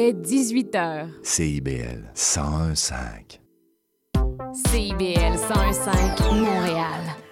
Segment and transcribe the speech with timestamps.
[0.00, 1.08] Il est 18 h.
[1.22, 3.38] CIBL 101.5.
[4.70, 7.29] CIBL 101.5 Montréal.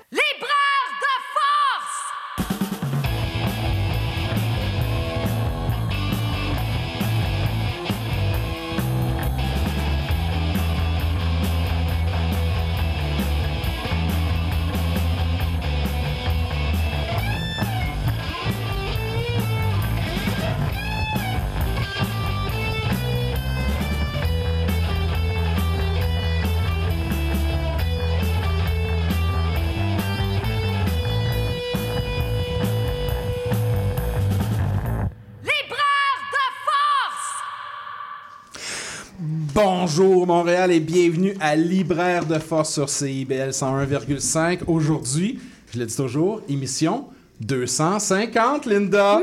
[40.00, 44.60] Bonjour Montréal et bienvenue à Libraire de Force sur CIBL 101,5.
[44.68, 45.40] Aujourd'hui,
[45.74, 47.06] je le dis toujours, émission
[47.40, 49.20] 250, Linda.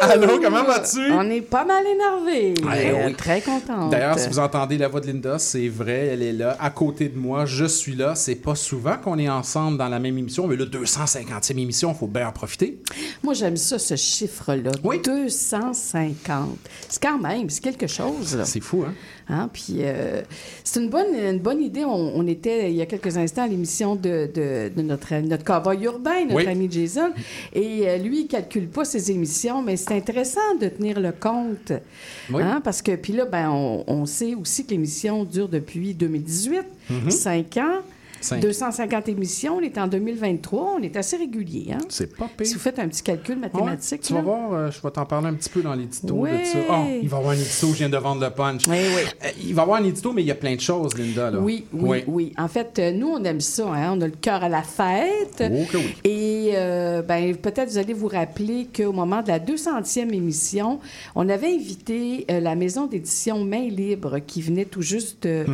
[0.00, 1.12] Allô, comment vas-tu?
[1.12, 2.54] On est pas mal énervé.
[2.62, 3.14] Ouais, Euh, oui.
[3.14, 3.90] Très contente.
[3.90, 7.08] D'ailleurs, si vous entendez la voix de Linda, c'est vrai, elle est là, à côté
[7.08, 8.14] de moi, je suis là.
[8.14, 11.98] C'est pas souvent qu'on est ensemble dans la même émission, mais là, 250e émission, il
[11.98, 12.80] faut bien en profiter.
[13.22, 14.72] Moi, j'aime ça, ce chiffre-là.
[14.82, 15.00] Oui.
[15.02, 16.58] 250.
[16.88, 18.38] C'est quand même, c'est quelque chose.
[18.44, 18.92] C'est fou, hein?
[19.28, 19.48] Hein?
[19.52, 20.20] Puis euh,
[20.64, 21.84] c'est une bonne, une bonne idée.
[21.84, 25.44] On, on était, il y a quelques instants, à l'émission de, de, de notre, notre
[25.44, 26.46] cowboy urbain, notre Oui.
[26.46, 27.10] ami Jason.
[27.54, 31.72] Et euh, lui, il calcule pas ses émissions, mais c'est intéressant de tenir le compte.
[32.30, 32.42] Oui.
[32.42, 32.60] Hein?
[32.62, 37.10] Parce que, puis là, ben, on, on sait aussi que l'émission dure depuis 2018, Mhm.
[37.10, 37.80] cinq ans.
[38.24, 38.40] Cinq.
[38.40, 41.72] 250 émissions, on est en 2023, on est assez régulier.
[41.74, 41.78] Hein?
[41.90, 42.46] C'est pas pire.
[42.46, 44.00] Si vous faites un petit calcul mathématique.
[44.00, 46.44] Ouais, tu vas voir, euh, je vais t'en parler un petit peu dans l'édito de
[46.44, 46.58] ça.
[46.70, 46.72] Oh,
[47.02, 48.66] il va y avoir un édito, je viens de vendre le punch.
[48.66, 49.02] Oui, oui.
[49.24, 51.30] Euh, il va y avoir un édito, mais il y a plein de choses, Linda.
[51.30, 51.38] Là.
[51.38, 53.66] Oui, oui, oui, En fait, euh, nous, on aime ça.
[53.66, 53.92] hein.
[53.96, 55.42] On a le cœur à la fête.
[55.42, 55.94] Oh que oui.
[56.04, 60.80] Et euh, ben, peut-être vous allez vous rappeler qu'au moment de la 200e émission,
[61.14, 65.44] on avait invité euh, la maison d'édition Main Libre qui venait tout juste, euh,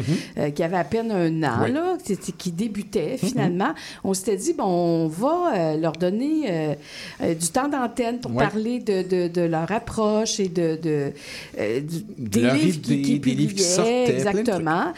[0.54, 1.64] qui avait à peine un an.
[1.64, 1.72] Oui.
[1.72, 1.96] Là,
[2.38, 3.72] qui débutait finalement.
[4.04, 6.74] On s'était dit, bon, on va euh, leur donner euh,
[7.22, 8.44] euh, du temps d'antenne pour Ouais.
[8.46, 11.12] parler de, de- de leur approche et de, de,
[12.18, 14.12] des leur livres qui, idée, qui des livres qui sortaient.
[14.14, 14.92] Exactement.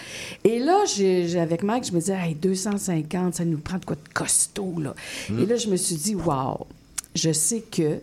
[0.45, 3.97] Et là, j'ai, avec Mike, je me disais, hey, 250, ça nous prend de quoi
[3.97, 4.95] de costaud, là.
[5.31, 5.41] Hmm.
[5.43, 6.67] Et là, je me suis dit, wow,
[7.15, 7.99] je sais que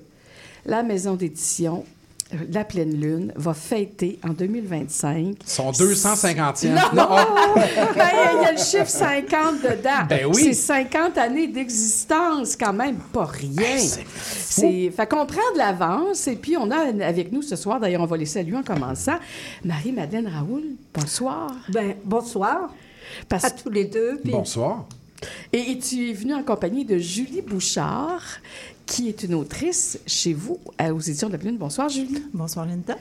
[0.65, 1.83] la maison d'édition,
[2.51, 5.37] La Pleine Lune, va fêter en 2025.
[5.45, 6.67] Son 250e.
[6.75, 6.81] Non!
[6.93, 7.55] Non, oh,
[7.95, 10.05] Ben, Il y a le chiffre 50 dedans.
[10.07, 10.43] Ben oui.
[10.43, 13.49] C'est 50 années d'existence, quand même, pas rien.
[13.55, 17.55] Ben, c'est C'est Fait qu'on prend de l'avance, et puis on a avec nous ce
[17.55, 19.17] soir, d'ailleurs, on va les saluer en commençant,
[19.65, 20.63] Marie-Madeleine Raoul.
[20.93, 21.51] Bonsoir.
[21.69, 22.69] Ben, bonsoir
[23.27, 24.19] Parce- à tous les deux.
[24.23, 24.85] puis- Bonsoir.
[25.51, 28.21] Et, et tu es venue en compagnie de Julie Bouchard,
[28.89, 31.57] qui est une autrice chez vous, à- aux éditions de la Plume.
[31.57, 32.23] Bonsoir, Julie.
[32.33, 32.97] Bonsoir, Linda.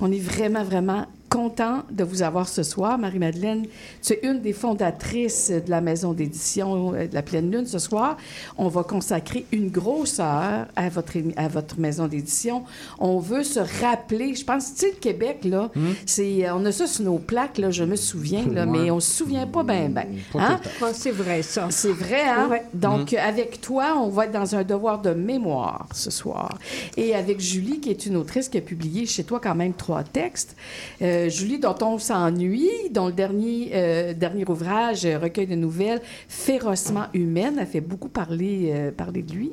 [0.00, 2.98] On est vraiment, vraiment content de vous avoir ce soir.
[2.98, 3.64] Marie-Madeleine,
[4.02, 7.66] tu es une des fondatrices de la maison d'édition euh, de la Pleine Lune.
[7.66, 8.16] Ce soir,
[8.58, 12.64] on va consacrer une grosse heure à votre, à votre maison d'édition.
[12.98, 15.70] On veut se rappeler, je pense, tu sais, le Québec, là,
[16.04, 18.98] c'est, euh, on a ça sur nos plaques, là, je me souviens, là, mais on
[19.00, 20.06] se souvient pas bien, bien.
[20.32, 20.60] Pas Hein?
[20.92, 21.68] c'est vrai, ça.
[21.70, 22.48] C'est vrai, hein?
[22.50, 22.64] Ouais.
[22.74, 23.16] Donc, Mm.
[23.16, 26.58] euh, avec toi, on va être dans un devoir de mémoire ce soir.
[26.96, 30.02] Et avec Julie, qui est une autrice qui a publié chez toi quand même trois
[30.02, 30.56] textes.
[31.02, 36.00] Euh, Julie, dont on s'ennuie, dont le dernier, euh, dernier ouvrage, euh, recueil de nouvelles,
[36.28, 39.52] Férocement humaine, a fait beaucoup parler, euh, parler de lui.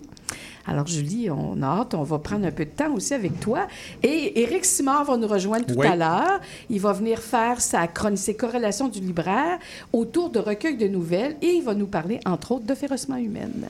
[0.66, 3.67] Alors, Julie, on a hâte, on va prendre un peu de temps aussi avec toi.
[4.03, 5.88] Et Éric Simard va nous rejoindre tout Oui.
[5.88, 6.41] à l'heure.
[6.69, 9.59] Il va venir faire sa chronique, ses corrélations du libraire
[9.94, 13.69] autour de recueils de nouvelles et il va nous parler, entre autres, de Férocement humaine.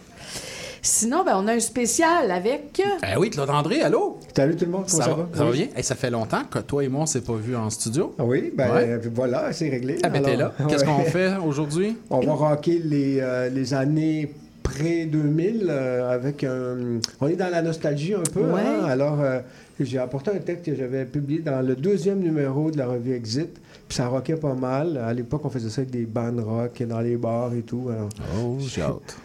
[0.90, 2.82] Sinon, ben, on a un spécial avec...
[3.04, 4.20] Eh oui, Claude André, allô?
[4.34, 5.38] Salut tout le monde, comment Ça, ça, va, va?
[5.38, 5.68] ça va bien?
[5.82, 8.16] Ça fait longtemps que toi et moi, on s'est pas vus en studio.
[8.18, 8.86] Ah oui, ben Ouais.
[8.92, 9.98] euh, voilà, c'est réglé.
[10.04, 10.66] Ah, ben t'es Alors, là.
[10.70, 10.90] Qu'est-ce ouais.
[10.90, 11.98] qu'on fait aujourd'hui?
[12.10, 14.34] On va rocker les, euh, les années
[14.64, 16.78] pré-2000 avec un...
[17.20, 18.44] On est dans la nostalgie un peu.
[18.50, 18.62] Ouais.
[18.62, 18.86] hein?
[18.86, 19.40] Alors, euh,
[19.82, 23.50] j'ai apporté un texte que j'avais publié dans le deuxième numéro de la revue Exit.
[23.90, 24.96] Puis ça rockait pas mal.
[25.06, 27.90] À l'époque, on faisait ça avec des bandes rock dans les bars et tout.
[27.92, 28.08] Alors,
[28.42, 29.18] Oh, j'ai hâte.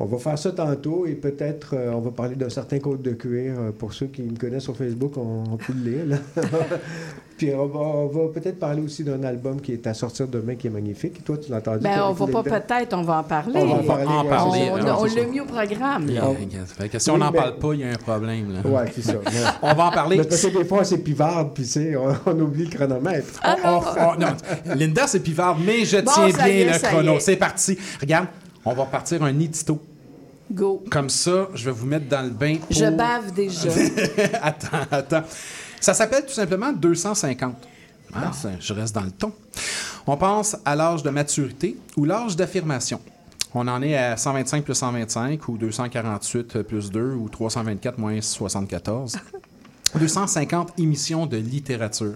[0.00, 3.12] On va faire ça tantôt et peut-être euh, on va parler d'un certain code de
[3.12, 3.54] cuir.
[3.58, 6.06] Euh, pour ceux qui me connaissent sur Facebook, on, on peut le lire.
[6.06, 6.42] là.
[7.36, 10.54] Puis on va, on va peut-être parler aussi d'un album qui est à sortir demain
[10.54, 11.24] qui est magnifique.
[11.24, 11.80] Toi, tu l'as entendu?
[11.82, 13.54] Ben, on va pas peut-être, on va en parler.
[13.56, 14.98] On va en parler, en ouais, parler, c'est ça.
[15.00, 16.06] On, l'a mis au programme.
[16.10, 16.22] Là.
[16.98, 18.60] si on Oui, n'en mais- parle pas, il y a un problème.
[18.64, 19.14] Ouais, c'est ça.
[19.62, 20.18] On va en parler.
[20.18, 23.40] Mais parce que des fois, c'est pivarde, puis on, on oublie le chronomètre.
[23.42, 23.78] Ah On-
[24.14, 27.14] on- non, Linda, c'est pivard, mais je Bon, tiens bien est, le chrono.
[27.16, 27.20] est.
[27.20, 27.76] C'est parti.
[28.00, 28.26] Regarde,
[28.64, 29.80] on va partir un édito
[30.52, 30.84] Go.
[30.90, 32.56] Comme ça, je vais vous mettre dans le bain.
[32.56, 32.70] Pour...
[32.70, 33.70] Je bave déjà.
[34.42, 35.22] attends, attends.
[35.80, 37.56] Ça s'appelle tout simplement 250.
[38.14, 38.30] Ah,
[38.60, 39.32] je reste dans le ton.
[40.06, 43.00] On pense à l'âge de maturité ou l'âge d'affirmation.
[43.54, 49.16] On en est à 125 plus 125 ou 248 plus 2 ou 324 moins 74.
[49.98, 52.14] 250 émissions de littérature,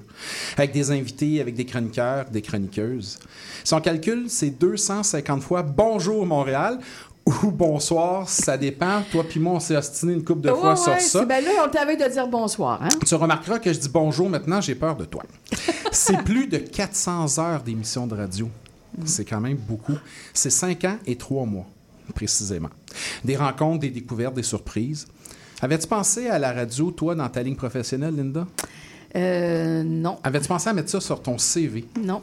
[0.56, 3.18] avec des invités, avec des chroniqueurs, des chroniqueuses.
[3.64, 6.78] Si on calcule, c'est 250 fois Bonjour Montréal
[7.26, 9.02] ou Bonsoir, ça dépend.
[9.12, 11.24] Toi puis moi, on s'est ostiné une couple de fois Ouais, sur ça.
[11.24, 12.82] Ben là, on t'avait de dire bonsoir.
[12.82, 12.88] Hein?
[13.06, 15.22] Tu remarqueras que je dis bonjour maintenant, j'ai peur de toi.
[15.92, 18.48] C'est plus de 400 heures d'émission de radio.
[19.04, 19.96] C'est quand même beaucoup.
[20.32, 21.66] C'est 5 ans et 3 mois,
[22.14, 22.70] précisément.
[23.24, 25.06] Des rencontres, des découvertes, des surprises.
[25.60, 28.46] Avais-tu pensé à la radio, toi, dans ta ligne professionnelle, Linda?
[29.16, 30.18] Euh, non.
[30.22, 31.86] Avais-tu pensé à mettre ça sur ton CV?
[32.00, 32.22] Non.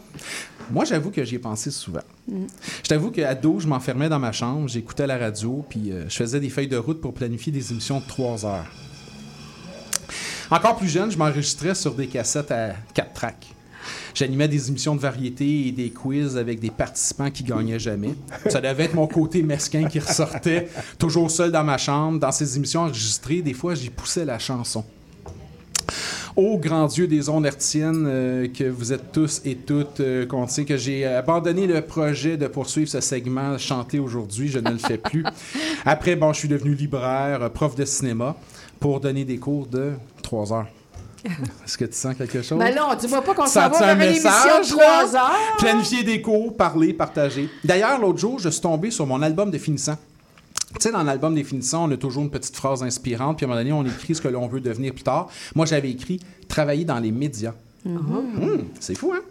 [0.71, 2.03] Moi, j'avoue que j'y ai pensé souvent.
[2.27, 6.15] Je t'avoue qu'à dos, je m'enfermais dans ma chambre, j'écoutais la radio, puis euh, je
[6.15, 8.65] faisais des feuilles de route pour planifier des émissions de 3 heures.
[10.49, 13.54] Encore plus jeune, je m'enregistrais sur des cassettes à 4 tracks.
[14.15, 18.15] J'animais des émissions de variété et des quiz avec des participants qui gagnaient jamais.
[18.47, 22.17] Ça devait être mon côté mesquin qui ressortait, toujours seul dans ma chambre.
[22.17, 24.85] Dans ces émissions enregistrées, des fois, j'y poussais la chanson.
[26.37, 30.45] Ô grand Dieu des ondes hertziennes, euh, que vous êtes tous et toutes euh, qu'on
[30.45, 34.97] que j'ai abandonné le projet de poursuivre ce segment chanté aujourd'hui, je ne le fais
[34.97, 35.23] plus.
[35.85, 38.35] Après, bon, je suis devenu libraire, euh, prof de cinéma,
[38.81, 40.67] pour donner des cours de 3 heures.
[41.65, 42.59] Est-ce que tu sens quelque chose?
[42.59, 45.05] Ben non, dis-moi pas qu'on s'en va vers une émission de là?
[45.07, 45.57] 3 heures?
[45.57, 47.49] Planifier des cours, parler, partager.
[47.63, 49.97] D'ailleurs, l'autre jour, je suis tombé sur mon album de finissant.
[50.75, 53.47] Tu sais, dans l'album des finissants, on a toujours une petite phrase inspirante, puis à
[53.47, 55.29] un moment donné, on écrit ce que l'on veut devenir plus tard.
[55.55, 57.53] Moi, j'avais écrit travailler dans les médias.
[57.85, 59.21] Hum, c'est fou, hein?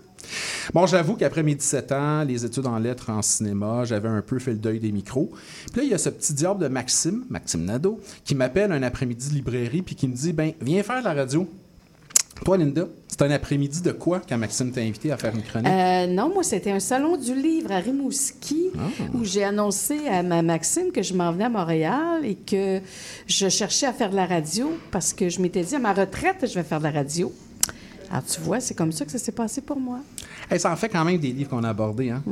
[0.73, 4.38] Bon, j'avoue qu'après mes 17 ans, les études en lettres en cinéma, j'avais un peu
[4.38, 5.31] fait le deuil des micros.
[5.73, 8.82] Puis là, il y a ce petit diable de Maxime, Maxime Nadeau, qui m'appelle un
[8.82, 11.46] après-midi de librairie, puis qui me dit Ben, viens faire de la radio.
[12.44, 15.69] Toi, Linda, c'est un après-midi de quoi quand Maxime t'a invité à faire une chronique?
[15.69, 18.81] Euh, non, moi, c'était un salon du livre à Rimouski Ah.
[19.14, 22.81] où j'ai annoncé à ma Maxime que je m'en venais à Montréal et que
[23.26, 26.38] je cherchais à faire de la radio parce que je m'étais dit à ma retraite,
[26.42, 27.32] je vais faire de la radio.
[28.10, 30.00] Alors, tu vois, c'est comme ça que ça s'est passé pour moi.
[30.50, 32.10] Hey, ça en fait quand même des livres qu'on a abordés.
[32.10, 32.22] Hein?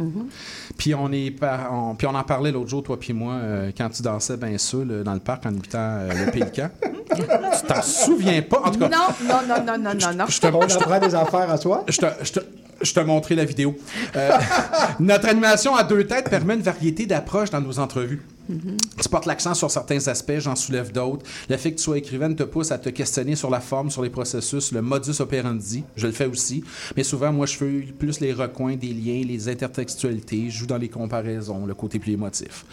[0.77, 3.71] Puis, on est par- on, puis on en parlait l'autre jour, toi puis moi, euh,
[3.77, 6.69] quand tu dansais bien seul euh, dans le parc en habitant euh, le Pélican.
[7.15, 8.61] tu t'en souviens pas?
[8.65, 10.25] En tout cas, Non, non, non, non, non, non, non.
[10.29, 11.85] je te, On apprend des affaires à soi.
[11.89, 12.41] je te, je te-
[12.83, 13.77] je te montrais la vidéo.
[14.17, 14.31] Euh,
[15.01, 18.23] notre animation à deux têtes permet une variété d'approches dans nos entrevues.
[18.49, 21.25] Tu portes l'accent sur certains aspects, j'en soulève d'autres.
[21.49, 24.03] Le fait que tu sois écrivaine te pousse à te questionner sur la forme, sur
[24.03, 25.85] les processus, le modus operandi.
[25.97, 26.65] Je le fais aussi.
[26.97, 30.51] Mais souvent, moi, je fais plus les recoins des liens, les intertextualités.
[30.51, 32.65] Je joue dans les comparaisons, le côté plus émotif.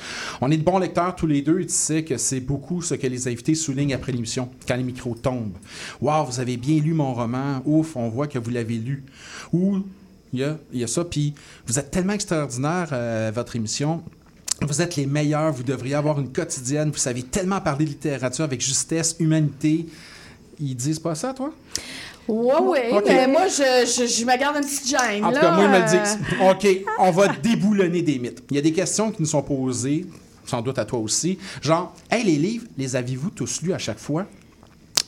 [0.41, 2.95] On est de bons lecteurs tous les deux et tu sais que c'est beaucoup ce
[2.95, 5.57] que les invités soulignent après l'émission, quand les micros tombent.
[6.01, 7.61] Waouh, vous avez bien lu mon roman.
[7.65, 9.03] Ouf, on voit que vous l'avez lu.
[9.53, 9.79] Ou
[10.33, 11.03] il y a, ça.
[11.03, 11.33] Puis
[11.65, 14.03] vous êtes tellement extraordinaire, euh, votre émission.
[14.61, 18.43] Vous êtes les meilleurs, vous devriez avoir une quotidienne, vous savez tellement parler de littérature
[18.43, 19.85] avec justesse, humanité.
[20.59, 21.53] Ils disent pas ça, toi?
[22.27, 25.25] Oui, oui, mais moi, je, je, je me garde une petite gêne.
[25.25, 26.19] En tout cas, moi, ils me le euh, disent.
[26.41, 28.43] OK, on va déboulonner des mythes.
[28.51, 30.05] Il y a des questions qui nous sont posées,
[30.45, 31.39] sans doute à toi aussi.
[31.61, 34.27] Genre, hey, les livres, les avez-vous tous lus à chaque fois?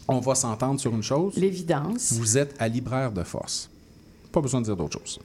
[0.08, 1.36] On va s'entendre sur une chose.
[1.36, 2.14] L'évidence.
[2.14, 3.70] Vous êtes à libraire de force.
[4.32, 5.20] Pas besoin de dire d'autre chose.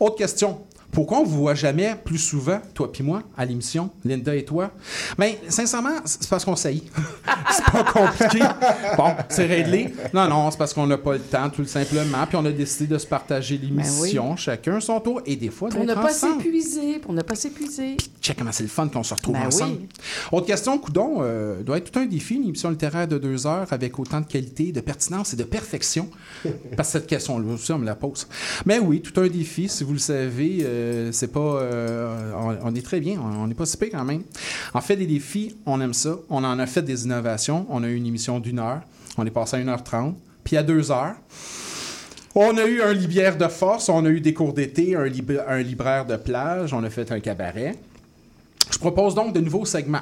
[0.00, 0.58] Autre question.
[0.92, 4.70] Pourquoi on vous voit jamais plus souvent, toi puis moi, à l'émission, Linda et toi?
[5.18, 6.84] Bien, sincèrement, c'est parce qu'on saillit.
[7.50, 8.44] c'est pas compliqué.
[8.98, 9.94] Bon, c'est réglé.
[10.12, 12.26] Non, non, c'est parce qu'on n'a pas le temps, tout simplement.
[12.26, 15.82] Puis on a décidé de se partager l'émission, chacun son tour, et des fois Pour
[15.82, 17.96] ne pas s'épuiser, pour ne pas s'épuiser.
[18.20, 19.78] Check comment c'est le fun qu'on se retrouve Ben ensemble.
[19.80, 19.88] oui.
[20.30, 23.72] Autre question, Coudon, euh, doit être tout un défi, une émission littéraire de deux heures
[23.72, 26.10] avec autant de qualité, de pertinence et de perfection?
[26.76, 28.26] Parce que cette question-là aussi, on me la pose.
[28.66, 30.81] Mais oui, tout un défi, si vous le savez, euh,
[31.12, 31.40] c'est pas.
[31.40, 34.22] euh, on, est très bien, on n'est pas si quand même.
[34.74, 36.16] En fait, des défis, on aime ça.
[36.30, 37.66] On en a fait des innovations.
[37.70, 38.80] On a eu une émission d'une heure.
[39.18, 40.14] On est passé à 1h30.
[40.44, 41.14] Puis à deux heures.
[42.34, 45.42] On a eu un libière de force, on a eu des cours d'été, un, lib-
[45.46, 47.76] un libraire de plage, on a fait un cabaret.
[48.72, 50.00] Je propose donc de nouveaux segments.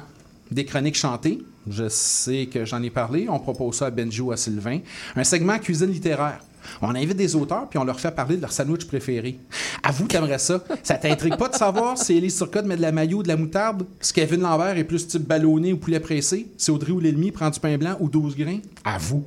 [0.49, 1.39] Des chroniques chantées.
[1.69, 3.27] Je sais que j'en ai parlé.
[3.29, 4.79] On propose ça à Benji ou à Sylvain.
[5.15, 6.39] Un segment cuisine littéraire.
[6.81, 9.37] On invite des auteurs puis on leur fait parler de leur sandwich préféré.
[9.83, 10.63] Avoue, t'aimerais ça.
[10.83, 13.37] Ça t'intrigue pas de savoir si Élise Turcotte met de la maillot ou de la
[13.37, 13.85] moutarde?
[13.99, 16.47] Si Kevin Lambert est plus type ballonné ou poulet pressé?
[16.57, 18.59] Si Audrey ou l'ennemi prend du pain blanc ou 12 grains?
[18.83, 19.25] Avoue.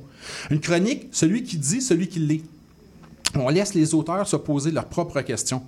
[0.49, 2.41] Une chronique, celui qui dit, celui qui l'est.
[3.35, 5.61] On laisse les auteurs se poser leurs propres questions.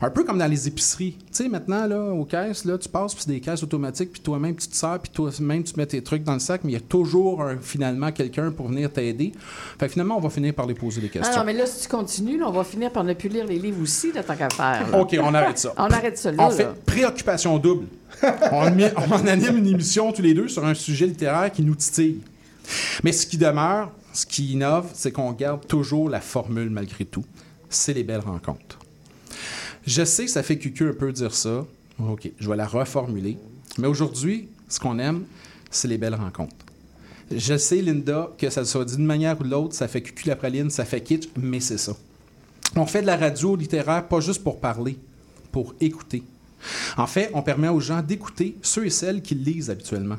[0.00, 1.12] Un peu comme dans les épiceries.
[1.18, 4.20] Tu sais, maintenant, là, aux caisses, là, tu passes, puis c'est des caisses automatiques, puis
[4.20, 6.74] toi-même, tu te sers, puis toi-même, tu mets tes trucs dans le sac, mais il
[6.74, 9.32] y a toujours un- finalement quelqu'un pour venir t'aider.
[9.78, 11.38] Fait que finalement, on va finir par les poser des Ah questions.
[11.40, 13.58] non, mais là, si tu continues, là, on va finir par ne plus lire les
[13.58, 14.90] livres aussi, là, tant qu'à faire.
[14.90, 14.98] là.
[15.00, 15.72] OK, on arrête ça.
[15.78, 16.42] On arrête ça là.
[16.42, 17.86] En fait, préoccupation double.
[18.52, 21.62] on, met- on en anime une émission tous les deux sur un sujet littéraire qui
[21.62, 22.20] nous titille.
[23.04, 27.24] Mais ce qui demeure, ce qui innove, c'est qu'on garde toujours la formule malgré tout.
[27.70, 28.77] C'est les belles rencontres.
[29.88, 31.64] Je sais que ça fait cucu un peu dire ça.
[31.98, 33.38] OK, je vais la reformuler.
[33.78, 35.24] Mais aujourd'hui, ce qu'on aime,
[35.70, 36.54] c'est les belles rencontres.
[37.34, 40.28] Je sais, Linda, que ça soit dit d'une manière ou de l'autre, ça fait cucu
[40.28, 41.96] la praline, ça fait kitsch, mais c'est ça.
[42.76, 44.98] On fait de la radio littéraire pas juste pour parler,
[45.52, 46.22] pour écouter.
[46.98, 50.18] En fait, on permet aux gens d'écouter ceux et celles qui lisent habituellement.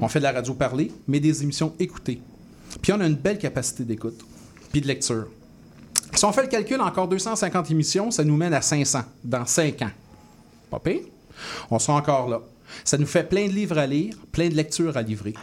[0.00, 2.22] On fait de la radio parler, mais des émissions écoutées.
[2.80, 4.24] Puis on a une belle capacité d'écoute,
[4.72, 5.26] puis de lecture.
[6.14, 9.82] Si on fait le calcul, encore 250 émissions, ça nous mène à 500 dans 5
[9.82, 9.90] ans.
[10.70, 11.00] Pas pire.
[11.70, 12.40] On sera encore là.
[12.84, 15.34] Ça nous fait plein de livres à lire, plein de lectures à livrer.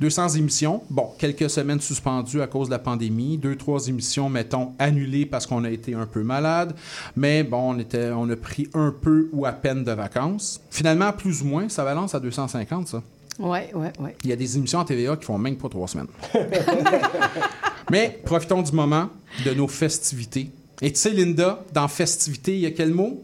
[0.00, 4.72] 200 émissions, bon, quelques semaines suspendues à cause de la pandémie, deux, trois émissions, mettons,
[4.78, 6.74] annulées parce qu'on a été un peu malade,
[7.14, 10.60] mais bon, on, était, on a pris un peu ou à peine de vacances.
[10.70, 13.02] Finalement, plus ou moins, ça balance à 250, ça.
[13.38, 14.10] Oui, oui, oui.
[14.24, 16.08] Il y a des émissions en TVA qui font même pas trois semaines.
[17.90, 19.08] Mais profitons du moment
[19.44, 20.50] de nos festivités.
[20.82, 23.22] Et tu sais, Linda, dans festivités, il y a quel mot?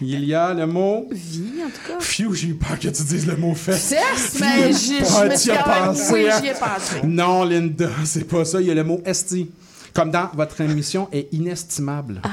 [0.00, 1.06] Il y a le mot.
[1.12, 2.00] Vie, en tout cas.
[2.00, 3.90] Phew, j'ai eu peur que tu dises le mot fest.
[3.90, 7.06] Certes, mais j'y- pensé, Oui, j'y ai pensé.
[7.06, 8.60] Non, Linda, c'est pas ça.
[8.60, 9.48] Il y a le mot esti.
[9.94, 12.20] Comme dans votre émission est inestimable.
[12.24, 12.30] Ah,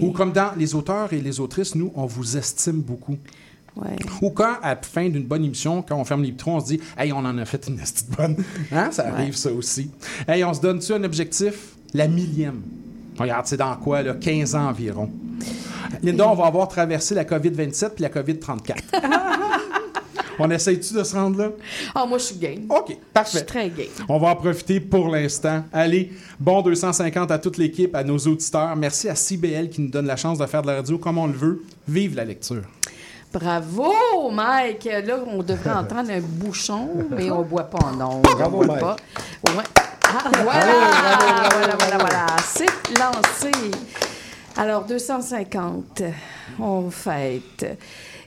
[0.00, 0.12] Ou oui.
[0.12, 3.16] comme dans les auteurs et les autrices, nous, on vous estime beaucoup.
[3.76, 3.96] Ouais.
[4.20, 6.66] Ou quand, à la fin d'une bonne émission, quand on ferme les vitrons, on se
[6.66, 8.36] dit Hey, on en a fait une petite bonne.
[8.72, 8.90] Hein?
[8.90, 9.90] Ça arrive, ça aussi.
[10.28, 11.74] Hey, on se donne-tu un objectif?
[11.94, 12.62] La millième.
[13.18, 14.14] Regarde, c'est dans quoi, là?
[14.14, 15.10] 15 ans environ.
[16.02, 18.76] Linda, on va avoir traversé la COVID-27 puis la COVID-34.
[20.38, 21.50] on essaye-tu de se rendre là?
[21.94, 22.64] Ah, moi, je suis game.
[22.70, 23.42] OK, Je suis parfait.
[23.44, 23.86] très game.
[24.08, 25.64] On va en profiter pour l'instant.
[25.72, 28.74] Allez, bon 250 à toute l'équipe, à nos auditeurs.
[28.76, 31.26] Merci à CBL qui nous donne la chance de faire de la radio comme on
[31.26, 31.62] le veut.
[31.88, 32.62] Vive la lecture.
[33.32, 34.88] Bravo, Mike!
[35.04, 38.22] Là, on devrait entendre un bouchon, mais on ne boit pas en ondes.
[38.22, 38.80] Bravo, on boit Mike.
[38.80, 38.96] pas.
[39.52, 39.64] Ouais.
[40.02, 40.64] Ah, voilà,
[41.52, 42.26] voilà, voilà, voilà.
[42.44, 42.66] C'est
[42.98, 43.52] lancé.
[44.56, 46.02] Alors, 250,
[46.58, 47.78] on fête.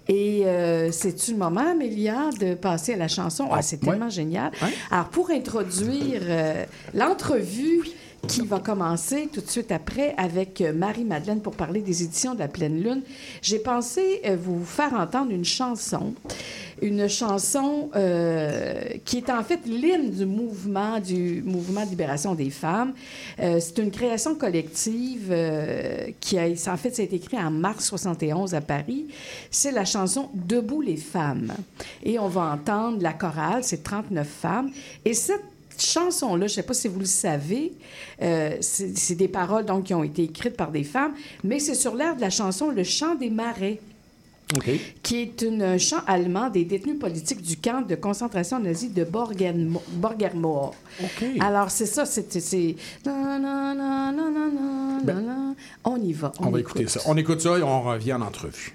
[0.07, 3.49] Et euh, c'est-tu le moment, Amélia, de passer à la chanson?
[3.51, 3.91] Ah, c'est ouais.
[3.91, 4.51] tellement génial.
[4.61, 4.73] Ouais.
[4.89, 7.83] Alors, pour introduire euh, l'entrevue
[8.27, 12.39] qui va commencer tout de suite après avec euh, Marie-Madeleine pour parler des éditions de
[12.39, 13.01] la Pleine Lune,
[13.41, 16.13] j'ai pensé euh, vous faire entendre une chanson.
[16.81, 22.49] Une chanson euh, qui est en fait l'hymne du mouvement, du mouvement de libération des
[22.49, 22.93] femmes.
[23.37, 25.33] C'est une création collective
[26.19, 29.07] qui a, en fait, été écrit en mars 71 à Paris.
[29.49, 31.53] C'est la chanson Debout les femmes.
[32.03, 34.69] Et on va entendre la chorale, c'est 39 femmes.
[35.05, 37.73] Et cette chanson-là, je ne sais pas si vous le savez,
[38.21, 41.13] euh, c'est des paroles donc, qui ont été écrites par des femmes,
[41.43, 43.79] mais c'est sur l'air de la chanson Le chant des marais
[45.01, 49.03] qui est une- un chant allemand des détenus politiques du camp de concentration nazi de
[49.03, 50.75] Borgermoor.
[51.01, 51.25] OK.
[51.39, 52.75] Alors, c'est ça, c'est...
[55.85, 56.31] On y va.
[56.39, 56.75] On va écoute.
[56.75, 56.99] écouter ça.
[57.07, 58.73] On écoute ça et on revient en entrevue.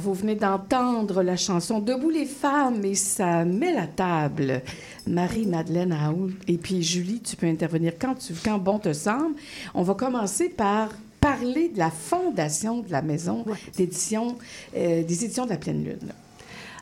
[0.00, 4.62] Vous venez d'entendre la chanson Debout les femmes et ça met la table.
[5.06, 9.36] Marie-Madeleine Raoul et puis Julie, tu peux intervenir quand, tu, quand bon te semble.
[9.74, 10.88] On va commencer par
[11.20, 13.44] parler de la fondation de la maison
[13.76, 14.38] d'édition,
[14.74, 16.12] euh, des éditions de la Pleine Lune.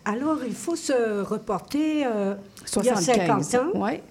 [0.05, 2.35] Alors, il faut se reporter euh,
[2.77, 3.79] il y a 50 ans.
[3.79, 4.03] Ouais.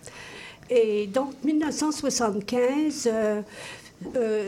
[0.69, 3.41] Et donc, 1975, euh,
[4.15, 4.47] euh,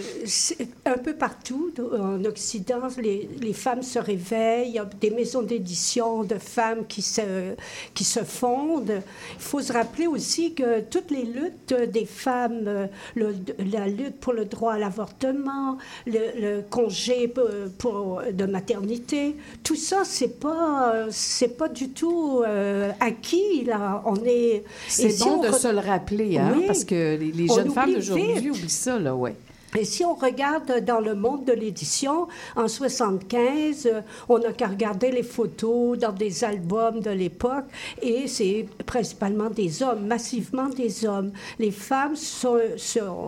[0.85, 4.81] un peu partout en Occident, les, les femmes se réveillent.
[5.01, 7.53] Des maisons d'édition de femmes qui se,
[7.93, 9.01] qui se fondent.
[9.35, 12.85] Il faut se rappeler aussi que toutes les luttes des femmes, euh,
[13.15, 13.35] le-
[13.71, 17.45] la lutte pour le droit à l'avortement, le, le congé pour,
[17.77, 23.63] pour- de maternité, tout ça, c'est pas, c'est pas du tout euh, acquis.
[23.65, 24.01] Là.
[24.05, 24.63] On est.
[24.87, 26.63] C'est bon on de re- se le rappeler, hein, Oui.
[26.67, 29.35] parce que les, les jeunes femmes d'aujourd'hui oublient ça, là, ouais.
[29.77, 34.67] Et si on regarde dans le monde de l'édition, en 75, euh, on n'a qu'à
[34.67, 37.65] regarder les photos dans des albums de l'époque,
[38.01, 41.31] et c'est principalement des hommes, massivement des hommes.
[41.59, 42.57] Les femmes sont,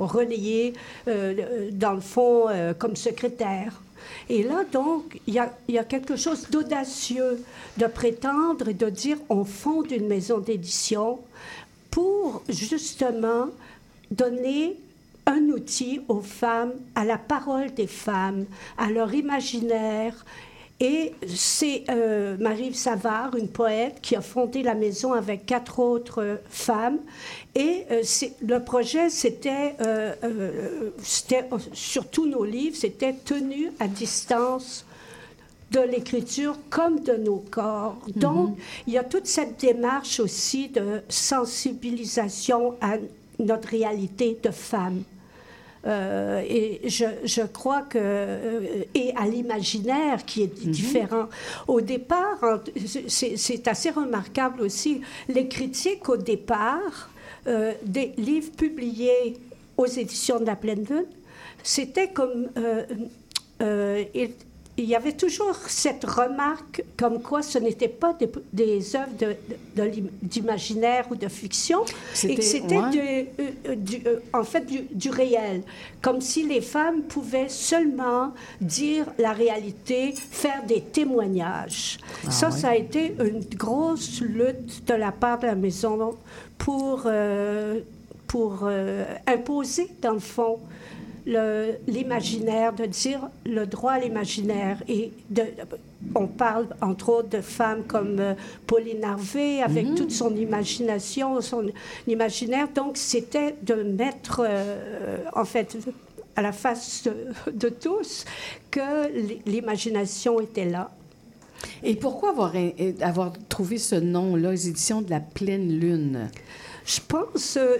[0.08, 0.73] relayées,
[1.08, 3.80] euh, dans le fond, euh, comme secrétaires.
[4.27, 7.43] Et là, donc, il y y a quelque chose d'audacieux
[7.77, 11.19] de prétendre et de dire on fonde une maison d'édition
[11.91, 13.47] pour justement
[14.10, 14.77] donner
[15.26, 18.46] un outil aux femmes, à la parole des femmes,
[18.78, 20.26] à leur imaginaire.
[20.80, 26.24] Et c'est euh, Marie Savard, une poète, qui a fondé la maison avec quatre autres
[26.24, 26.98] euh, femmes.
[27.54, 28.02] Et euh,
[28.42, 34.86] le projet, c'était, euh, euh, c'était, sur tous nos livres, c'était tenu à distance
[35.70, 37.98] de l'écriture comme de nos corps.
[38.16, 38.58] Donc,
[38.88, 42.96] il y a toute cette démarche aussi de sensibilisation à
[43.41, 45.04] notre réalité de femme.
[45.88, 51.27] Euh, et je, je crois que euh, et à l'imaginaire qui est différent.
[51.67, 52.39] Au départ,
[53.08, 57.10] c'est assez remarquable aussi les critiques au départ
[57.47, 59.38] euh, des livres publiés
[59.77, 61.06] aux éditions de la Pleine Lune.
[61.63, 62.49] C'était comme
[63.60, 64.32] il,
[64.78, 69.26] il y avait toujours cette remarque comme quoi ce n'était pas des, des œuvres de-
[69.50, 71.82] de- de l'im- d'imaginaire ou de fiction,
[72.24, 73.34] et que C'était- ouais.
[73.40, 75.62] euh, euh, en fait du, du réel,
[76.02, 82.00] comme si les femmes pouvaient seulement dire la réalité, faire des témoignages.
[82.26, 86.16] Ah ça, ça a été une grosse lutte de la part de la maison
[86.58, 87.80] pour, euh,
[88.28, 88.70] pour
[89.28, 90.60] imposer, dans le fond,
[91.88, 94.82] l'imaginaire, de dire le droit à l'imaginaire.
[94.88, 95.44] Et de,
[96.16, 98.34] on parle entre autres de femmes comme euh,
[98.68, 99.96] Pauline Harvey, avec Mhm.
[99.96, 101.66] toute toute son imagination, son
[102.08, 102.68] imaginaire.
[102.74, 105.78] Donc, c'était de mettre, euh, en fait,
[106.36, 108.26] à la face de, de tous,
[108.72, 110.90] que l'i- l'imagination était là.
[111.84, 112.54] Et pourquoi avoir,
[113.02, 116.30] avoir trouvé ce nom-là, les éditions de la pleine lune?
[116.86, 117.78] Je pense, euh,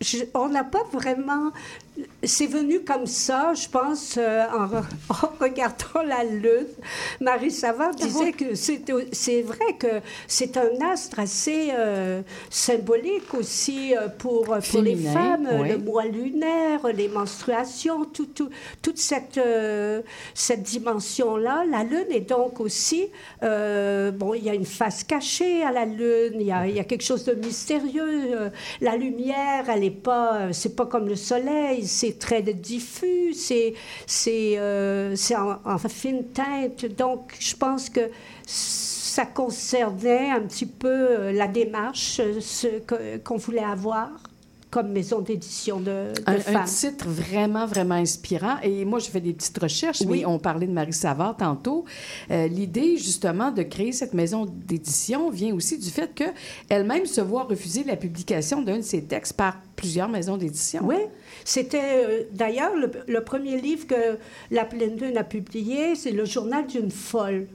[0.00, 1.50] je- on n'a pas vraiment.
[2.24, 6.66] C'est venu comme ça, je pense, euh, en, re- en regardant la lune.
[7.20, 14.08] Marie Savard disait que c'est vrai que c'est un astre assez euh, symbolique aussi euh,
[14.08, 15.68] pour, pour les femmes, oui.
[15.68, 18.48] le mois lunaire, les menstruations, tout, tout-
[18.80, 19.38] toute cette,
[20.34, 21.64] cette dimension-là.
[21.70, 23.08] La Lune est donc aussi,
[23.42, 26.84] bon, il y a une face cachée à la Lune, il y a, y a
[26.84, 28.50] quelque chose de mystérieux.
[28.80, 33.74] la lumière, elle n'est pas, c'est pas comme le Soleil, c'est très diffus, c'est,
[34.06, 36.84] c'est, euh, c'est en, en fine teinte.
[36.96, 38.00] Donc, je pense que
[38.46, 42.66] ça concernait un petit peu euh, la démarche euh, ce
[43.18, 44.08] qu'on voulait avoir
[44.70, 46.64] comme maison d'édition de, de Un, un femmes.
[46.64, 48.56] titre vraiment, vraiment inspirant.
[48.62, 50.20] Et moi, je fais des petites recherches, Oui.
[50.20, 51.84] mais on parlait de Marie Savard tantôt.
[52.30, 57.42] Euh, L'idée, justement, de créer cette maison d'édition vient aussi du fait qu'elle-même se voit
[57.42, 60.80] refuser la publication d'un de ses textes par plusieurs maisons d'édition.
[60.84, 60.96] Oui,
[61.44, 64.18] c'était euh, d'ailleurs le, le premier livre que
[64.50, 67.46] La Pleine Lune a publié, c'est Le Journal d'une folle.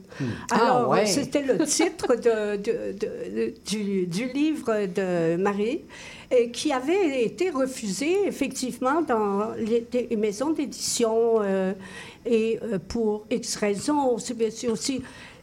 [0.50, 1.06] Ah, Alors, ouais.
[1.06, 5.80] c'était le titre de, de- de- du, du livre de Marie,
[6.30, 11.72] et qui avait été refusé effectivement dans les, les maisons d'édition euh,
[12.26, 14.14] et euh, pour X raisons.
[14.70, 15.02] aussi.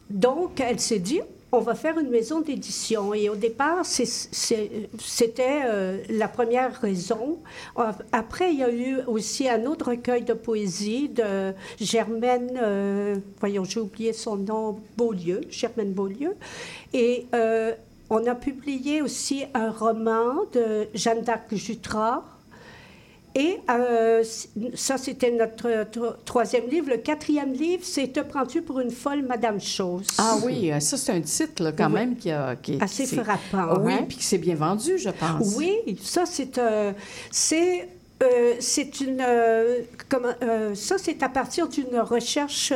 [0.09, 1.21] Donc, elle s'est dit,
[1.55, 3.13] on va faire une maison d'édition.
[3.13, 7.39] Et au départ, c'était euh, la première raison.
[7.77, 13.15] Euh, Après, il y a eu aussi un autre recueil de poésie de Germaine, euh,
[13.39, 16.35] voyons, j'ai oublié son nom, Beaulieu, Germaine Beaulieu.
[16.93, 17.25] Et
[18.09, 22.23] on a publié aussi un roman de Jeanne d'Arc Jutras.
[23.37, 24.23] Et euh,
[24.75, 26.87] ça, c'était notre tro- troisième livre.
[26.89, 30.07] Le quatrième livre, c'est Te prends-tu pour une folle Madame Chose?
[30.17, 31.93] Ah oui, euh, ça, c'est un titre, là, quand Oui.
[31.93, 32.55] même, qui a...
[32.55, 34.05] Qui, Assez frappant, Oui, hein?
[34.07, 35.55] puis qui s'est bien vendu, je pense.
[35.57, 36.93] Oui, ça c'est euh,
[37.29, 37.89] c'est
[38.23, 39.21] euh, c'est une
[40.73, 42.71] ça c'est à partir d'une recherche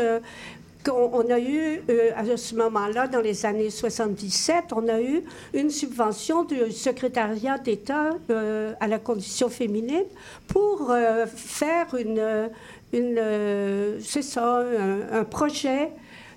[0.87, 5.69] on a eu euh, à ce moment-là dans les années 77, on a eu une
[5.69, 10.05] subvention du secrétariat d'État euh, à la condition féminine
[10.47, 12.49] pour euh, faire une
[12.91, 15.91] c'est un, projet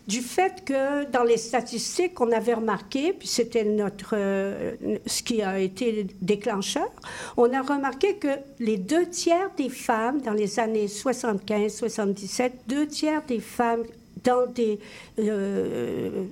[0.07, 4.16] du fait que dans les statistiques, on avait remarqué, puis c'était notre
[5.07, 6.90] ce qui a été déclencheur,
[7.38, 8.28] on a remarqué que
[8.59, 13.85] les deux tiers des femmes dans les années 75-77, deux tiers des femmes
[14.24, 14.78] dans des
[15.18, 16.24] euh,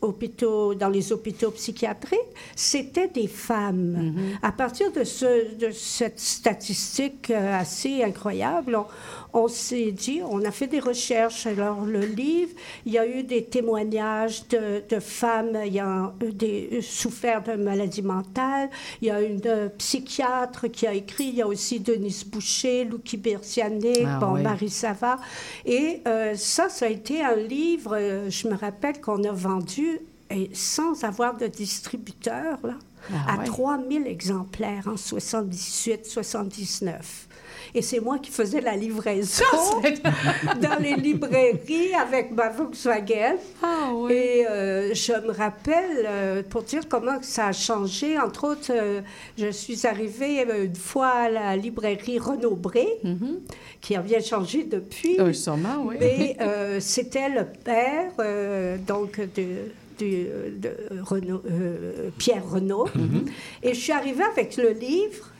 [0.00, 2.18] hôpitaux, dans les hôpitaux psychiatriques,
[2.54, 4.14] c'était des femmes.
[4.42, 10.42] À partir de, ce, de cette statistique euh, assez incroyable, on, on s'est dit, on
[10.46, 11.46] a fait des recherches.
[11.46, 12.52] Alors, le livre,
[12.86, 18.70] il y a eu des témoignages de, de femmes ayant des, souffert de maladies mentales.
[19.02, 21.24] Il y a une euh, psychiatre qui a écrit.
[21.24, 24.42] Il y a aussi Denise Boucher, Louki Bersiané, Ah bon, oui.
[24.42, 25.18] Marie Sava.
[25.66, 30.00] Et euh, ça, ça a été un livre, euh, je me rappelle qu'on a vendu
[30.30, 32.78] et sans avoir de distributeur, là,
[33.12, 33.44] Ah à ouais.
[33.44, 37.25] 3000 exemplaires en 78-79.
[37.78, 39.44] Et c'est moi qui faisais la livraison
[40.62, 43.36] dans les librairies avec ma Volkswagen.
[43.62, 44.12] Ah oui.
[44.14, 49.02] Et euh, je me rappelle, euh, pour dire comment ça a changé, entre autres, euh,
[49.36, 52.88] je suis arrivée une fois à la librairie Renaud-Bré,
[53.82, 55.20] qui a bien changé depuis.
[55.20, 55.96] Euh, sûrement, oui.
[56.00, 56.36] Mais
[56.80, 58.12] c'était le père,
[58.86, 59.44] donc, de,
[59.98, 60.70] de- de
[61.02, 62.86] Renaud- euh, Pierre Renaud.
[63.62, 65.30] Et je suis arrivée avec le livre.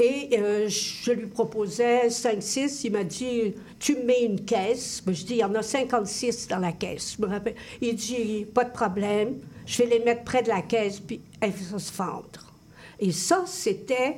[0.00, 2.82] Et euh, je lui proposais 5-6.
[2.84, 5.02] Il m'a dit Tu me mets une caisse.
[5.04, 7.16] Ben, je dis Il y en a 56 dans la caisse.
[7.18, 7.54] Je me rappelle.
[7.80, 9.34] Il dit Pas de problème.
[9.66, 12.52] Je vais les mettre près de la caisse, puis elles vont se vendre.
[13.00, 14.16] Et ça, c'était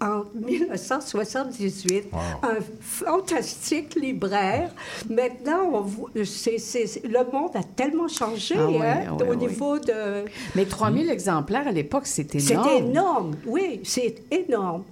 [0.00, 2.06] en 1978.
[2.42, 4.74] Un fantastique libraire.
[5.08, 9.16] Maintenant, on voit- c'est- c'est- c'est- le monde a tellement changé Ah oui, hein, ah
[9.20, 9.36] oui, au oui.
[9.36, 10.24] niveau de.
[10.54, 12.64] Mais 3000 exemplaires à l'époque, c'était énorme.
[12.68, 14.84] C'était énorme, oui, c'est énorme.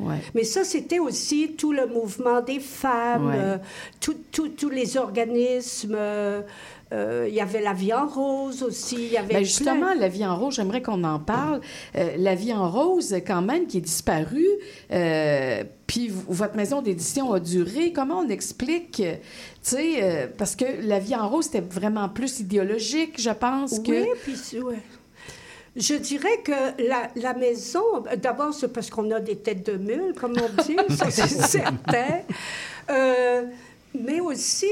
[0.00, 0.16] Ouais.
[0.34, 3.34] Mais ça, c'était aussi tout le mouvement des femmes, Ouais.
[3.36, 3.58] euh,
[4.00, 5.94] tous les organismes.
[5.96, 6.42] euh,
[6.92, 8.94] euh, Il y avait la vie en rose aussi.
[8.96, 11.60] Il y avait Ben justement, plein- la vie en rose, j'aimerais qu'on en parle.
[11.96, 14.46] Euh, la vie en rose, quand même, qui est disparue.
[14.92, 17.92] euh, puis votre maison d'édition a duré.
[17.92, 19.04] Comment on explique, tu
[19.62, 23.90] sais, parce que la vie en rose, c'était vraiment plus idéologique, je pense que.
[23.90, 24.78] Oui, puis ouais.
[25.76, 26.52] Je dirais que
[26.88, 27.82] la, la maison,
[28.20, 32.20] d'abord, c'est parce qu'on a des têtes de mule, comme on dit, ça c'est certain.
[32.90, 33.42] Euh,
[33.98, 34.66] mais aussi,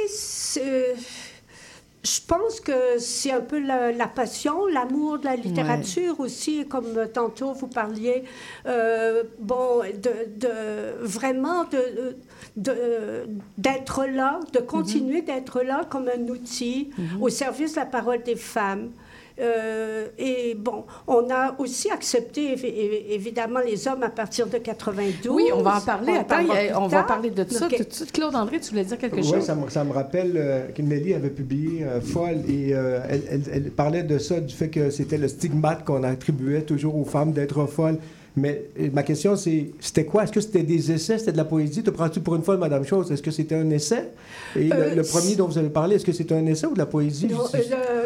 [2.04, 7.06] je pense que c'est un peu la, la passion, l'amour de la littérature aussi, comme
[7.12, 8.22] tantôt vous parliez,
[8.66, 12.16] euh, bon, de, de- vraiment de,
[12.56, 13.26] de-
[13.58, 18.36] d'être là, de continuer d'être là comme un outil au service de la parole des
[18.36, 18.90] femmes.
[19.38, 24.56] Euh, et bon, on a aussi accepté évi- évi- évidemment les hommes à partir de
[24.56, 25.28] 92.
[25.30, 26.12] Oui, on va en parler.
[26.12, 28.12] On Attends, a- va parler de ça tout de suite.
[28.12, 29.42] Claude André, tu voulais dire quelque Oui, chose?
[29.44, 33.22] ça me, ça me rappelle euh, que Nelly avait publié euh, Folle et euh, elle,
[33.30, 37.04] elle- elle parlait de ça, du fait que c'était le stigmate qu'on attribuait toujours aux
[37.04, 37.98] femmes d'être folles.
[38.38, 40.24] Mais ma question, c'est c'était quoi?
[40.24, 41.18] Est-ce que c'était des essais?
[41.18, 41.82] C'était de la poésie?
[41.82, 43.10] Te prends-tu pour une folle, Madame Chose?
[43.10, 44.08] Est-ce que c'était un essai?
[44.54, 46.74] Et le- Euh, le, premier dont vous avez parlé, est-ce que c'est un essai ou
[46.74, 47.28] de la poésie?
[47.28, 47.58] Non, euh,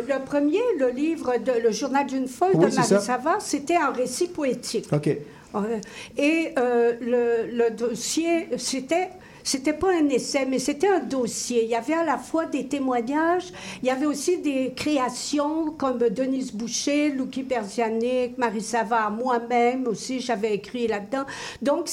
[0.06, 3.00] le, le premier, le livre de Le journal d'une folle Oui, de Marie ça.
[3.00, 4.86] Savard, c'était un récit poétique.
[4.92, 5.08] OK.
[5.08, 5.78] Euh,
[6.16, 9.08] Et euh, le, le dossier, c'était.
[9.44, 11.64] C'était pas un essai, mais c'était un dossier.
[11.64, 15.98] Il y avait à la fois des témoignages, il y avait aussi des créations comme
[15.98, 21.24] Denise Boucher, Louki Persianic, Marie Savard, moi-même aussi, j'avais écrit là-dedans.
[21.62, 21.88] Donc,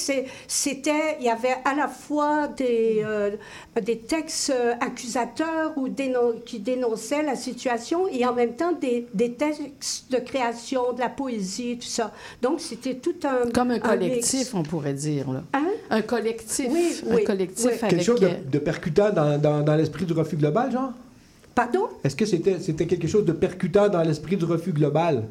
[0.47, 3.31] c'était, il y avait à la fois des, euh,
[3.81, 9.07] des textes euh, accusateurs ou dénon- qui dénonçaient la situation et en même temps des,
[9.13, 12.11] des textes de création, de la poésie, tout ça.
[12.41, 13.49] Donc, c'était tout un.
[13.51, 15.31] Comme un collectif, on pourrait dire.
[15.31, 15.43] Là.
[15.53, 15.67] Hein?
[15.89, 16.67] Un collectif.
[16.69, 17.71] Oui, un collectif oui.
[17.81, 17.89] avec...
[17.89, 20.91] Quelque chose de, euh, de percutant dans, dans- dans l'esprit du refus global, genre?
[21.55, 21.87] Pardon?
[22.03, 25.23] Est-ce que c'était c'était quelque chose de percutant dans l'esprit du refus global?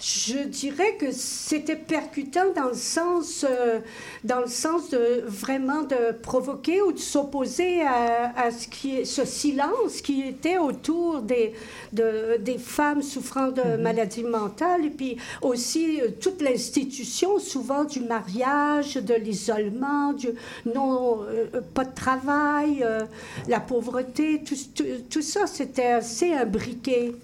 [0.00, 3.78] Je dirais que c'était percutant dans le sens, euh,
[4.24, 9.04] dans le sens de vraiment de provoquer ou de s'opposer à, à ce qui est,
[9.04, 11.54] ce silence qui était autour des,
[11.92, 18.00] de- des femmes souffrant de maladies mentales et puis aussi euh, toute l'institution souvent du
[18.00, 20.28] mariage, de l'isolement, du
[20.74, 23.04] non, euh, pas de travail, euh,
[23.48, 27.14] la pauvreté, tout, tout, tout ça c'était assez imbriqué.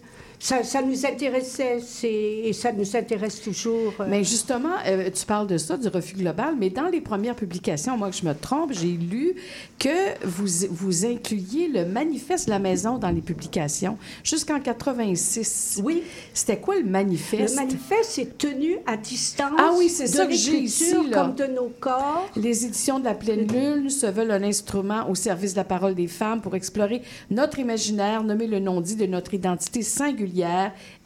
[0.42, 3.92] Ça, ça nous intéressait et ça nous intéresse toujours.
[4.00, 4.06] euh.
[4.08, 7.98] Mais justement, euh, tu parles de ça, du refus global, mais dans les premières publications,
[7.98, 9.34] moi que je me trompe, j'ai lu
[9.78, 9.88] que
[10.26, 15.82] vous, vous incluiez le manifeste de la maison dans les publications jusqu'en 86.
[15.84, 16.02] Oui.
[16.32, 17.54] C'était quoi le manifeste?
[17.56, 21.18] Le manifeste est tenu à distance Ah oui, c'est de ça que j'ai ici, là.
[21.18, 22.26] comme de nos corps.
[22.34, 25.94] Les éditions de la pleine lune se veulent un instrument au service de la parole
[25.94, 30.29] des femmes pour explorer notre imaginaire, nommer le non-dit de notre identité singulière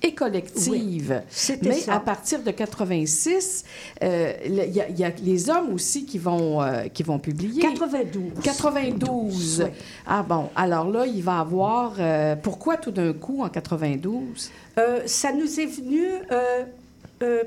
[0.02, 1.22] et collective.
[1.62, 1.94] Mais ça.
[1.94, 3.64] à partir de 86,
[4.02, 7.60] euh, il y, a- y les hommes aussi qui vont, euh, qui vont publier.
[7.62, 8.22] 92.
[8.42, 9.62] 92.
[9.64, 9.70] Oui.
[10.06, 11.94] Ah bon, alors là, il va avoir...
[11.98, 14.50] euh, pourquoi tout d'un coup en 92?
[14.78, 16.04] Euh, ça nous est venu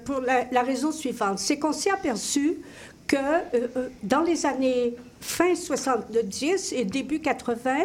[0.06, 1.38] pour la, la raison suivante.
[1.40, 2.58] C'est qu'on s'est aperçu
[3.06, 3.18] que
[4.04, 7.76] dans les années fin 70 et début 80,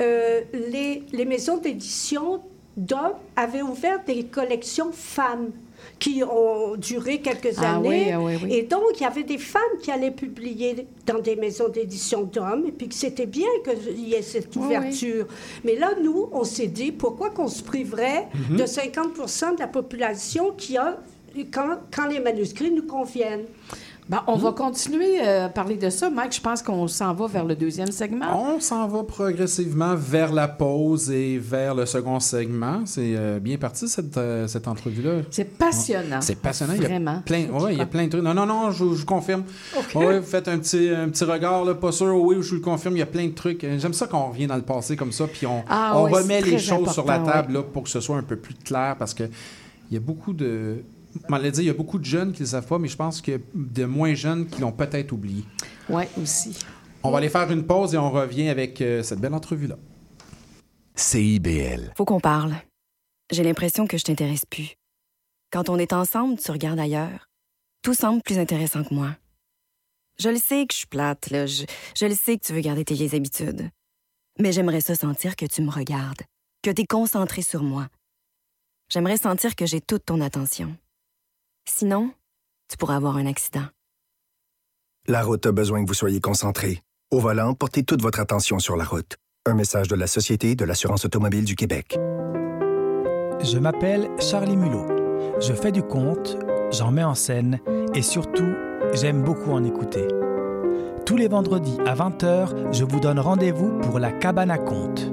[0.00, 0.40] euh,
[0.72, 2.40] les, les maisons d'édition
[2.78, 5.50] d'hommes avaient ouvert des collections femmes
[5.98, 7.88] qui ont duré quelques Ah années.
[8.06, 8.52] oui, ah oui, oui.
[8.54, 12.64] Et donc, il y avait des femmes qui allaient publier dans des maisons d'édition d'hommes,
[12.66, 14.66] et puis que c'était bien qu'il y ait cette Oui, oui.
[14.76, 15.26] ouverture.
[15.64, 18.56] Mais là, nous, on s'est dit, pourquoi qu'on se priverait Mhm.
[18.58, 20.98] de 50% de la population qui a,
[21.52, 23.44] quand, quand les manuscrits nous conviennent?
[24.08, 26.08] Ben, on va continuer euh, à parler de ça.
[26.08, 28.54] Mike, je pense qu'on s'en va vers le deuxième segment.
[28.54, 32.80] On s'en va progressivement vers la pause et vers le second segment.
[32.86, 35.20] C'est euh, bien parti, cette, euh, cette entrevue-là.
[35.30, 36.22] C'est passionnant.
[36.22, 36.72] C'est passionnant.
[36.74, 37.20] Il y a Vraiment.
[37.24, 38.22] plein, ouais, il y a plein de trucs.
[38.22, 39.44] Non, non, non, je, je confirme.
[39.94, 42.14] Ouais, vous faites un petit, un petit regard, là, pas sûr.
[42.16, 43.60] Oui, je vous le confirme, il y a plein de trucs.
[43.76, 46.58] J'aime ça qu'on revient dans le passé comme ça, puis on, Ah on remet les
[46.58, 49.24] choses sur la table là, pour que ce soit un peu plus clair, parce que
[49.90, 50.82] il y a beaucoup de...
[51.28, 53.20] Dire, il y a beaucoup de jeunes qui ne le savent pas, mais je pense
[53.20, 55.44] qu'il y a de moins jeunes qui l'ont peut-être oublié.
[55.88, 56.58] Oui, aussi.
[57.02, 59.76] On va aller faire une pause et on revient avec euh, cette belle entrevue-là.
[60.96, 61.92] CIBL.
[61.96, 62.54] Faut qu'on parle.
[63.30, 64.74] J'ai l'impression que je t'intéresse plus.
[65.50, 67.28] Quand on est ensemble, tu regardes ailleurs.
[67.82, 69.16] Tout semble plus intéressant que moi.
[70.18, 71.46] Je le sais que je suis plate, là.
[71.46, 71.64] Je,
[71.96, 73.70] je le sais que tu veux garder tes vieilles habitudes.
[74.40, 76.22] Mais j'aimerais ça sentir que tu me regardes,
[76.62, 77.86] que tu es concentré sur moi.
[78.88, 80.76] J'aimerais sentir que j'ai toute ton attention.
[81.70, 82.10] Sinon,
[82.70, 83.66] tu pourrais avoir un accident.
[85.06, 86.82] La route a besoin que vous soyez concentré.
[87.10, 89.16] Au volant, portez toute votre attention sur la route.
[89.46, 91.98] Un message de la Société de l'assurance automobile du Québec.
[93.44, 94.86] Je m'appelle Charlie Mulot.
[95.40, 96.38] Je fais du conte,
[96.72, 97.60] j'en mets en scène
[97.94, 98.54] et surtout,
[98.94, 100.08] j'aime beaucoup en écouter.
[101.04, 105.12] Tous les vendredis à 20h, je vous donne rendez-vous pour la cabane à contes.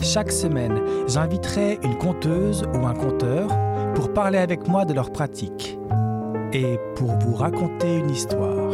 [0.00, 3.48] Chaque semaine, j'inviterai une conteuse ou un conteur
[3.98, 5.76] pour parler avec moi de leur pratique
[6.52, 8.70] et pour vous raconter une histoire.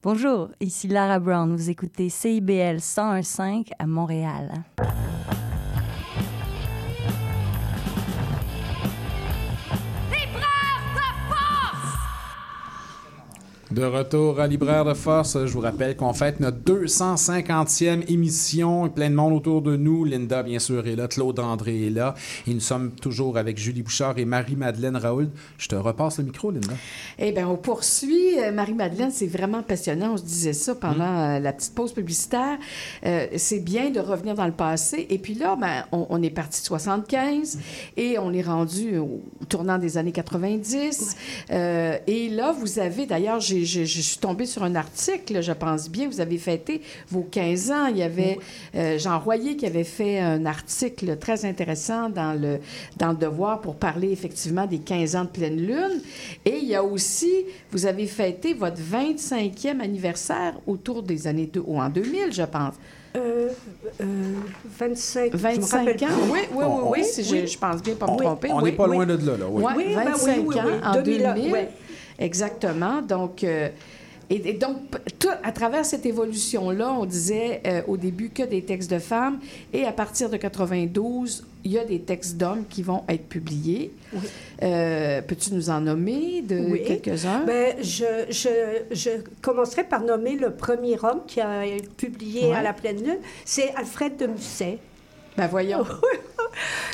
[0.00, 1.56] Bonjour, ici Lara Brown.
[1.56, 4.62] Vous écoutez CIBL 101.5 à Montréal.
[13.72, 18.90] De retour à Libraire de Force, je vous rappelle qu'on fête notre 250e émission.
[18.90, 20.04] Plein de monde autour de nous.
[20.04, 21.08] Linda, bien sûr, est là.
[21.08, 22.14] Claude André est là.
[22.46, 25.30] Et nous sommes toujours avec Julie Bouchard et Marie-Madeleine Raoul.
[25.56, 26.74] Je te repasse le micro, Linda.
[27.18, 28.38] Eh bien, on poursuit.
[28.40, 30.12] Euh, Marie-Madeleine, c'est vraiment passionnant.
[30.14, 32.58] On se disait ça pendant euh, la petite pause publicitaire.
[33.06, 35.06] Euh, c'est bien de revenir dans le passé.
[35.08, 37.58] Et puis là, ben, on, on est parti de 75
[37.96, 41.16] et on est rendu au tournant des années 90.
[41.52, 45.52] Euh, et là, vous avez, d'ailleurs, j'ai- j'ai- je suis tombée sur un article, je
[45.52, 47.86] pense bien, vous avez fêté vos 15 ans.
[47.86, 48.38] Il y avait
[48.74, 52.58] euh, Jean Royer qui avait fait un article très intéressant dans le,
[52.96, 56.00] dans le Devoir pour parler effectivement des 15 ans de pleine lune.
[56.44, 57.32] Et il y a aussi,
[57.70, 62.74] vous avez fêté votre 25e anniversaire autour des années deux, ou en 2000, je pense.
[63.14, 63.50] Euh,
[64.00, 64.04] euh,
[64.78, 66.06] 25, je me 25 rappelle ans?
[66.06, 66.30] plus.
[66.32, 67.40] Oui, oui, oui, oui, oui, si oui.
[67.46, 68.50] je, je pense bien pas me On- tromper.
[68.50, 68.64] on oui.
[68.70, 68.96] n'est pas oui.
[68.96, 69.44] loin de là, là.
[69.50, 69.62] Oui.
[69.62, 71.68] Ouais, Oui, ben 25 oui, oui, ans oui, en 2000, 2000.
[72.18, 73.02] Exactement.
[73.02, 73.68] Donc, euh,
[74.30, 74.76] et, et donc,
[75.18, 79.38] tout, à travers cette évolution-là, on disait euh, au début que des textes de femmes,
[79.72, 83.92] et à partir de 92, il y a des textes d'hommes qui vont être publiés.
[84.62, 86.82] Euh, Peux-tu nous en nommer de Oui.
[86.86, 87.44] quelques-uns?
[87.44, 88.48] Ben, je, je,
[88.94, 89.10] je
[89.42, 91.62] commencerai par nommer le premier homme qui a
[91.96, 92.54] publié Ouais.
[92.54, 93.18] à la pleine lune.
[93.44, 94.78] C'est Alfred de Musset.
[95.36, 95.84] Ben voyons.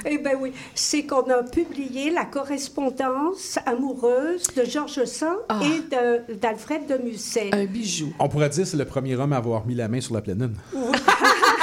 [0.07, 5.61] Eh bien oui, c'est qu'on a publié la correspondance amoureuse de Georges Sand Ah.
[5.65, 7.51] et d'Alfred de Musset.
[7.53, 8.13] Un bijou.
[8.21, 10.21] On pourrait dire que c'est le premier homme à avoir mis la main sur la
[10.21, 10.55] pleine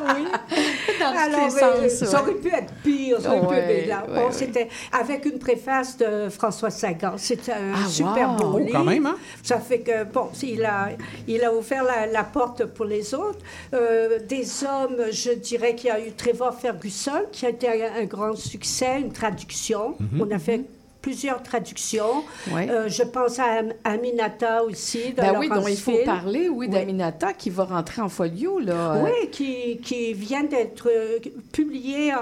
[0.00, 0.28] lune.
[1.00, 1.40] Dans tous Alors,
[1.80, 2.22] les euh, sens, ça ouais.
[2.30, 3.20] aurait pu être pire.
[3.20, 4.32] ça aurait pu Ouais, être- là, ouais, bon, ouais.
[4.32, 7.14] C'était avec une préface de François Sagan.
[7.16, 8.36] C'est un Ah, super wow.
[8.36, 8.72] beau Oh, livre.
[8.72, 9.16] quand même, hein?
[9.42, 10.88] Ça fait que, bon, il a,
[11.26, 13.38] il a ouvert la, la porte pour les autres.
[13.74, 18.02] Euh, des hommes, je dirais qu'il y a eu Trevor Ferguson, qui a été un,
[18.02, 19.94] un grand succès, une traduction.
[20.00, 20.20] Mhm.
[20.22, 20.62] On a fait
[21.08, 22.22] plusieurs traductions.
[22.52, 22.68] Ouais.
[22.68, 26.04] Euh, je pense à Am- Aminata aussi, de Ben oui, dont il faut Phil.
[26.04, 28.96] parler, oui, d'Aminata qui va rentrer en folio, là.
[28.96, 31.18] euh, Oui, qui, qui vient d'être euh,
[31.50, 32.12] publié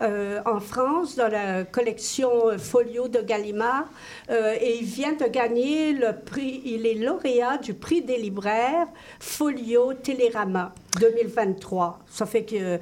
[0.00, 3.84] en France dans la collection Folio de Gallimard.
[4.28, 8.88] Et il vient de gagner le prix, il est lauréat du prix des libraires
[9.20, 12.00] Folio Télérama 2023.
[12.10, 12.78] Ça fait que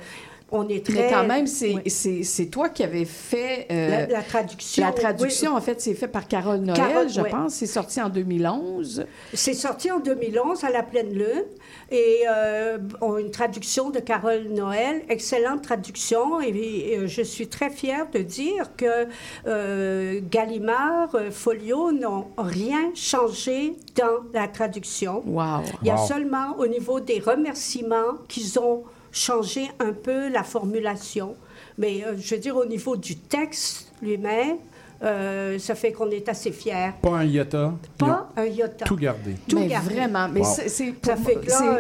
[0.50, 0.94] on est très...
[0.94, 2.50] Mais quand même, c'est Oui.
[2.50, 3.66] toi qui avais fait...
[3.70, 4.84] euh, La, la traduction.
[4.84, 5.56] la traduction, oui.
[5.58, 7.28] en fait, c'est fait par Carole Noël, Carole, je ouais.
[7.30, 7.54] pense.
[7.54, 9.04] C'est sorti en 2011.
[9.34, 11.44] C'est sorti en 2011 à la pleine lune
[11.90, 12.78] et euh,
[13.18, 18.20] une traduction de Carole Noël, excellente traduction et, et, euh, je suis très fière de
[18.20, 19.06] dire que
[19.46, 25.22] euh, Gallimard, Folio n'ont rien changé dans la traduction.
[25.26, 25.62] Wow.
[25.82, 26.06] Il y a Wow.
[26.06, 31.34] seulement au niveau des remerciements qu'ils ont changé un peu la formulation.
[31.78, 34.56] Mais euh, je veux dire, au niveau du texte lui-même,
[35.02, 36.90] euh, ça fait qu'on est assez fiers.
[37.00, 37.72] Pas un iota.
[37.96, 38.84] Pas un iota.
[38.84, 39.36] tout gardé.
[39.48, 39.94] Tout mais gardé.
[39.94, 40.46] vraiment, mais Wow.
[40.68, 40.92] c'est- euh,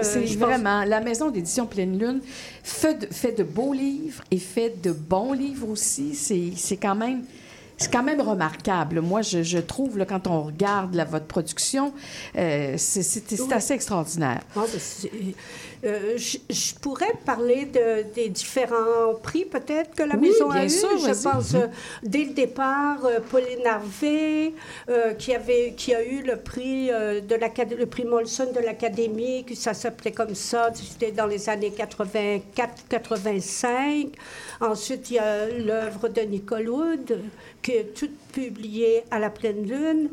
[0.00, 2.20] pense- vraiment la maison d'édition Pleine Lune
[2.62, 6.14] fait de, fait de beaux livres et fait de bons livres aussi.
[6.14, 7.22] C'est c'est quand même
[7.80, 9.00] c'est quand même remarquable.
[9.00, 11.92] Moi, je, je trouve là, quand on regarde la, votre production,
[12.36, 13.52] euh, c'est Oui.
[13.52, 14.40] assez extraordinaire.
[14.56, 15.10] Ah, c'est-
[15.84, 20.64] euh, je, je pourrais parler de- des différents prix peut-être que la Oui, maison a
[20.64, 20.70] eu.
[20.70, 21.66] sûr, je pense euh,
[22.02, 24.52] dès le départ, euh, Pauline Harvey,
[25.18, 29.74] qui avait qui a eu le prix de le prix Molson de l'Académie, que ça
[29.74, 30.70] s'appelait comme ça.
[30.74, 34.08] C'était dans les années 84-85.
[34.60, 37.20] Ensuite, il y a l'œuvre de Nicole Wood,
[37.62, 40.10] qui est toute publiée à la pleine lune,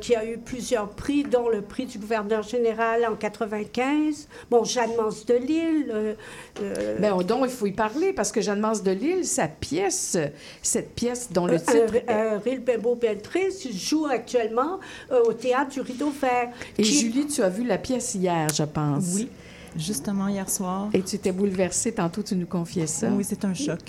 [0.00, 4.28] qui a eu plusieurs prix, dont le prix du gouverneur général en 95.
[4.50, 5.90] Bon, Jeanne Mance de Lille.
[5.92, 6.14] euh,
[6.62, 10.16] euh, Ben, donc, il faut y parler parce que Jeanne-Mance de Lille, sa pièce,
[10.62, 14.78] cette pièce dont le titre un, un Ril Bembo Beltrice joue actuellement
[15.12, 16.50] euh, au théâtre du Rideau Vert.
[16.78, 19.04] Et qui- Julie, tu as vu la pièce hier, je pense.
[19.14, 19.28] Oui,
[19.76, 20.88] justement hier soir.
[20.92, 23.08] Et tu étais bouleversée, tantôt tu nous confiais ça.
[23.10, 23.80] Oui, c'est un choc.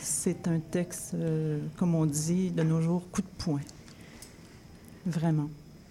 [0.00, 3.60] C'est un texte, euh, comme on dit de nos jours, coup de poing.
[5.06, 5.48] Vraiment.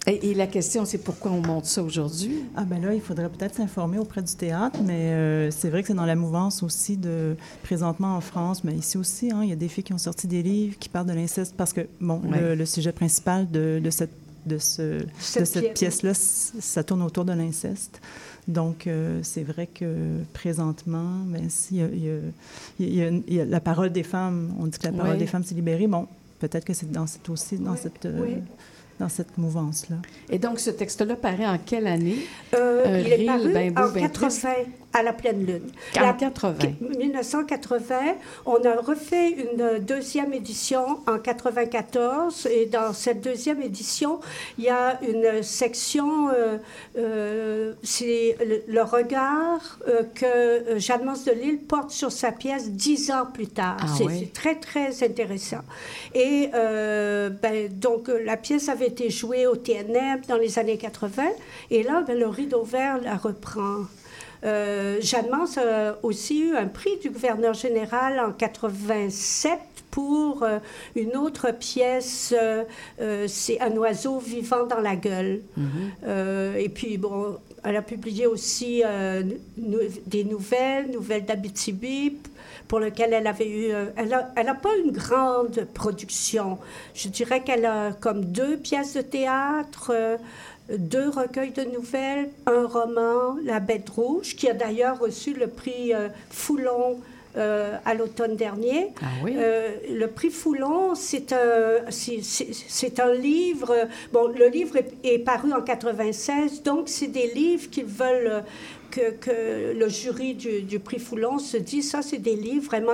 [0.10, 2.45] Et, et la question, c'est pourquoi on monte ça aujourd'hui?
[2.55, 5.88] Ah ben là, il faudrait peut-être s'informer auprès du théâtre, mais euh, c'est vrai que
[5.89, 9.53] c'est dans la mouvance aussi de présentement en France, mais ici aussi, hein, il y
[9.53, 12.22] a des filles qui ont sorti des livres qui parlent de l'inceste parce que bon,
[12.24, 12.39] Ouais.
[12.39, 14.12] le, le sujet principal de, de cette
[14.45, 15.80] de ce Cette de cette pièce.
[15.99, 17.99] pièce-là, c- ça tourne autour de l'inceste.
[18.47, 21.49] Donc euh, c'est vrai que présentement, ben,
[23.41, 25.88] a la parole des femmes, on dit que la parole des femmes s'est libérée.
[25.88, 26.08] Bon,
[26.39, 28.36] peut-être que c'est dans cette aussi dans Oui, cette euh, oui.
[29.00, 29.98] Dans cette mouvance-là.
[30.30, 32.18] Et donc, ce texte-là paraît en quelle année?
[32.56, 34.50] Euh, Un il est paru ben beau, en ben 80
[34.98, 35.70] à la pleine lune.
[35.98, 36.56] En La- 80.
[36.98, 37.95] 1980,
[38.45, 44.20] on a refait une deuxième édition en 94 et dans cette deuxième édition,
[44.58, 46.58] il y a une section, euh,
[46.98, 53.12] euh, c'est le, le regard euh, que Jeanne-Mance de Lille porte sur sa pièce dix
[53.12, 53.78] ans plus tard.
[53.82, 54.28] Ah c'est oui.
[54.34, 55.62] très, très intéressant.
[56.16, 61.24] Et ben, donc, la pièce avait été jouée au TNM dans les années 80
[61.70, 63.86] et là, ben, le rideau vert la reprend.
[64.43, 69.59] Euh, Jeanne Mance a aussi eu un prix du gouverneur général en 87
[69.91, 70.59] pour euh,
[70.95, 72.63] une autre pièce, euh,
[73.01, 75.41] euh, c'est Un oiseau vivant dans la gueule.
[76.05, 79.23] Euh, et puis, bon, elle a publié aussi euh,
[79.57, 82.17] nou- des nouvelles, nouvelles d'Abitibi,
[82.67, 83.71] pour lesquelles elle avait eu...
[83.71, 86.59] euh, elle n'a elle a pas une grande production.
[86.93, 90.17] Je dirais qu'elle a comme deux pièces de théâtre, euh,
[90.76, 95.93] deux recueils de nouvelles, un roman, La Bête Rouge, qui a d'ailleurs reçu le prix
[95.93, 96.99] euh, Foulon
[97.38, 98.89] euh, à l'automne dernier.
[99.01, 99.34] Ah oui?
[99.38, 103.76] Euh, le prix Foulon, c'est un, c'est- un livre.
[104.11, 108.43] Bon, le livre est, est paru en 96, donc c'est des livres qu'ils veulent
[108.91, 112.93] que, que le jury du, du prix Foulon se dit ça, c'est des livres vraiment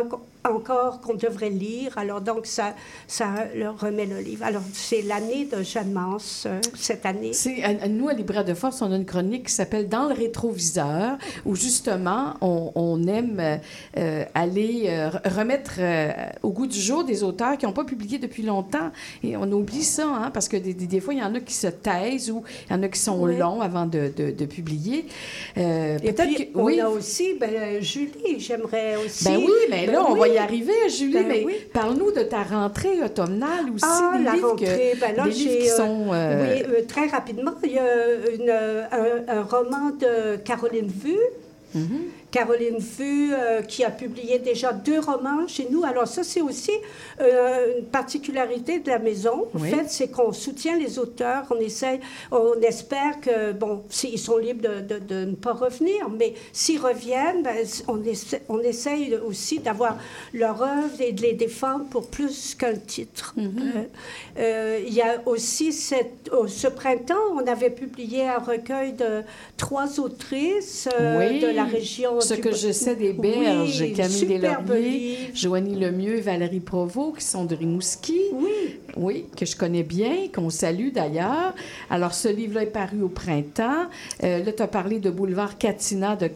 [0.49, 1.97] encore qu'on devrait lire.
[1.97, 2.73] Alors donc ça,
[3.07, 3.25] ça
[3.55, 4.43] leur remet le livre.
[4.45, 7.33] Alors c'est l'année de Jeanne Mans euh, cette année.
[7.33, 10.07] C'est, à- à nous, à Libraire de Force, on a une chronique qui s'appelle Dans
[10.07, 13.59] le rétroviseur, où justement, on, on aime
[13.97, 15.73] euh, aller euh, re- remettre
[16.43, 18.91] au goût du jour des auteurs qui n'ont pas publié depuis longtemps.
[19.23, 21.39] Et on oublie ça, hein, parce que des, des- des fois, il y en a
[21.39, 23.37] qui se taisent ou il y en a qui sont Oui.
[23.37, 25.05] longs avant de, de- de publier.
[25.55, 25.61] Et
[26.01, 26.79] peut-être puis, que- on oui.
[26.79, 29.23] a aussi ben, Julie, j'aimerais aussi.
[29.25, 30.19] Ben oui, mais Ben là, on oui.
[30.19, 31.13] va y arriver, Julie.
[31.13, 31.55] Ben mais oui.
[31.73, 35.29] parle-nous de ta rentrée automnale aussi, Ah, des la livres, rentrée, que, ben là, des
[35.31, 36.05] livres qui euh, sont...
[36.13, 37.85] euh, Oui, euh, très rapidement, il y a
[38.33, 41.17] une, un, un roman de Caroline Vu.
[42.37, 45.83] Caroline Vu, euh, qui a publié déjà deux romans chez nous.
[45.85, 46.71] Alors ça, c'est aussi
[47.21, 49.45] euh, une particularité de la maison.
[49.53, 49.69] En Oui.
[49.69, 51.43] fait, c'est qu'on soutient les auteurs.
[51.51, 51.99] On essaye,
[52.31, 56.81] on espère que, bon, s'ils sont libres de, de- de ne pas revenir, mais s'ils
[56.81, 57.55] reviennent, ben,
[57.87, 59.97] on, essaie, on essaye aussi d'avoir
[60.33, 63.35] leur œuvre et de les défendre pour plus qu'un titre.
[63.37, 63.47] Mm-hmm.
[63.75, 63.83] Euh,
[64.39, 69.21] euh, il y a aussi cette, oh, ce printemps, on avait publié un recueil de
[69.57, 72.19] trois autrices Oui, de la région.
[72.23, 75.17] Ce que je sais des Berges, Oui, Camille Deslauriers.
[75.33, 78.19] Joanie Lemieux, Valérie Provost, qui sont de Rimouski.
[78.33, 78.79] Oui.
[78.95, 81.53] Oui, que je connais bien, qu'on salue d'ailleurs.
[81.89, 83.85] Alors, ce livre-là est paru au printemps.
[84.23, 86.29] Euh, là, tu as parlé de Boulevard Catina de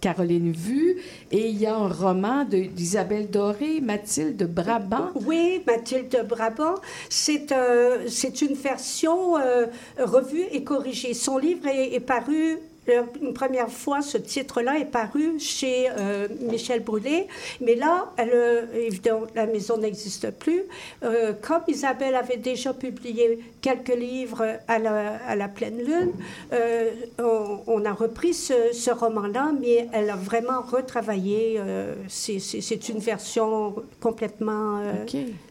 [0.00, 0.96] Caroline Vu.
[1.32, 5.10] Et il y a un roman d'Isabelle Doré, Mathilde de Brabant.
[5.26, 6.76] Oui, Mathilde de Brabant.
[7.08, 8.06] C'est euh,
[8.40, 9.66] une version euh,
[9.98, 11.14] revue et corrigée.
[11.14, 12.58] Son livre est, est paru.
[12.86, 17.26] Une première fois, ce titre-là est paru chez euh, Michel Brûlé,
[17.60, 20.62] mais là, elle, euh, évidemment, la maison n'existe plus.
[21.02, 26.12] Euh, comme Isabelle avait déjà publié quelques livres à la, à la pleine lune,
[26.52, 31.60] euh, on, on a repris ce, ce roman-là, mais elle a vraiment retravaillé.
[32.08, 34.80] c'est- une version complètement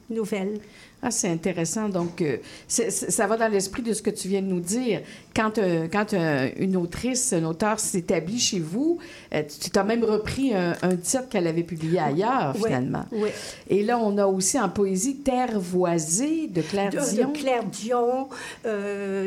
[0.09, 0.59] nouvelle.
[1.05, 1.89] Ah, c'est intéressant.
[1.89, 2.37] Donc, euh,
[2.67, 5.01] ça va dans l'esprit de ce que tu viens de nous dire.
[5.35, 8.99] Quand, euh, quand euh, une autrice, un auteur s'établit chez vous,
[9.31, 13.03] tu tu as même repris un, un titre qu'elle avait publié ailleurs, finalement.
[13.11, 13.33] ouais.
[13.69, 17.29] Et là, on a aussi en poésie Terre voisée de Claire de, Dion.
[17.31, 18.29] de Claire Dion,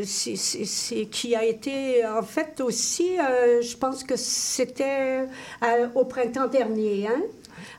[0.05, 3.09] c'est- qui a été, en fait, aussi,
[3.61, 5.27] je pense que c'était
[5.95, 7.09] au printemps dernier.
[7.09, 7.20] Hein?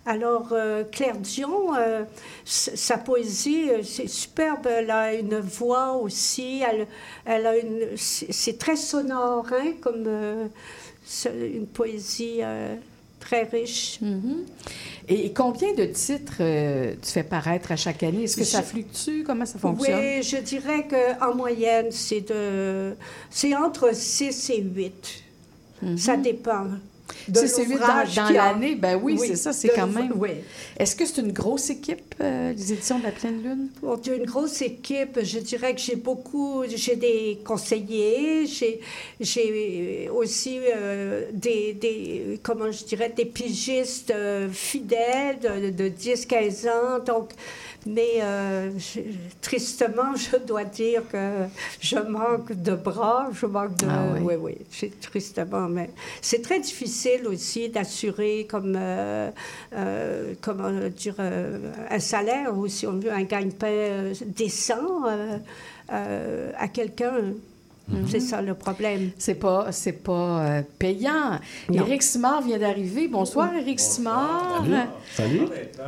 [0.08, 2.06] Alors, euh, Claire Dion, euh,
[2.46, 4.66] sa poésie, euh, c'est superbe.
[4.66, 6.64] Elle a une voix aussi.
[6.66, 6.88] Elle,
[7.26, 10.48] elle a une, c'est très sonore, hein, comme euh,
[11.26, 12.40] une poésie
[13.20, 14.00] très riche.
[14.02, 14.46] Mhm.
[15.10, 18.24] Et combien de titres euh, tu fais paraître à chaque année?
[18.24, 19.24] Est-ce que ça fluctue?
[19.26, 20.00] Comment ça fonctionne?
[20.00, 22.96] Oui, je dirais qu'en moyenne, c'est de,
[23.30, 25.24] c'est entre 6 et 8.
[25.98, 26.68] Ça dépend.
[27.28, 30.14] De c'est dans, dans l'année, ben oui, c'est ça, c'est quand même.
[30.16, 30.30] Oui.
[30.78, 33.68] Est-ce que c'est une grosse équipe, euh, les éditions de la Pleine Lune?
[33.84, 35.20] On a une grosse équipe.
[35.22, 38.80] Je dirais que j'ai beaucoup, j'ai des conseillers, j'ai,
[39.20, 46.70] j'ai aussi euh, des, des, comment je dirais, des pigistes euh, fidèles de, de 10-15
[46.70, 47.00] ans.
[47.06, 47.32] Donc,
[47.88, 49.00] mais euh, je-
[49.42, 51.46] tristement, je dois dire que
[51.80, 53.88] je manque de bras, je manque de...
[53.90, 54.20] Ah oui.
[54.24, 55.90] oui, oui, c'est tristement, mais
[56.22, 59.30] c'est très difficile aussi d'assurer comme, euh,
[59.74, 65.38] euh, comment dire, un salaire ou si on veut un gagne-pain décent euh,
[65.92, 66.52] euh,
[67.90, 68.08] quelqu'un.
[68.08, 69.12] C'est ça le problème.
[69.18, 70.12] C'est pas, c'est pas
[70.42, 71.40] euh, payant.
[71.70, 71.86] Non.
[71.86, 73.08] Éric Simard vient d'arriver.
[73.08, 74.64] Bonsoir, Éric Simard.
[75.14, 75.42] Salut.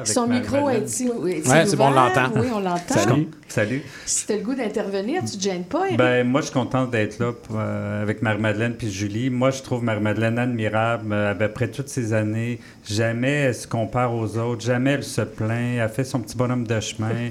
[0.03, 0.79] Son Avec micro est
[1.09, 2.31] Ouais, c'est bon, on l'entend.
[2.35, 2.95] Oui, on l'entend.
[2.95, 3.27] Salut.
[3.47, 3.83] Salut.
[4.05, 5.97] Si tu as le goût d'intervenir, tu te gênes pas, Éric?
[5.97, 9.29] Ben, moi, je suis contente d'être là pour, euh, avec Marie-Madeleine puis Julie.
[9.29, 11.11] Moi, je trouve Marie-Madeleine admirable.
[11.11, 15.79] Euh, Après toutes ces années, jamais elle se compare aux autres, jamais elle se plaint.
[15.79, 17.29] Elle fait son petit bonhomme de chemin.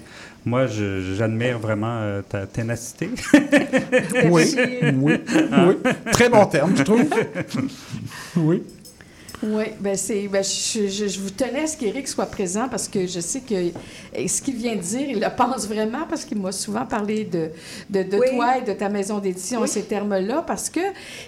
[0.49, 3.11] Moi, j'admire vraiment euh, ta ténacité.
[4.31, 5.75] Oui, oui, oui.
[6.13, 7.05] Très bon terme, je trouve.
[8.37, 8.63] Oui.
[9.41, 12.89] Oui, ben c'est, ben je, je- je vous tenais à ce qu'Éric soit présent parce
[12.89, 13.55] que je sais que
[14.27, 17.51] ce qu'il vient de dire, il le pense vraiment parce qu'il m'a souvent parlé de,
[17.89, 18.27] de, de Oui.
[18.35, 19.69] toi et de ta maison d'édition, Oui.
[19.69, 20.81] ces termes-là, parce que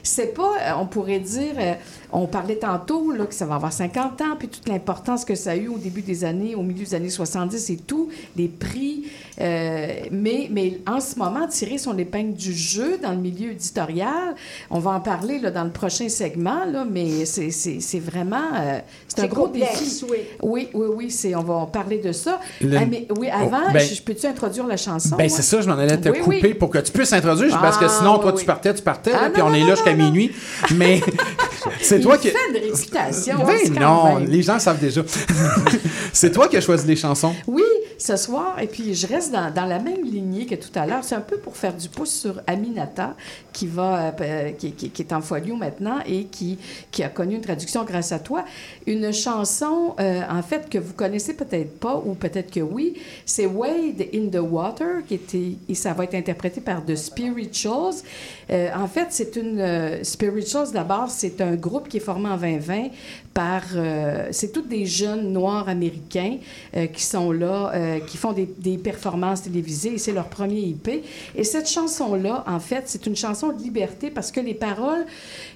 [0.03, 1.75] c'est pas, euh, on pourrait dire, euh,
[2.13, 5.53] on parlait tantôt là, que ça va avoir 50 ans, puis toute l'importance que ça
[5.53, 9.05] a eu au début des années, au milieu des années 70 et tout, les prix,
[9.41, 14.35] euh, mais, mais en ce moment, tirer son épingle du jeu dans le milieu éditorial,
[14.71, 18.37] on va en parler là, dans le prochain segment, là, mais c'est, c'est, c'est vraiment,
[18.61, 20.05] euh, c'est un C'est gros complexe, défi.
[20.11, 20.19] oui.
[20.43, 22.41] Oui, oui, oui, c'est, on va en parler de ça.
[22.61, 25.17] Le- Ah, mais oui, avant, Oh, ben- je, peux-tu introduire la chanson?
[25.17, 25.37] Ben, moi?
[25.37, 26.55] c'est ça, je m'en allais te Oui, couper oui.
[26.55, 29.13] pour que tu puisses introduire, parce que Ah, sinon, toi, oui, tu partais, tu partais,
[29.15, 30.31] Ah, là, puis non, on est là jusqu'à minuit.
[30.75, 31.01] Mais.
[31.81, 32.29] C'est toi qui.
[32.29, 33.45] fait une réputation.
[33.45, 35.03] Ben non, les gens savent déjà.
[36.13, 37.35] c'est toi qui as choisi les chansons.
[37.47, 37.63] Oui,
[38.01, 41.05] ce soir, et puis je reste dans, la même lignée que tout à l'heure.
[41.05, 43.15] C'est un peu pour faire du pouce sur Aminata,
[43.53, 46.59] qui, va, euh, euh, qui, est en folio maintenant et qui,
[47.03, 48.47] a connu une traduction grâce à toi.
[48.87, 52.95] Une chanson, euh, en fait, que vous connaissez peut-être pas, ou peut-être que oui,
[53.27, 57.97] c'est Wade in the Water, qui était, et ça va être interprété par The Spirituals.
[58.51, 60.03] En fait, c'est une...
[60.03, 62.89] Spirituals, d'abord, c'est un groupe qui est formé en 2020
[63.75, 66.39] euh, c'est tous des jeunes noirs américains
[66.77, 70.61] euh, qui sont là, euh, qui font des, des performances télévisées, et c'est leur premier
[70.61, 70.89] IP.
[71.35, 75.07] Et cette chanson-là, en fait, c'est une chanson de liberté parce que les paroles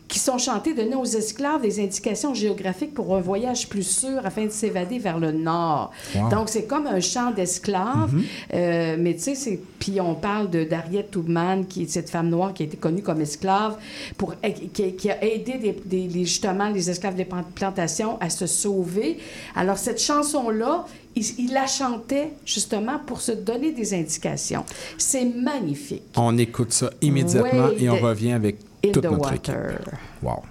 [0.07, 4.44] qui sont chantées donnaient aux esclaves des indications géographiques pour un voyage plus sûr afin
[4.44, 5.92] de s'évader vers le nord.
[6.14, 6.28] Wow.
[6.28, 8.22] Donc, c'est comme un chant d'esclaves, Mhm.
[8.55, 9.61] euh, mais tu sais.
[9.78, 13.02] Puis on parle de d'Harriet Tubman, qui est cette femme noire qui a été connue
[13.02, 13.76] comme esclave,
[14.18, 14.34] pour,
[14.74, 18.46] qui, qui a aidé des, des- les- justement les esclaves des plan- plantations à se
[18.46, 19.18] sauver.
[19.57, 20.84] Alors cette chanson-là,
[21.16, 24.64] il, il la chantait justement pour se donner des indications.
[24.98, 26.02] C'est magnifique.
[26.16, 28.57] On écoute ça immédiatement et on revient avec
[28.89, 29.82] in toute the water.
[29.82, 30.22] équipe.
[30.22, 30.45] Wow.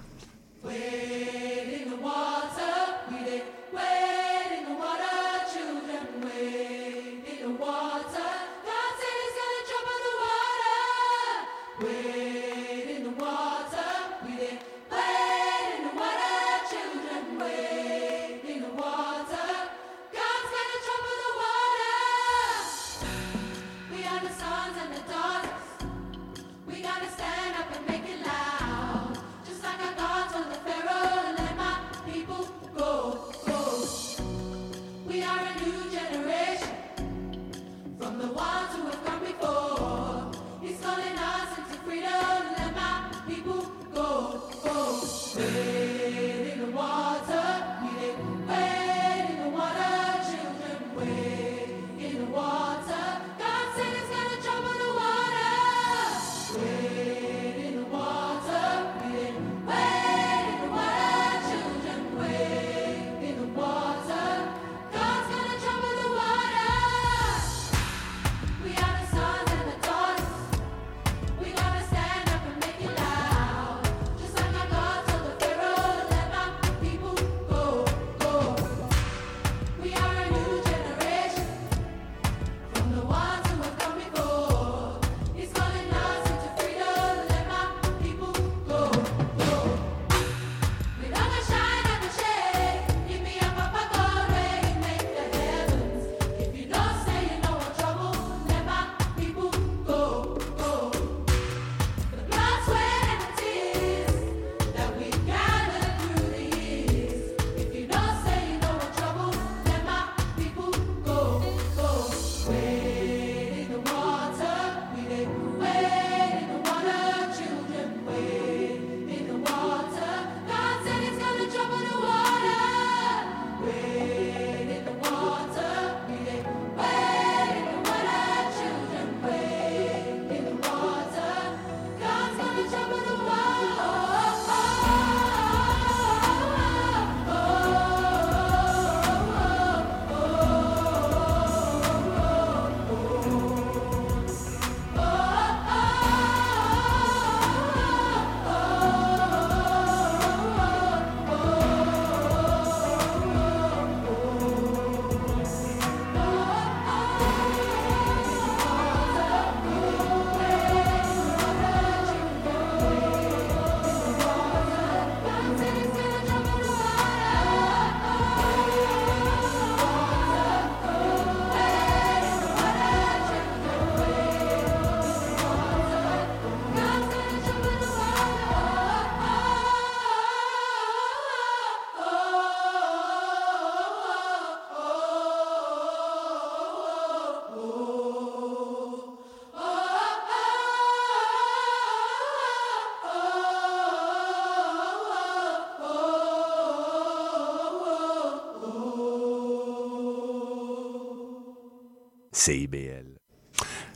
[202.44, 203.06] CIBL.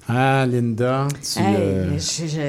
[0.08, 1.38] Ah, Linda, tu.
[1.38, 1.98] Hey, euh,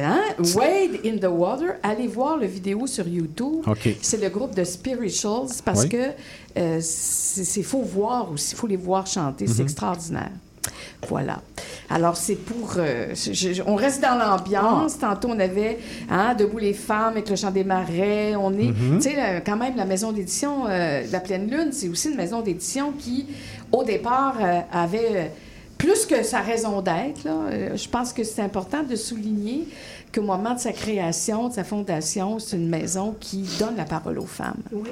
[0.01, 0.21] hein?
[0.55, 3.63] Wade in the Water, allez voir le vidéo sur YouTube.
[3.67, 3.89] OK.
[4.01, 5.89] C'est le groupe de Spirituals parce Oui.
[5.89, 5.97] que
[6.57, 9.63] euh, c'est faut voir aussi, il faut les voir chanter, c'est Mhm.
[9.63, 10.31] extraordinaire.
[11.09, 11.41] Voilà.
[11.89, 12.75] Alors, c'est pour...
[12.77, 14.93] euh, je- je- on reste dans l'ambiance.
[15.01, 15.07] Ah.
[15.15, 15.79] Tantôt, on avait
[16.09, 18.35] hein, Debout les femmes avec le chant des marais.
[18.37, 18.71] On est...
[18.71, 18.99] Mhm.
[19.01, 22.41] Tu sais, quand même, la maison d'édition euh, La Pleine Lune, c'est aussi une maison
[22.41, 23.25] d'édition qui,
[23.73, 25.31] au départ, euh, avait...
[25.79, 29.67] plus que sa raison d'être, euh, je pense que c'est important de souligner
[30.13, 34.19] qu'au moment de sa création, de sa fondation, c'est une maison qui donne la parole
[34.19, 34.61] aux femmes.
[34.71, 34.89] Oui.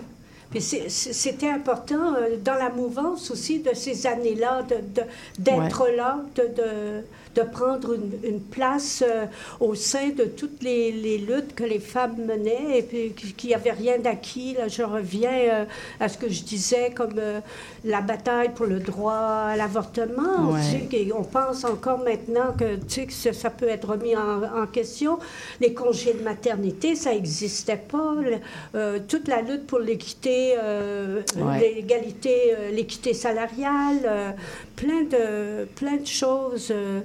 [0.49, 5.07] Puis c'était important euh, dans la mouvance aussi de ces années-là, de- de-
[5.37, 7.03] d'être là, de, de,
[7.37, 9.25] de prendre une, une place euh,
[9.59, 13.55] au sein de toutes les, les luttes que les femmes menaient et puis qu'il n'y
[13.55, 14.55] avait rien d'acquis.
[14.57, 15.65] Là, je reviens euh,
[15.99, 17.39] à ce que je disais comme euh,
[17.85, 19.13] la bataille pour le droit
[19.51, 20.51] à l'avortement.
[20.51, 20.61] Ouais.
[20.89, 23.87] Tu sais, et on pense encore maintenant que, tu sais, que ça, ça peut être
[23.89, 25.19] remis en, en question.
[25.61, 28.15] Les congés de maternité, ça n'existait pas.
[28.19, 31.59] Le- toute la lutte pour l'équité, Ouais.
[31.75, 34.35] l'égalité, l'équité salariale,
[34.77, 36.69] plein de plein de choses.
[36.71, 37.01] euh.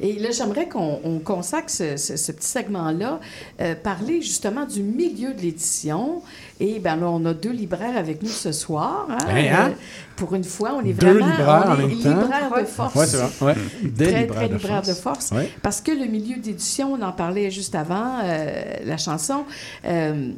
[0.00, 3.20] Et là, j'aimerais qu'on on consacre ce, ce- ce petit segment-là,
[3.60, 6.22] euh, parler justement du milieu de l'édition.
[6.58, 9.06] Et bien là, on a deux libraires avec nous ce soir.
[9.10, 9.18] hein.
[9.28, 9.68] Hein, hein?
[9.70, 9.74] Euh,
[10.16, 12.20] pour une fois, on est Deux vraiment libraires on en est même temps.
[12.20, 12.94] libraires de force.
[12.96, 13.30] Ouais, c'est vrai.
[13.42, 13.54] Ouais.
[13.82, 15.28] Des très, libraires très de libraires de force.
[15.28, 15.30] force.
[15.32, 15.50] Ouais.
[15.62, 19.44] Parce que le milieu d'édition, on en parlait juste avant euh, la chanson,
[19.86, 20.32] euh,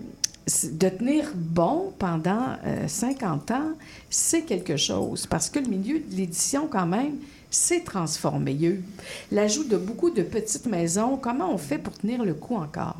[0.73, 3.71] de tenir bon pendant euh, 50 ans,
[4.13, 5.27] c'est quelque chose.
[5.27, 7.17] Parce que le milieu de l'édition, quand même,
[7.51, 8.81] s'est transformé.
[9.31, 11.17] L'ajout de beaucoup de petites maisons.
[11.17, 12.97] Comment on fait pour tenir le coup encore?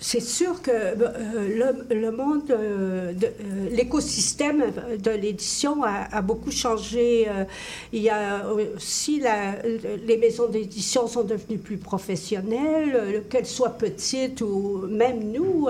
[0.00, 7.26] C'est sûr que euh, le, monde, euh, euh, l'écosystème de l'édition a, beaucoup changé.
[7.92, 8.46] Il y a
[8.76, 9.20] aussi
[10.06, 15.68] les maisons d'édition sont devenues plus professionnelles, qu'elles soient petites ou même nous,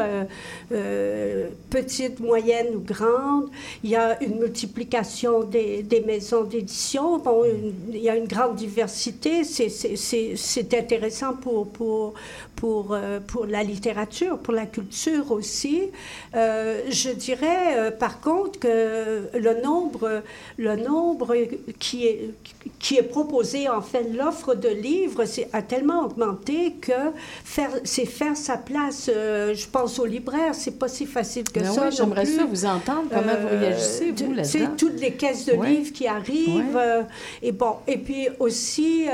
[1.71, 3.49] petites, moyennes ou grandes.
[3.83, 7.19] Il y a une multiplication des, maisons d'édition.
[7.19, 7.45] Bon,
[7.91, 9.45] il y a une grande diversité.
[9.45, 12.15] C'est- intéressant pour,
[12.59, 15.83] pour, euh, pour la littérature, pour la culture aussi.
[16.35, 20.23] Euh, je dirais, euh, par contre, que le nombre,
[20.57, 21.37] le nombre
[21.79, 22.31] qui est,
[22.81, 26.93] qui est proposé, en fait, l'offre de livres c'est- a tellement augmenté que
[27.45, 29.09] faire, c'est faire sa place.
[29.09, 31.85] Euh, je pense aux libraires, c'est pas si facile que Ben ça.
[31.89, 33.05] oui, j'aimerais ça vous entendre.
[33.09, 34.45] Comment vous Euh, réagissez, vous, là-dedans?
[34.45, 36.81] sais, toutes les caisses de livres qui arrivent.
[37.41, 39.05] et bon, et puis aussi,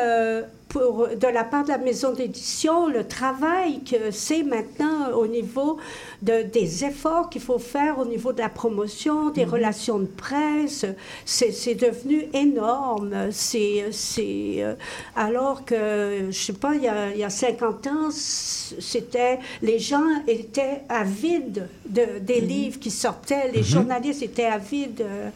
[0.74, 5.76] pour, de la part de la maison d'édition, le travail que c'est maintenant au niveau
[6.20, 10.84] de, des efforts qu'il faut faire au niveau de la promotion, des relations de presse,
[11.24, 13.30] c'est devenu énorme.
[13.30, 13.84] C'est,
[14.18, 14.74] euh,
[15.14, 19.78] alors que, je sais pas, il y a, il y a 50 ans, c'était, les
[19.78, 23.64] gens étaient avides de, des livres qui sortaient, les Mhm.
[23.64, 25.02] journalistes étaient avides.
[25.02, 25.30] euh,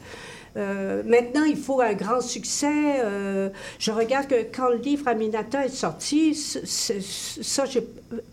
[0.58, 3.00] euh, maintenant, il faut un grand succès.
[3.04, 3.48] Euh,
[3.78, 7.82] je regarde que quand le livre Aminata est sorti, c- c- ça, j'ai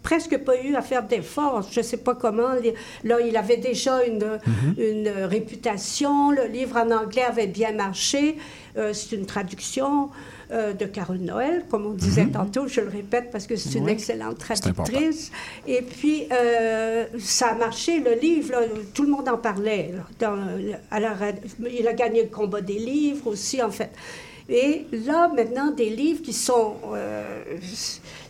[0.02, 1.68] presque pas eu à faire d'efforts.
[1.72, 2.50] Je sais pas comment.
[3.04, 4.40] Là, il avait déjà une,
[4.78, 6.32] une réputation.
[6.32, 8.38] Le livre en anglais avait bien marché.
[8.78, 10.10] Euh, c'est une traduction
[10.52, 12.68] euh, de Carole Noël, comme on disait tantôt.
[12.68, 15.32] Je le répète parce que c'est une excellente traductrice.
[15.68, 18.60] Et puis, euh, ça a marché, le livre, là,
[18.94, 19.92] tout le monde en parlait.
[19.96, 21.40] là, dans le- à la rad-
[21.72, 23.92] il a gagné le combat des livres aussi, en fait.
[24.48, 26.76] Et là, maintenant, des livres qui sont...
[26.94, 27.24] euh,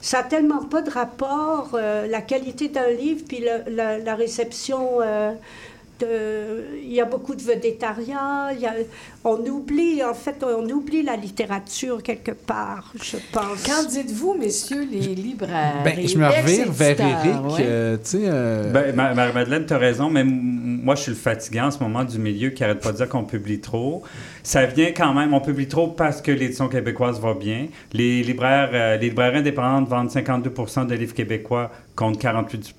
[0.01, 4.15] ça n'a tellement pas de rapport, euh, la qualité d'un livre, puis le- la, la
[4.15, 5.01] réception...
[5.01, 5.33] euh,
[6.03, 7.41] il y a beaucoup de
[8.59, 8.73] y a-
[9.23, 13.63] on oublie, en fait, on oublie la littérature quelque part, je pense.
[13.63, 15.81] Qu'en dites-vous, messieurs les libraires?
[15.83, 17.33] Ben, je me revire vers Eric.
[17.57, 17.61] ouais.
[17.61, 18.19] euh, tu sais.
[18.23, 21.79] euh, Ben, Ma- Marie-Madeleine, tu as raison, mais moi, je suis le fatiguant en ce
[21.79, 24.03] moment du milieu qui arrête pas de dire qu'on publie trop.
[24.43, 27.67] Ça vient quand même, on publie trop parce que l'édition québécoise va bien.
[27.93, 32.75] Les libraires, euh, les libraires indépendants vendent 52 de livres québécois contre 48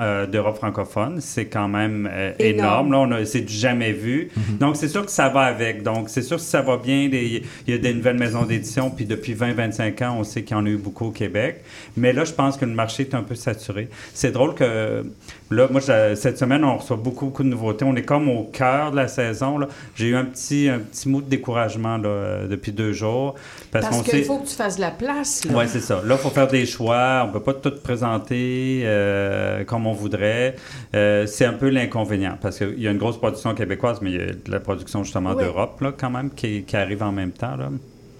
[0.00, 1.20] euh, d'Europe francophone.
[1.20, 2.88] C'est quand même euh, énorme.
[2.88, 2.92] Énorme.
[2.92, 4.30] Là, on a- c'est jamais vu.
[4.60, 5.82] Donc, c'est sûr que ça va avec.
[5.82, 8.90] Donc, c'est sûr que ça va bien, il y a des nouvelles maisons d'édition.
[8.90, 11.62] Puis depuis 20-25 ans, on sait qu'il y en a eu beaucoup au Québec.
[11.96, 13.88] Mais là, je pense que le marché est un peu saturé.
[14.12, 15.04] C'est drôle que,
[15.50, 17.84] là, moi, je- cette semaine, on reçoit beaucoup, beaucoup de nouveautés.
[17.84, 19.58] On est comme au cœur de la saison.
[19.94, 23.34] J'ai eu un petit, un petit mot de découragement là, depuis deux jours.
[23.70, 24.22] Parce, qu'il sait...
[24.22, 25.42] faut que tu fasses de la place.
[25.50, 26.02] Oui, c'est ça.
[26.04, 27.22] Là, il faut faire des choix.
[27.24, 30.56] On ne peut pas tout présenter euh, comme on voudrait.
[30.94, 34.16] Euh, c'est un peu l'inconvénient parce qu'il y a une grosse production québécoise, mais il
[34.16, 35.44] y a de la production justement Oui.
[35.44, 37.56] d'Europe quand même qui, qui arrive en même temps.
[37.56, 37.70] Là.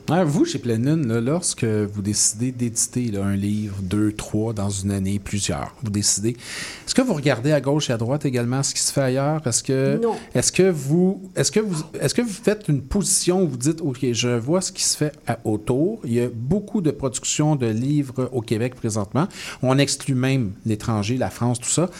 [0.08, 4.70] Ouais, vous, chez Pleine Lune, là, lorsque vous décidez d'éditer un livre, deux, trois, dans
[4.70, 8.62] une année, plusieurs, vous décidez, est-ce que vous regardez à gauche et à droite également
[8.62, 9.46] ce qui se fait ailleurs?
[9.46, 10.14] Est-ce que, Non.
[10.34, 13.82] est-ce que vous, est-ce que vous, est-ce que vous faites une position où vous dites,
[13.82, 16.00] OK, je vois ce qui se fait à- autour.
[16.04, 19.28] Il y a beaucoup de productions de livres au Québec présentement.
[19.60, 21.90] On exclut même l'étranger, la France, tout ça.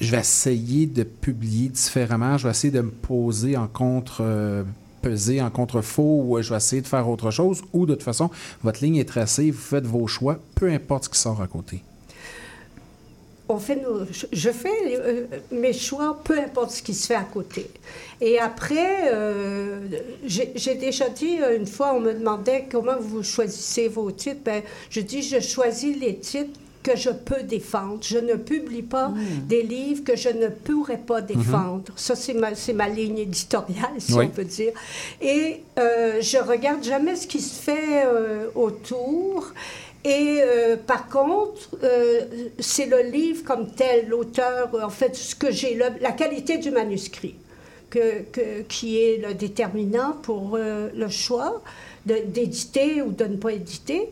[0.00, 2.38] Je vais essayer de publier différemment.
[2.38, 4.18] Je vais essayer de me poser en contre.
[4.20, 4.62] euh,
[5.04, 8.02] peser en contre-faux ou euh, je vais essayer de faire autre chose ou de toute
[8.02, 8.30] façon,
[8.62, 11.82] votre ligne est tracée, vous faites vos choix, peu importe ce qui sort à côté.
[13.46, 17.24] on fait nos- je- fais euh, mes choix, peu importe ce qui se fait à
[17.36, 17.68] côté.
[18.22, 19.80] Et après, euh,
[20.24, 24.40] j'ai déjà dit une fois, on me demandait comment vous choisissez vos titres.
[24.42, 27.98] Ben, je dis, je choisis les titres que je peux défendre.
[28.02, 29.12] Je ne publie pas
[29.48, 31.82] des livres que je ne pourrais pas défendre.
[31.96, 34.26] Ça, c'est ma, ligne éditoriale, si Oui.
[34.26, 34.72] on peut dire.
[35.20, 39.52] Et euh, je regarde jamais ce qui se fait euh, autour.
[40.04, 42.20] Et euh, par contre, euh,
[42.58, 47.36] c'est le livre comme tel, l'auteur, en fait, ce que j'ai, la qualité du manuscrit,
[47.88, 51.62] que, que- qui est le déterminant pour euh, le choix
[52.06, 54.10] d'éditer ou de ne pas éditer.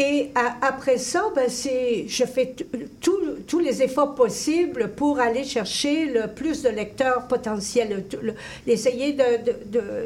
[0.00, 0.30] Et
[0.62, 2.54] après ça, ben, je fais
[3.00, 8.34] tous les efforts possibles pour aller chercher le plus de lecteurs potentiels, le- le-
[8.72, 9.16] essayer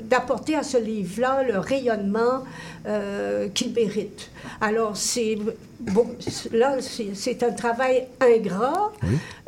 [0.09, 2.43] d'apporter à ce livre-là le rayonnement
[2.87, 4.31] euh, qu'il mérite.
[4.63, 5.37] Alors, c'est,
[5.81, 6.07] bon,
[6.53, 8.93] là, c'est, un travail ingrat,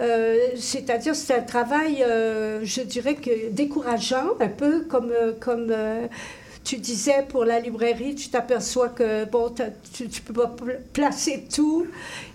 [0.02, 5.10] euh, c'est-à-dire c'est un travail, euh, je dirais que décourageant, un peu comme...
[5.40, 5.72] comme
[6.64, 9.52] tu disais pour la librairie, tu t'aperçois que bon,
[9.92, 11.86] tu ne peux pas pl- placer tout.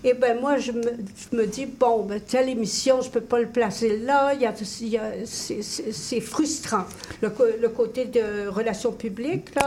[0.04, 3.20] Et ben moi, je me, je me dis, bon, ben, telle émission, je ne peux
[3.20, 4.32] pas le placer là.
[4.34, 6.84] Il y a, il y a- c'est- frustrant.
[7.22, 7.28] Le,
[7.68, 9.54] côté de relations publiques.
[9.54, 9.62] Là,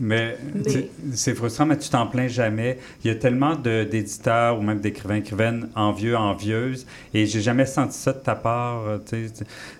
[0.00, 2.78] Mais tu sais, c'est frustrant, mais tu t'en plains jamais.
[3.04, 7.66] Il y a tellement de- d'éditeurs ou même d'écrivains, écrivaines envieux, envieuses, et j'ai jamais
[7.66, 8.84] senti ça de ta part.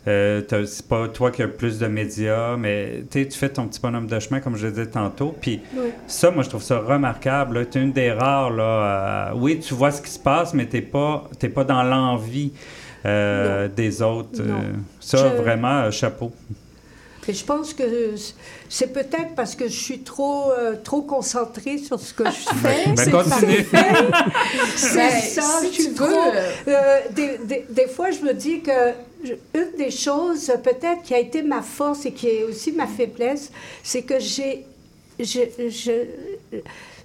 [0.07, 3.67] euh, tu c'est pas toi qui as plus de médias, mais tu tu fais ton
[3.67, 5.35] petit bonhomme de chemin, comme je le disais tantôt.
[5.41, 5.89] Puis Oui.
[6.07, 7.67] ça, moi, je trouve ça remarquable.
[7.71, 8.51] Tu es une des rares.
[8.51, 11.65] Là, euh, oui, tu vois ce qui se passe, mais tu n'es pas, t'es pas
[11.65, 12.53] dans l'envie
[13.07, 14.43] euh, des autres.
[14.43, 14.55] Non.
[14.59, 16.33] Euh, ça, Je- vraiment, euh, chapeau.
[17.29, 17.85] Et je pense que
[18.69, 22.87] c'est peut-être parce que je suis trop, euh, trop concentrée sur ce que je fais.
[22.87, 23.67] Ben, C'est continue.
[24.77, 26.07] C'est Ben, ça, si je suis tu trop...
[26.09, 26.73] veux.
[26.75, 28.71] euh, des, des- des fois, je me dis que
[29.25, 32.87] je- une des choses, peut-être, qui a été ma force et qui est aussi ma
[32.87, 33.51] faiblesse,
[33.83, 34.65] c'est que j'ai...
[35.19, 35.93] Je, je,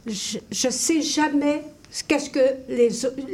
[0.08, 1.62] je, je sais jamais
[2.08, 2.40] qu'est-ce que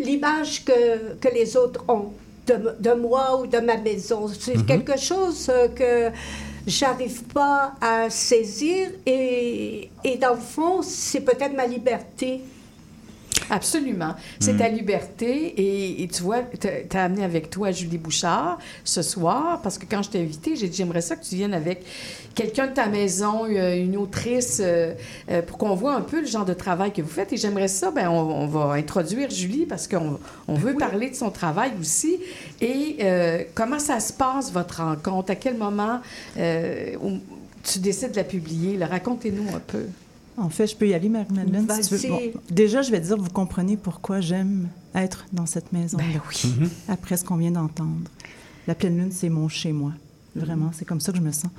[0.03, 2.11] l'image que, que les autres ont
[2.47, 4.27] de, de moi ou de ma maison.
[4.27, 4.65] C'est Mhm.
[4.65, 6.09] quelque chose euh, que
[6.65, 12.41] j'arrive pas à saisir et, et dans le fond, c'est peut-être ma liberté.
[13.49, 14.15] Absolument.
[14.39, 14.57] C'est Mm.
[14.57, 15.53] ta liberté.
[15.57, 16.67] Et, et tu vois, tu
[16.97, 20.67] as amené avec toi Julie Bouchard ce soir, parce que quand je t'ai invité, j'ai
[20.67, 21.83] dit j'aimerais ça que tu viennes avec
[22.35, 24.93] quelqu'un de ta maison, euh, une autrice, euh,
[25.29, 27.33] euh, pour qu'on voit un peu le genre de travail que vous faites.
[27.33, 31.15] Et j'aimerais ça, ben, on, on va introduire Julie, parce qu'on on veut parler de
[31.15, 32.17] son travail aussi.
[32.61, 35.31] Et euh, comment ça se passe, votre rencontre?
[35.31, 35.99] À quel moment
[37.63, 38.83] tu décides de la publier?
[38.83, 39.85] Racontez-nous un peu.
[40.37, 42.09] En fait, je peux y aller, Marie-Madeleine, si tu veux.
[42.09, 42.31] Vas-y.
[42.31, 45.97] Bon, déjà, je vais dire, vous comprenez pourquoi j'aime être dans cette maison.
[45.97, 46.69] Ben oui.
[46.87, 48.09] Après ce qu'on vient d'entendre.
[48.67, 49.93] La pleine lune, c'est mon chez-moi.
[50.35, 51.51] Vraiment, c'est comme ça que je me sens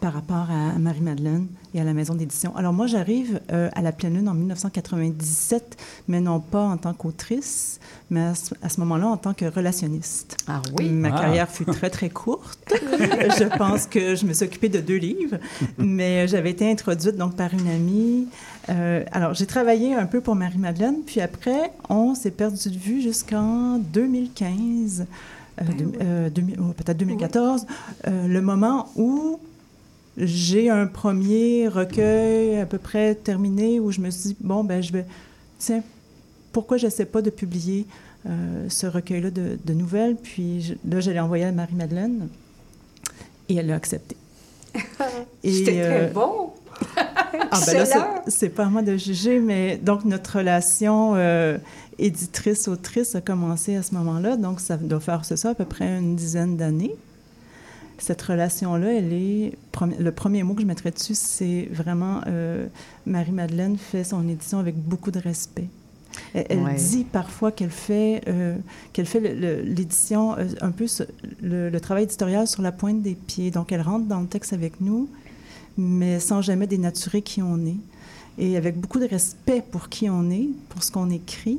[0.00, 2.54] par rapport à Marie-Madeleine et à la maison d'édition.
[2.56, 5.76] Alors moi, j'arrive euh, à la pleine lune en 1997,
[6.06, 7.80] mais non pas en tant qu'autrice,
[8.10, 10.36] mais à ce, moment-là en tant que relationniste.
[10.46, 10.88] Ah oui?
[10.88, 11.20] Ma Ah.
[11.20, 12.58] carrière fut très, très courte.
[12.70, 15.38] je pense que je me suis occupée de deux livres,
[15.78, 18.28] mais j'avais été introduite donc par une amie.
[18.68, 23.00] Euh, alors, j'ai travaillé un peu pour Marie-Madeleine, puis après, on s'est perdu de vue
[23.02, 25.06] jusqu'en 2015,
[25.60, 27.66] euh, deux- euh, 2000 oh, peut-être 2014,
[28.06, 29.40] euh, le moment où
[30.18, 34.82] j'ai un premier recueil à peu près terminé où je me suis dit, bon, ben
[34.82, 35.04] je vais,
[35.58, 35.82] tiens,
[36.52, 37.86] pourquoi je n'essaie pas de publier
[38.28, 40.16] euh, ce recueil-là de, de nouvelles?
[40.16, 42.28] Puis je- là, je l'ai envoyé à Marie-Madeleine
[43.48, 44.16] et elle l'a accepté.
[45.44, 46.50] C'était euh, très bon.
[46.96, 51.58] ah ben là, c'est pas à moi de juger, mais donc notre relation euh,
[51.98, 55.98] éditrice-autrice a commencé à ce moment-là, donc ça doit faire c'est ça à peu près
[55.98, 56.94] une dizaine d'années.
[57.98, 59.52] Cette relation-là, elle est
[59.98, 62.66] le premier mot que je mettrais dessus, c'est vraiment euh,
[63.06, 65.66] Marie-Madeleine fait son édition avec beaucoup de respect.
[66.34, 66.74] Elle, elle Ouais.
[66.76, 68.56] dit parfois qu'elle fait, euh,
[68.92, 69.20] qu'elle fait
[69.64, 71.02] l'édition, euh, un peu ce-
[71.42, 73.50] le, le travail éditorial sur la pointe des pieds.
[73.50, 75.08] Donc, elle rentre dans le texte avec nous,
[75.76, 77.76] mais sans jamais dénaturer qui on est.
[78.38, 81.58] Et avec beaucoup de respect pour qui on est, pour ce qu'on écrit.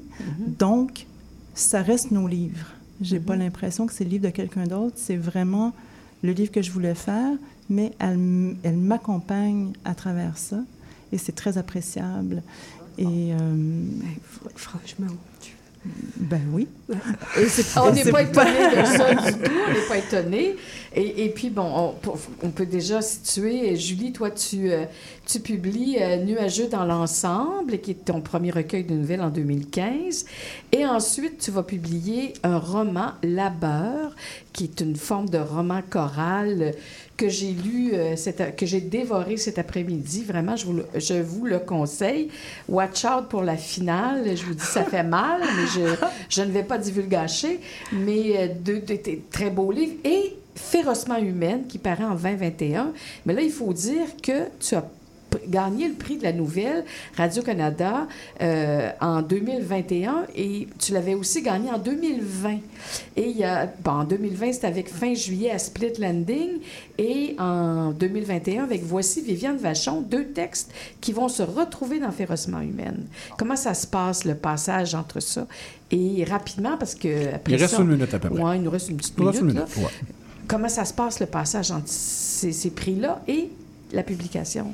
[0.60, 1.06] Donc,
[1.54, 2.68] ça reste nos livres.
[3.02, 4.96] J'ai pas l'impression que c'est le livre de quelqu'un d'autre.
[4.98, 5.74] C'est vraiment
[6.22, 7.32] le livre que je voulais faire,
[7.70, 10.60] mais elle, elle m'accompagne à travers ça.
[11.12, 12.44] Et c'est très appréciable.
[12.98, 13.34] Et.
[13.34, 13.84] euh,
[14.56, 15.08] franchement.
[15.86, 16.68] Ben oui.
[17.38, 20.56] Et on n'est pas étonné de ça du tout, on n'est pas étonné.
[20.94, 21.96] Et, et puis, bon,
[22.44, 24.86] on peut déjà situer, Julie, toi, tu, euh,
[25.26, 30.26] tu publies euh, Nuageux dans l'ensemble, qui est ton premier recueil de nouvelles en 2015.
[30.72, 34.16] Et ensuite, tu vas publier un roman, Labeur,
[34.52, 36.74] qui est une forme de roman choral
[37.20, 38.16] que j'ai lu, euh,
[38.56, 40.24] que j'ai dévoré cet après-midi.
[40.24, 42.30] Vraiment, je vous, le, je vous le conseille.
[42.70, 44.38] Watch out pour la finale.
[44.38, 45.96] Je vous dis, ça fait mal, mais je,
[46.30, 47.60] je ne vais pas divulgacher.
[47.92, 48.82] Mais euh, deux
[49.30, 49.96] très beaux livres.
[50.06, 52.92] Et Férocement humaine, qui paraît en 2021.
[53.26, 54.84] Mais là, il faut dire que tu as
[55.48, 56.84] gagné le prix de la nouvelle
[57.18, 58.08] Radio-Canada
[58.42, 62.58] euh, en 2021 et tu l'avais aussi gagné en 2020.
[63.18, 66.60] Et il y a, bon, en 2020, c'était avec Fin juillet à Split Landing
[66.98, 70.72] et en 2021 avec Voici Viviane Vachon, deux textes
[71.02, 73.06] qui vont se retrouver dans Férocement humaine.
[73.38, 75.46] Comment ça se passe, le passage entre ça?
[75.92, 78.42] Et rapidement, parce que après Il reste ça- une minute à peu près.
[78.42, 79.56] Ouais, il nous reste une petite Il minute.
[79.56, 79.66] là.
[79.78, 79.90] ouais.
[80.48, 83.50] Comment ça se passe, le passage entre ces, ces prix-là et
[83.92, 84.68] la publication?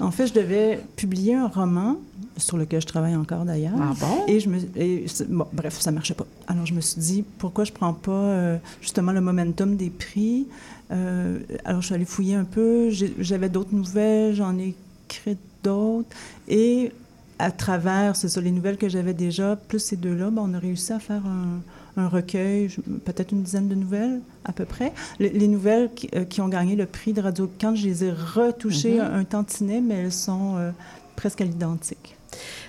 [0.00, 1.96] En fait, je devais publier un roman
[2.36, 3.74] sur lequel je travaille encore d'ailleurs.
[3.78, 4.24] Ah bon?
[4.26, 6.26] Et je me, et c'est- bon, bref, ça marchait pas.
[6.46, 10.46] Alors je me suis dit pourquoi je prends pas euh, justement le momentum des prix?
[10.90, 12.90] Euh, alors je suis allée fouiller un peu.
[13.18, 14.74] J'avais d'autres nouvelles, j'en ai
[15.08, 16.08] écrit d'autres
[16.48, 16.92] et
[17.38, 20.58] à travers, c'est ça, les nouvelles que j'avais déjà, plus ces deux-là, ben, on a
[20.58, 21.60] réussi à faire un,
[21.96, 22.68] un recueil,
[23.04, 24.92] peut-être une dizaine de nouvelles à peu près.
[25.18, 28.04] Les, les nouvelles qui, euh, qui ont gagné le prix de Radio Can, je les
[28.04, 29.00] ai retouchées Mhm.
[29.00, 30.70] un, un tantinet, mais elles sont euh,
[31.16, 32.16] presque à l'identique.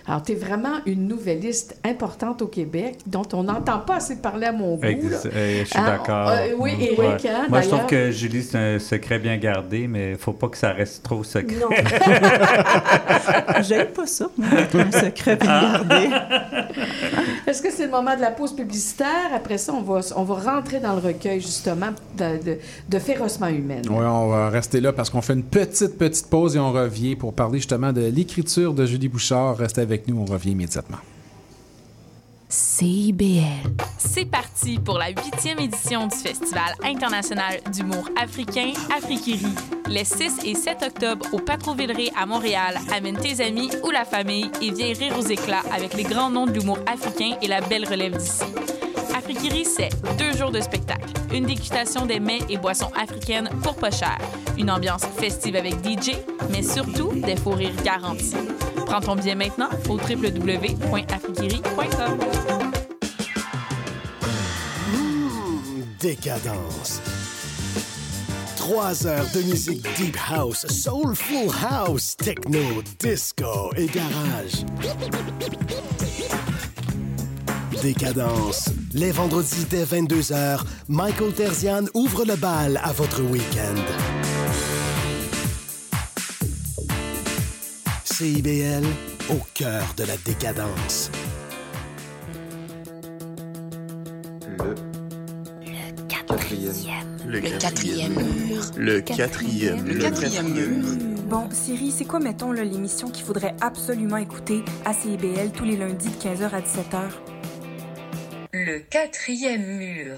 [0.08, 4.48] Alors, tu es vraiment une nouvelliste importante au Québec dont on n'entend pas assez parler
[4.48, 4.84] à mon goût.
[4.86, 6.30] Ex- euh, je suis Hein, d'accord.
[6.30, 7.30] euh, oui, Mm, Éric, ouais.
[7.30, 8.06] hein, Moi, je trouve d'ailleurs.
[8.08, 11.24] que Julie, c'est un secret bien gardé, mais il faut pas que ça reste trop
[11.24, 11.56] secret.
[11.60, 11.70] Non.
[13.62, 14.28] J'aime pas ça,
[14.74, 16.10] un secret bien gardé.
[17.48, 19.32] Est-ce que c'est le moment de la pause publicitaire?
[19.36, 22.58] Après ça, on va, on va rentrer dans le recueil, justement, de, de,
[22.90, 23.84] de Férocement humaine.
[23.90, 27.16] Oui, on va rester là parce qu'on fait une petite, petite pause et on revient
[27.16, 29.58] pour parler justement de l'écriture de Julie Bouchard.
[29.58, 30.98] Restez avec nous, on revient immédiatement.
[32.52, 33.72] CIBL.
[33.98, 39.54] C'est parti pour la huitième édition du Festival international d'humour africain Afrikiri.
[39.88, 42.76] Les 6 et 7 octobre au Patro-Villeray à Montréal.
[42.92, 46.46] Amène tes amis ou la famille et viens rire aux éclats avec les grands noms
[46.46, 48.44] de l'humour africain et la belle relève d'ici.
[49.16, 53.92] Afrikiri, c'est deux jours de spectacle, une dégustation des mets et boissons africaines pour pas
[53.92, 54.18] cher,
[54.58, 56.12] une ambiance festive avec DJ,
[56.50, 58.36] mais surtout des faux rires garantis.
[58.86, 62.20] Prends ton billet maintenant au www.afrikiri.com.
[66.00, 67.02] Décadence.
[68.58, 74.66] Trois heures de musique deep house, soulful house, techno, disco et garage.
[77.82, 78.70] Décadence.
[78.94, 83.76] Les vendredis dès 22h, Michael Terzian ouvre le bal à votre week-end.
[88.04, 88.84] CIBL,
[89.30, 91.10] au cœur de la décadence.
[97.26, 98.62] Le quatrième mur.
[98.76, 100.68] Le quatrième Le quatrième mur.
[101.30, 106.10] Bon, Siri, c'est quoi, mettons, l'émission qu'il faudrait absolument écouter à CIBL tous les lundis
[106.10, 107.41] de 15h à 17h?
[108.54, 110.18] Le quatrième mur.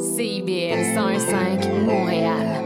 [0.00, 2.64] CIBL 105 Montréal.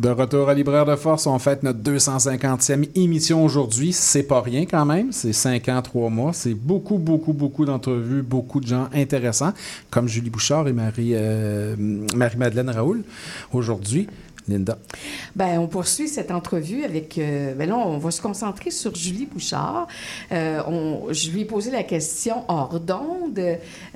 [0.00, 3.92] De retour à Libraire de Force, on fête notre 250e émission aujourd'hui.
[3.92, 5.12] C'est pas rien quand même.
[5.12, 6.32] C'est 5 ans, 3 mois.
[6.32, 9.52] C'est beaucoup, beaucoup, beaucoup d'entrevues, beaucoup de gens intéressants,
[9.90, 11.76] comme Julie Bouchard et Marie, euh,
[12.16, 13.02] Marie-Madeleine Raoul.
[13.52, 14.08] Aujourd'hui,
[14.48, 14.78] Linda.
[15.36, 17.18] Ben, on poursuit cette entrevue avec.
[17.18, 19.86] euh, ben là, on va se concentrer sur Julie Bouchard.
[20.32, 23.38] Euh, on- je lui ai posé la question hors d'onde,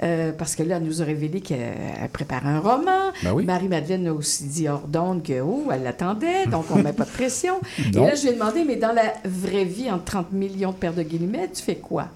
[0.02, 3.10] euh, parce que là, elle nous a révélé qu'elle elle préparait un roman.
[3.22, 3.44] Ben oui.
[3.44, 7.04] Marie-Madeleine a aussi dit hors d'onde que, oh, elle l'attendait, donc on ne met pas
[7.04, 7.54] de pression.
[7.78, 10.76] Et là, je lui ai demandé, mais dans la vraie vie, entre 30 millions de
[10.76, 12.08] paires de guillemets, tu fais quoi?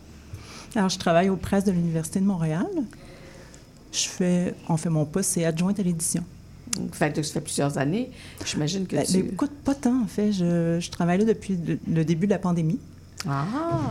[0.76, 2.66] Alors, je travaille aux presses de l'Université de Montréal.
[3.90, 6.22] Je fais, en fait, mon poste, c'est adjointe à l'édition.
[6.90, 8.10] Que ça fait plusieurs années.
[8.44, 9.18] J'imagine que Ben, tu...
[9.18, 10.32] Écoute, pas tant, en fait.
[10.32, 12.78] Je, je travaille là depuis le, le début de la pandémie.
[13.28, 13.46] Ah.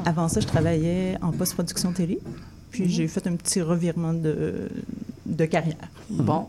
[0.05, 2.19] Avant ça, je travaillais en post-production télé.
[2.71, 2.89] Puis Mhm.
[2.89, 4.69] j'ai fait un petit revirement de,
[5.25, 5.75] de carrière.
[6.09, 6.47] Bon,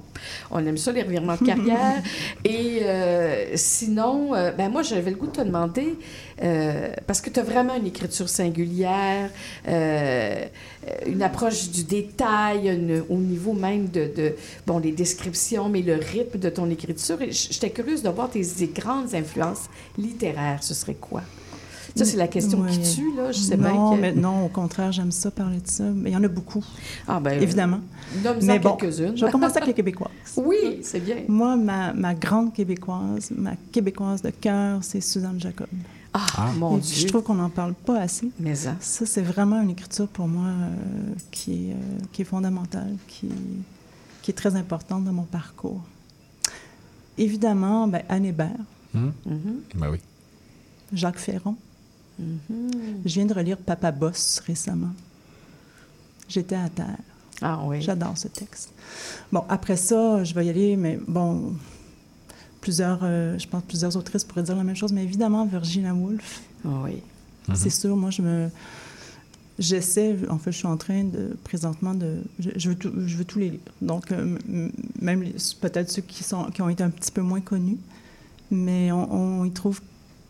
[0.50, 2.02] on aime ça, les revirements de carrière.
[2.44, 5.96] Et euh, sinon, euh, ben moi, j'avais le goût de te demander,
[6.42, 9.30] euh, parce que tu as vraiment une écriture singulière,
[11.06, 14.34] une approche du détail, une- au niveau même de, de,
[14.66, 17.18] bon, les descriptions, mais le rythme de ton écriture.
[17.30, 18.42] J'étais curieuse de voir tes
[18.74, 19.64] grandes influences
[19.96, 20.62] littéraires.
[20.62, 21.22] Ce serait quoi?
[21.96, 23.32] Ça, c'est la question qui tue, là.
[23.32, 24.00] Je sais non, bien que...
[24.00, 25.84] mais non, au contraire, j'aime ça parler de ça.
[25.84, 26.64] Mais il y en a beaucoup.
[27.06, 27.80] Ah, ben, évidemment.
[28.22, 29.16] nomme-en mais bon, quelques-unes.
[29.16, 30.10] je vais commencer avec les Québécoises.
[30.36, 31.16] Oui, c'est bien.
[31.28, 35.66] Moi, ma, ma grande Québécoise, ma Québécoise de cœur, c'est Suzanne Jacob.
[36.14, 37.02] Ah, mon Et Dieu.
[37.02, 38.30] Je trouve qu'on n'en parle pas assez.
[38.38, 38.76] Mais ça.
[38.80, 40.70] Ça, c'est vraiment une écriture pour moi euh,
[41.30, 43.28] qui, est, euh, qui est fondamentale, qui,
[44.22, 45.82] qui est très importante dans mon parcours.
[47.18, 48.50] Évidemment, ben, Anne Hébert,
[48.94, 49.12] Hum?
[49.26, 49.60] Mhm.
[49.74, 49.98] Ben oui.
[50.92, 51.56] Jacques Ferron.
[52.18, 52.70] Mhm.
[53.04, 54.90] Je viens de relire Papa Boss récemment.
[56.28, 56.96] J'étais à terre.
[57.40, 57.80] Ah oui.
[57.80, 58.72] J'adore ce texte.
[59.32, 61.54] Bon, après ça, je vais y aller, mais bon,
[62.60, 66.42] plusieurs, euh, je pense plusieurs autrices pourraient dire la même chose, mais évidemment, Virginia Woolf.
[66.64, 67.02] Ah oui.
[67.54, 68.50] C'est sûr, moi, je me.
[69.58, 72.18] J'essaie, en fait, je suis en train de, présentement, de.
[72.38, 73.60] Je, je veux, tout, je veux tous les lire.
[73.80, 74.36] Donc, euh,
[75.00, 77.78] même les- peut-être ceux qui, sont, qui ont été un petit peu moins connus,
[78.50, 79.80] mais on, on y trouve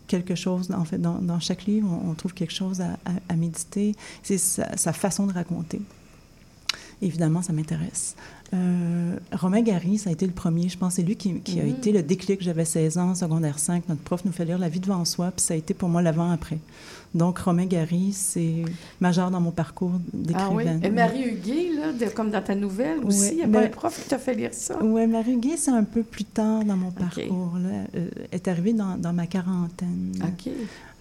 [0.08, 3.20] quelque chose, en fait, dans, dans chaque livre, on, on trouve quelque chose à, à-
[3.32, 3.94] à méditer.
[4.24, 5.80] C'est sa, sa façon de raconter.
[7.00, 8.16] Évidemment, ça m'intéresse.
[8.54, 10.68] Euh, Romain Gary, ça a été le premier.
[10.68, 11.68] Je pense que c'est lui qui, qui a Mhm.
[11.70, 12.42] été le déclic.
[12.42, 13.88] J'avais 16 ans, secondaire 5.
[13.88, 16.02] Notre prof nous fait lire La vie devant soi, puis ça a été pour moi
[16.02, 16.58] l'avant-après.
[17.14, 18.62] Donc, Romain Gary, c'est
[19.00, 20.64] majeur dans mon parcours Ah oui?
[20.64, 20.80] d'écrivaine.
[20.84, 23.68] Et Marie Huguet, là, de- comme dans ta nouvelle aussi, il n'y a pas un
[23.68, 24.78] prof qui t'a fait lire ça?
[24.82, 27.56] Oui, Marie Guy, c'est un peu plus tard dans mon parcours.
[27.58, 27.84] Là.
[27.96, 30.12] Euh, est arrivée dans, dans ma quarantaine.
[30.22, 30.52] OK.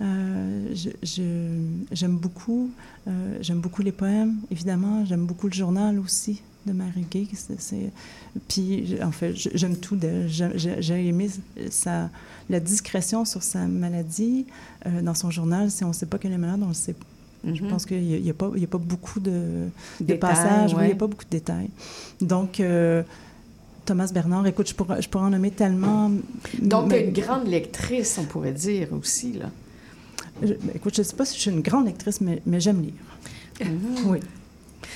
[0.01, 0.73] Euh,
[1.91, 2.69] j'aime beaucoup,
[3.07, 5.03] euh, j'aime beaucoup les poèmes, évidemment.
[5.05, 7.05] J'aime beaucoup le journal aussi de Marie
[7.59, 7.91] c'est-
[8.47, 9.95] Puis, en fait, j'aime tout
[10.27, 11.29] j'ai aimé
[11.69, 12.09] sa,
[12.49, 14.45] la discrétion sur sa maladie
[14.85, 15.69] euh, dans son journal.
[15.71, 16.95] Si on ne sait pas qu'elle est malade, on le sait.
[17.43, 17.69] Je Mhm.
[17.69, 19.67] pense qu'il n'y a, pas- il y a pas beaucoup de,
[20.19, 20.71] passages.
[20.79, 21.69] il n'y a pas beaucoup de détails.
[22.19, 23.03] Donc, euh,
[23.85, 26.11] Thomas Bernard, écoute, je pourrais, je pourrais en nommer tellement.
[26.61, 29.49] Donc, tu es une grande lectrice, on pourrait dire aussi, là.
[30.41, 32.59] Je- ben, écoute, je ne sais pas si je suis une grande lectrice, mais, mais
[32.59, 32.93] j'aime lire.
[33.69, 34.09] Mhm.
[34.11, 34.19] Oui.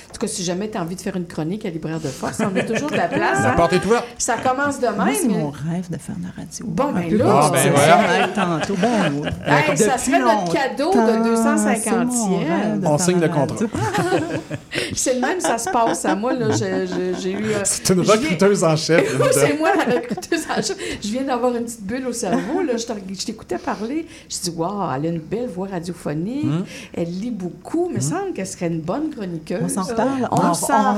[0.08, 2.08] En tout cas, si jamais tu as envie de faire une chronique à Libraire de
[2.08, 3.40] Force, on a toujours de la place.
[3.42, 3.54] La hein?
[3.56, 4.04] porte est ouverte.
[4.18, 5.08] Ça commence demain.
[5.14, 6.66] C'est mon rêve de faire de la radio.
[6.66, 8.28] Bon, ben là, Ah, ben voilà.
[8.34, 8.74] tantôt.
[8.80, 9.30] Ben.
[9.72, 11.82] Hey, ça serait notre cadeau de longtemps, 250e.
[11.82, 11.90] c'est
[12.28, 13.56] mon rêve de On signe le contrat.
[14.94, 16.32] C'est le même, ça se passe à moi.
[16.32, 16.48] là.
[16.52, 17.44] J'ai eu.
[17.44, 19.16] euh, C'est une recruteuse en chef.
[19.32, 20.76] C'est moi la recruteuse en chef.
[21.02, 22.62] Je viens d'avoir une petite bulle au cerveau.
[22.62, 22.74] Là.
[22.76, 24.06] Je t'écoutais parler.
[24.28, 26.44] Je dis, waouh, elle a une belle voix radiophonique.
[26.44, 26.64] Hmm.
[26.94, 27.88] Elle lit beaucoup.
[27.90, 29.76] Il me semble qu'elle serait une bonne chroniqueuse.
[29.82, 30.28] On s'en reparle.
[30.30, 30.94] On En s'en.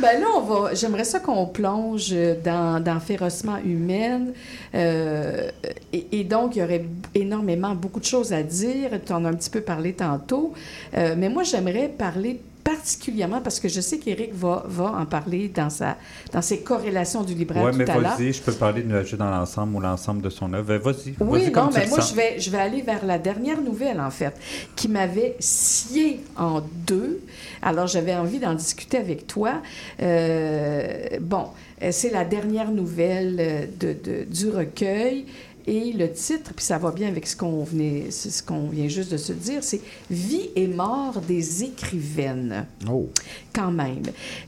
[0.00, 0.74] Ben là, on va.
[0.74, 2.14] J'aimerais ça qu'on plonge
[2.44, 4.32] dans, dans Férocement humaine.
[4.74, 5.50] Euh,
[5.92, 8.90] et, et donc, il y aurait énormément, beaucoup de choses à dire.
[9.04, 10.52] Tu en as un petit peu parlé tantôt.
[10.96, 12.40] Euh, mais moi, j'aimerais parler
[12.70, 15.96] particulièrement parce que je sais qu'Éric va, va en parler dans, sa,
[16.32, 18.16] dans ses corrélations du libraire Oui, tout mais à l'heure.
[18.16, 20.76] vas-y, je peux parler de Nuages dans l'ensemble ou l'ensemble de son œuvre.
[20.76, 21.14] Vas-y.
[21.20, 24.00] Oui, vas-y comme non, mais moi, je vais, je vais aller vers la dernière nouvelle,
[24.00, 24.34] en fait,
[24.76, 27.20] qui m'avait scié en deux.
[27.62, 29.62] Alors, j'avais envie d'en discuter avec toi.
[30.02, 31.46] Euh, bon,
[31.82, 35.26] euh, c'est la dernière nouvelle euh, de, de- du recueil.
[35.68, 38.88] Et le titre, puis ça va bien avec ce qu'on venait, c'est ce qu'on vient
[38.88, 42.64] juste de se dire, c'est Vie et mort des écrivaines.
[42.90, 43.10] Oh.
[43.52, 44.04] Quand même.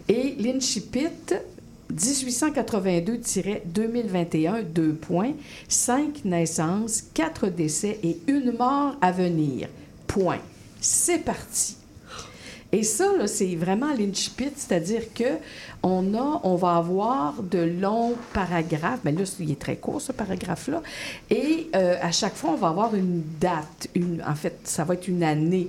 [0.08, 1.08] Et l'incipit,
[1.92, 5.34] 1882-2021, deux points,
[5.68, 9.68] cinq naissances, quatre décès et une mort à venir.
[10.06, 10.40] Point.
[10.80, 11.76] C'est parti.
[12.72, 15.36] Et ça, là, c'est vraiment l'incipit, c'est-à-dire que
[15.82, 20.12] on a, on va avoir de longs paragraphes, mais là, il est très court, ce
[20.12, 20.82] paragraphe-là,
[21.30, 24.94] et euh, à chaque fois, on va avoir une date, une, en fait, ça va
[24.94, 25.68] être une année.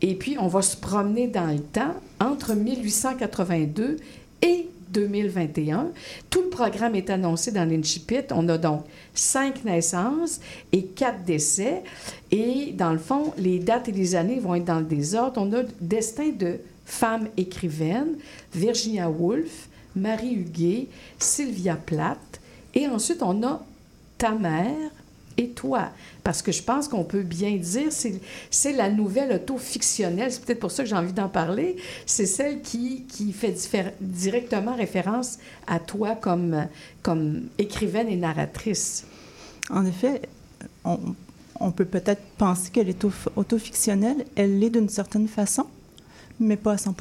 [0.00, 3.96] Et puis, on va se promener dans le temps entre 1882
[4.42, 5.88] et 2021.
[6.30, 8.24] Tout le programme est annoncé dans l'Incipit.
[8.30, 8.84] On a donc
[9.14, 10.40] cinq naissances
[10.72, 11.82] et quatre décès.
[12.30, 15.40] Et dans le fond, les dates et les années vont être dans le désordre.
[15.40, 18.16] On a le destin de femmes écrivaines,
[18.54, 22.40] Virginia Woolf, Marie Huguet, Sylvia Plath.
[22.74, 23.64] Et ensuite, on a
[24.18, 24.90] ta mère
[25.36, 25.90] et toi.
[26.22, 30.70] Parce que je pense qu'on peut bien dire, c'est, la nouvelle auto-fictionnelle, c'est peut-être pour
[30.70, 31.76] ça que j'ai envie d'en parler,
[32.06, 33.54] c'est celle qui, qui fait
[34.00, 36.66] directement référence à toi comme,
[37.02, 39.04] comme écrivaine et narratrice.
[39.70, 40.22] En effet,
[40.84, 41.14] on-
[41.60, 44.24] on peut peut-être penser qu'elle est auto- autofictionnelle.
[44.34, 45.66] Elle l'est d'une certaine façon,
[46.40, 46.94] mais pas à 100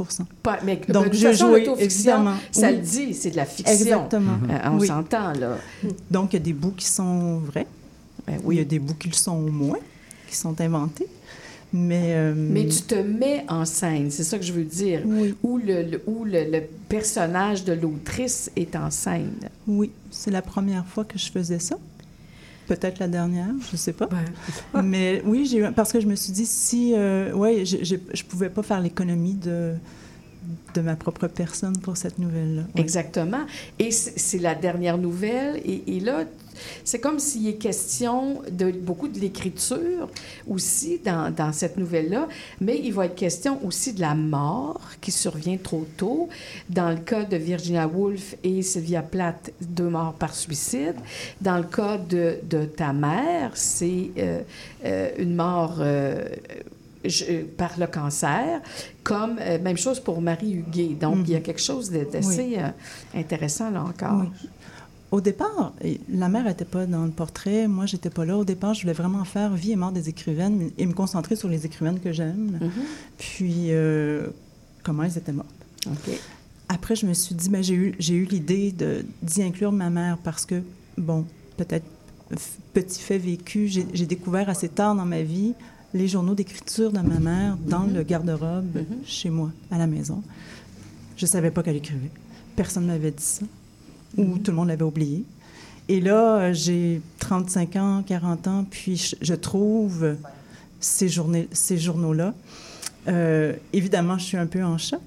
[0.43, 2.35] Pas, mais de Donc, toute j'ai façon, joué, l'autofiction, évidemment.
[2.51, 2.75] Ça Oui.
[2.77, 3.73] le dit, c'est de la fiction.
[3.73, 4.37] Exactement.
[4.49, 4.87] Euh, on Oui.
[4.87, 5.57] s'entend, là.
[6.11, 7.67] Donc, il y a des bouts qui sont vrais.
[8.27, 8.55] Ben oui.
[8.55, 9.79] Il y a des bouts qui le sont moins,
[10.29, 11.07] qui sont inventés.
[11.75, 15.01] Mais, euh, Mais tu te mets en scène, c'est ça que je veux dire.
[15.41, 19.33] Où, le, le- où le, le personnage de l'autrice est en scène.
[19.67, 21.75] Oui, c'est la première fois que je faisais ça.
[22.67, 24.07] Peut-être la dernière, je sais pas.
[24.83, 28.49] Mais oui, j'ai parce que je me suis dit si euh, ouais, je, je pouvais
[28.49, 29.73] pas faire l'économie de
[30.73, 32.63] de ma propre personne pour cette nouvelle-là.
[32.75, 32.81] Ouais.
[32.81, 33.45] Exactement.
[33.79, 35.57] Et c'est c'est la dernière nouvelle.
[35.65, 36.25] Et, et là,
[36.83, 40.09] c'est comme s'il est question de beaucoup de l'écriture
[40.47, 42.27] aussi dans, dans cette nouvelle-là,
[42.61, 46.29] mais il va être question aussi de la mort qui survient trop tôt.
[46.69, 50.95] Dans le cas de Virginia Woolf et Sylvia Plath, deux morts par suicide.
[51.41, 54.41] Dans le cas de, de ta mère, c'est euh,
[54.85, 56.23] euh, une mort euh,
[57.05, 58.61] je- par le cancer,
[59.03, 60.95] comme euh, même chose pour Marie Huguet.
[60.99, 62.55] Donc, il y a quelque chose d'assez Oui.
[62.57, 64.21] euh, intéressant là encore.
[64.41, 64.49] Oui.
[65.13, 65.73] Au départ,
[66.09, 68.35] la mère n'était pas dans le portrait, moi j'étais pas là.
[68.35, 71.49] Au départ, je voulais vraiment faire vie et mort des écrivaines et me concentrer sur
[71.49, 72.57] les écrivaines que j'aime.
[73.19, 74.29] Puis euh,
[74.81, 75.53] comment elles étaient mortes.
[76.67, 78.73] Après, je me suis dit, ben, j'ai eu, l'idée
[79.21, 80.63] d'y inclure ma mère parce que,
[80.97, 81.25] bon,
[81.57, 81.85] peut-être
[82.73, 85.53] petit fait vécu, j'ai, découvert assez tard dans ma vie
[85.93, 90.23] les journaux d'écriture de ma mère dans le garde-robe chez moi, à la maison.
[91.17, 92.09] Je savais pas qu'elle écrivait.
[92.55, 93.45] Personne ne m'avait dit ça.
[94.17, 95.23] Ou tout le monde l'avait oublié.
[95.89, 100.15] Et là, j'ai 35 ans, 40 ans, puis je, trouve
[100.79, 102.33] ces, journées, ces journaux-là.
[103.07, 105.01] Euh, évidemment, je suis un peu en choc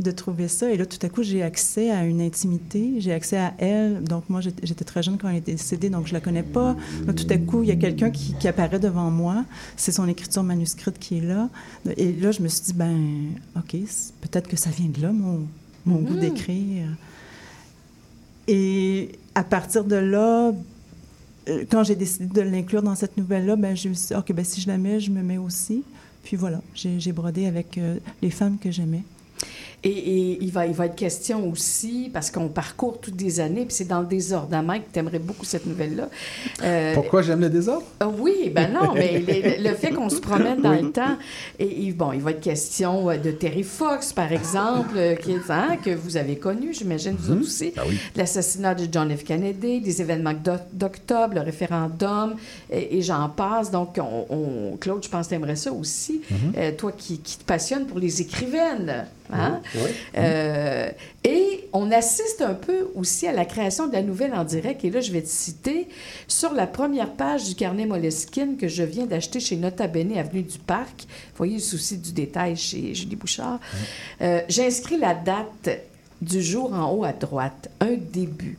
[0.00, 0.70] de trouver ça.
[0.70, 4.02] Et là, tout à coup, j'ai accès à une intimité, j'ai accès à elle.
[4.04, 6.76] Donc, moi, j'étais très jeune quand elle était décédée, donc je la connais pas.
[7.06, 9.44] Là, tout à coup, il y a quelqu'un qui, qui apparaît devant moi.
[9.76, 11.48] C'est son écriture manuscrite qui est là.
[11.96, 13.76] Et là, je me suis dit, ben, OK,
[14.20, 15.46] peut-être que ça vient de là, mon,
[15.86, 16.20] mon goût Mhm.
[16.20, 16.88] d'écrire.
[18.48, 20.52] Et à partir de là,
[21.48, 24.32] euh, quand j'ai décidé de l'inclure dans cette nouvelle-là, ben, je me suis dit, OK,
[24.32, 25.84] ben, si je la mets, je me mets aussi.
[26.24, 29.02] Puis voilà, j'ai brodé avec euh, les femmes que j'aimais.
[29.84, 33.64] Et, et il, va, il va être question aussi, parce qu'on parcourt toutes des années,
[33.64, 34.52] puis c'est dans le désordre.
[34.56, 36.08] Hein, Mike, tu aimerais beaucoup cette nouvelle-là.
[36.64, 37.84] Euh, Pourquoi j'aime le désordre?
[38.00, 40.82] Ah Oui, ben non, mais le, le fait qu'on se promène dans Oui.
[40.82, 41.16] le temps,
[41.60, 45.30] et, et bon, il va être question euh, de Terry Fox, par exemple, euh, qui
[45.30, 47.72] est, hein, que vous avez connu, j'imagine, vous autres aussi.
[48.16, 49.22] L'assassinat de John F.
[49.22, 52.34] Kennedy, des événements d'o- d'octobre, le référendum,
[52.68, 53.70] et, et j'en passe.
[53.70, 54.26] Donc, on,
[54.72, 56.20] on- Claude, je pense que tu aimerais ça aussi.
[56.56, 59.06] Euh, toi qui, qui te passionne pour les écrivaines.
[59.32, 59.60] Hein?
[59.74, 59.90] Oui, oui.
[60.16, 60.90] Euh,
[61.24, 64.84] et on assiste un peu aussi à la création de la nouvelle en direct.
[64.84, 65.88] Et là, je vais te citer
[66.26, 70.42] sur la première page du carnet Moleskine que je viens d'acheter chez Nota Bene, avenue
[70.42, 71.02] du Parc.
[71.02, 73.60] Vous voyez le souci du détail chez Julie Bouchard.
[74.22, 75.70] Euh, J'ai inscrit la date
[76.22, 78.58] du jour en haut à droite, un début.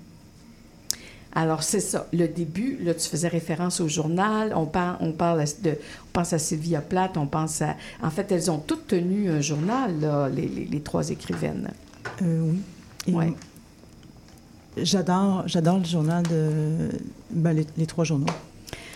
[1.34, 2.80] Alors, c'est ça, le début.
[2.82, 4.52] Là, tu faisais référence au journal.
[4.56, 7.76] On, parle, on, parle de, on pense à Sylvia Plath, on pense à.
[8.02, 11.70] En fait, elles ont toutes tenu un journal, là, les, les- les trois écrivaines.
[12.24, 12.62] Euh, oui.
[13.08, 13.34] Et Ouais.
[14.78, 16.90] J'adore, j'adore le journal de
[17.32, 18.26] ben, les, les trois journaux.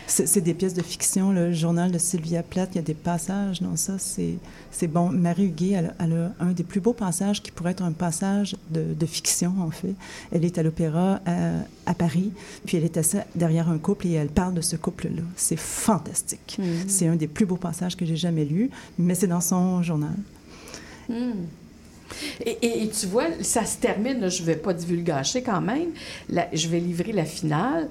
[0.06, 1.32] C'est des pièces de fiction.
[1.32, 3.94] Le journal de Sylvia Plath, il y a des passages dans ça.
[3.98, 5.10] C'est bon.
[5.10, 8.56] Marie Huguet, elle, elle a un des plus beaux passages qui pourrait être un passage
[8.70, 9.96] de, de fiction, en fait.
[10.32, 11.54] Elle est à l'opéra à,
[11.86, 12.32] à Paris,
[12.66, 15.22] puis elle est assise derrière un couple et elle parle de ce couple-là.
[15.36, 16.58] C'est fantastique.
[16.60, 16.66] Mhm.
[16.88, 18.70] C'est un des plus beaux passages que j'ai jamais lus,
[19.00, 20.16] mais c'est dans son journal.
[21.10, 21.46] Hmm.
[22.46, 25.62] Et, et- et tu vois, ça se termine, là, je ne vais pas divulgacher quand
[25.62, 25.90] même,
[26.54, 27.90] je vais livrer la finale.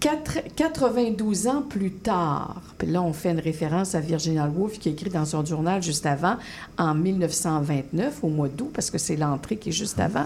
[0.00, 5.10] Quatre- 92 ans plus tard, là, on fait une référence à Virginia Woolf qui écrit
[5.10, 6.36] dans son journal juste avant,
[6.78, 10.24] en 1929, au mois d'août, parce que c'est l'entrée qui est juste avant.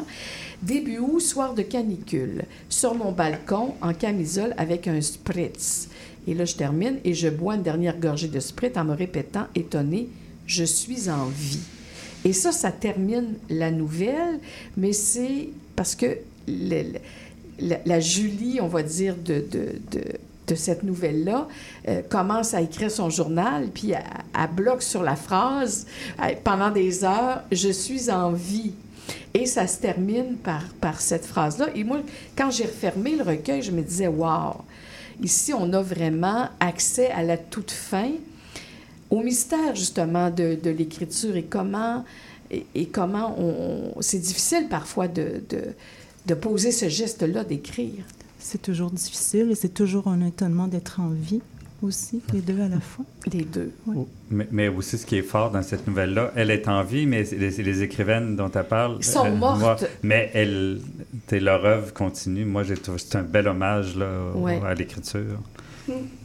[0.63, 5.89] Début août, soir de canicule, sur mon balcon, en camisole, avec un spritz.
[6.29, 9.49] Et là, je termine et je bois une dernière gorgée de spritz en me répétant,
[9.57, 10.09] étonné,
[10.47, 11.59] je suis en vie.
[12.25, 14.39] Et ça, ça termine la nouvelle,
[14.77, 16.17] mais c'est parce que
[17.59, 20.01] la, Julie, on va dire, de, de,
[20.47, 21.49] de, cette nouvelle-là,
[21.89, 25.87] euh, commence à écrire son journal, puis elle, bloque sur la phrase
[26.21, 28.73] euh, pendant des heures, je suis en vie.
[29.33, 31.69] Et ça se termine par, par cette phrase-là.
[31.75, 32.01] Et moi,
[32.37, 34.55] quand j'ai refermé le recueil, je me disais, wow,
[35.21, 38.11] ici, on a vraiment accès à la toute fin
[39.11, 42.05] au mystère justement de, de l'écriture et comment
[42.75, 45.43] et, comment on, c'est difficile parfois de,
[46.27, 48.05] de poser ce geste-là d'écrire.
[48.39, 51.41] C'est toujours difficile et c'est toujours un étonnement d'être en vie
[51.83, 53.05] aussi, les deux à la fois.
[53.31, 53.71] Les deux.
[54.31, 57.25] Mais, mais aussi, ce qui est fort dans cette nouvelle-là, elle est en vie, mais
[57.25, 59.03] les, les écrivaines dont elle parle...
[59.03, 59.61] Sont euh, mortes.
[59.61, 60.81] moi, mais elle,
[61.27, 62.45] t'sais, leur œuvre continue.
[62.47, 64.61] Moi, j'ai trouvé c'est un bel hommage là, Ouais.
[64.67, 65.41] à l'écriture.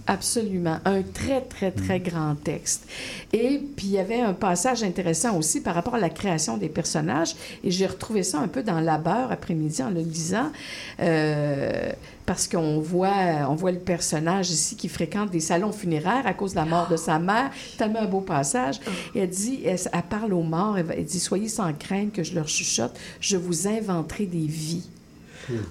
[0.08, 0.80] Absolument.
[0.86, 2.88] Un très, très, très grand texte.
[3.34, 6.70] Et puis, il y avait un passage intéressant aussi par rapport à la création des
[6.70, 7.36] personnages.
[7.64, 10.52] Et j'ai retrouvé ça un peu dans Labeur après-midi en le lisant.
[11.00, 11.92] euh,
[12.26, 16.52] parce qu'on voit, on voit le personnage ici qui fréquente des salons funéraires à cause
[16.52, 17.50] de la mort de sa mère.
[17.76, 18.80] Tellement un beau passage.
[19.16, 22.36] Et elle dit, elle, elle parle aux morts, elle dit, soyez sans crainte que je
[22.36, 24.88] leur chuchote, je vous inventerai des vies.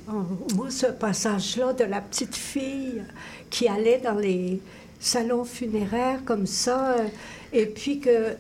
[0.09, 0.23] Oh,
[0.55, 3.03] moi, ce passage-là de la petite fille
[3.51, 4.61] qui allait dans les
[5.01, 7.07] salons funéraires comme ça, euh,
[7.53, 8.35] et puis que, euh,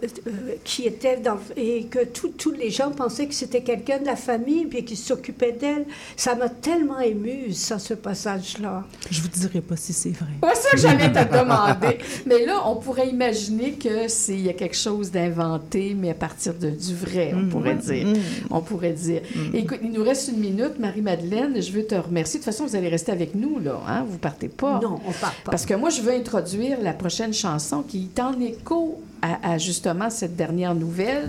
[0.64, 4.16] qui était dans, et que tous tous les gens pensaient que c'était quelqu'un de la
[4.16, 5.86] famille, puis qui s'occupait d'elle.
[6.16, 8.84] Ça m'a tellement émue, ça, ce passage-là.
[9.10, 10.28] Je vous dirai pas si c'est vrai.
[10.54, 11.98] C'est ça que j'allais te demander.
[12.26, 16.14] Mais là, on pourrait imaginer que c'est il y a quelque chose d'inventé, mais à
[16.14, 17.48] partir de, du vrai, on Mhm.
[17.48, 18.06] pourrait dire.
[18.06, 18.16] Mhm.
[18.50, 19.22] On pourrait dire.
[19.54, 21.60] Écoute, il nous reste une minute, Marie-Madeleine.
[21.62, 22.40] Je veux te remercier.
[22.40, 23.80] De toute façon, vous allez rester avec nous, là.
[23.86, 24.04] Hein?
[24.08, 24.80] Vous partez pas.
[24.82, 25.50] Non, on part pas.
[25.50, 29.58] Parce que moi, je veux introduire la prochaine chanson qui est en écho à, à
[29.58, 31.28] justement cette dernière nouvelle.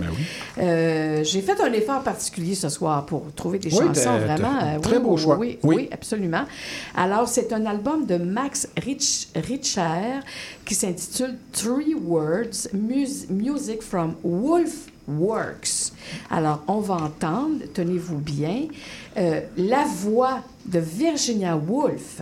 [0.58, 4.58] Euh, J'ai fait un effort particulier ce soir pour trouver des Oui, chansons vraiment.
[4.62, 5.36] euh, très oui, beau choix.
[5.38, 5.76] Oui, Oui.
[5.76, 6.44] oui, absolument.
[6.94, 10.20] Alors, c'est un album de Max Rich, Richer
[10.64, 15.92] qui s'intitule Three Words Mus- Music from Wolf Works.
[16.30, 18.66] Alors, on va entendre, tenez-vous bien,
[19.16, 22.20] euh, la voix de Virginia Woolf.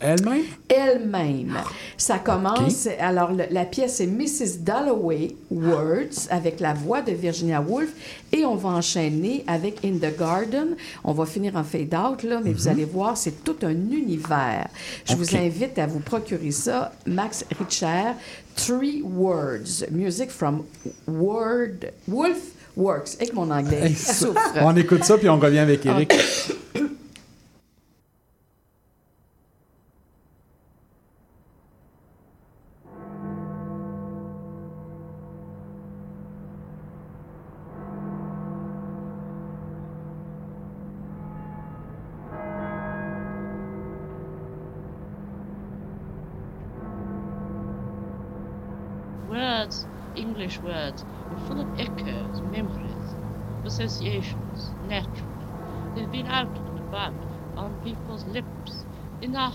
[0.00, 0.42] Elle-même?
[0.68, 1.56] Elle-même.
[1.96, 4.58] Ça commence, alors le- la pièce est Mrs.
[4.60, 7.90] Dalloway Words avec la voix de Virginia Woolf
[8.32, 10.76] et on va enchaîner avec In the Garden.
[11.04, 14.66] On va finir en fade out, là, mais vous allez voir, c'est tout un univers.
[15.04, 16.92] Je vous invite à vous procurer ça.
[17.06, 18.12] Max Richer,
[18.56, 20.64] Three Words, Music from
[21.06, 22.38] Word, Wolf
[22.76, 23.14] Works.
[23.20, 24.40] Avec mon anglais, souffre.
[24.60, 26.12] On écoute ça, puis on revient avec Eric.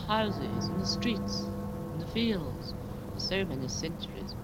[0.08, 1.48] houses, in the streets,
[1.94, 2.74] in the fields,
[3.14, 4.36] for so many centuries.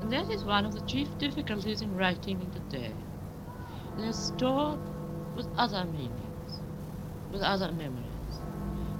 [0.00, 2.94] And that is one of the chief difficulties in writing in today.
[3.96, 4.80] They're stored
[5.34, 6.60] with other meanings,
[7.30, 8.40] with other memories,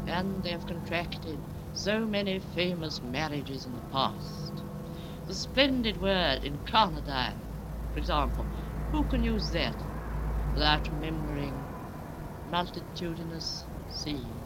[0.06, 1.40] and they have contracted
[1.72, 4.62] so many famous marriages in the past.
[5.26, 7.42] The splendid word incarnadine,
[7.92, 8.48] for example,
[8.90, 9.76] who can use that
[10.52, 11.68] without remembering
[12.46, 14.39] multitudinous seas?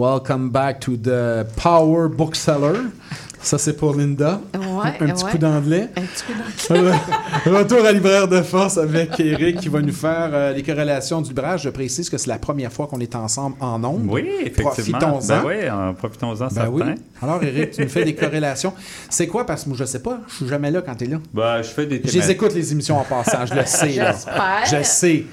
[0.00, 2.90] Welcome back to the Power Bookseller.
[3.40, 4.42] Ça, c'est pour Linda.
[4.52, 4.60] Ouais,
[5.00, 5.30] un petit ouais.
[5.30, 5.88] coup d'anglais.
[5.96, 6.92] Un petit coup d'anglais.
[7.46, 11.30] Retour à Libraire de Force avec Eric qui va nous faire euh, les corrélations du
[11.30, 11.56] libraire.
[11.56, 14.06] Je précise que c'est la première fois qu'on est ensemble en ondes.
[14.06, 14.98] Oui, effectivement.
[14.98, 15.26] Profitons-en.
[15.28, 16.68] Ben oui, profitons-en, Ben certain.
[16.70, 16.82] oui.
[17.22, 18.74] Alors, Eric, tu nous fais des corrélations.
[19.08, 19.46] C'est quoi?
[19.46, 20.20] Parce que moi, je sais pas.
[20.28, 21.16] Je suis jamais là quand tu es là.
[21.32, 23.46] Ben, je fais des Je les écoute, les émissions en passant.
[23.46, 23.92] Je le sais.
[23.94, 24.12] là.
[24.12, 24.66] J'espère.
[24.78, 25.24] Je sais.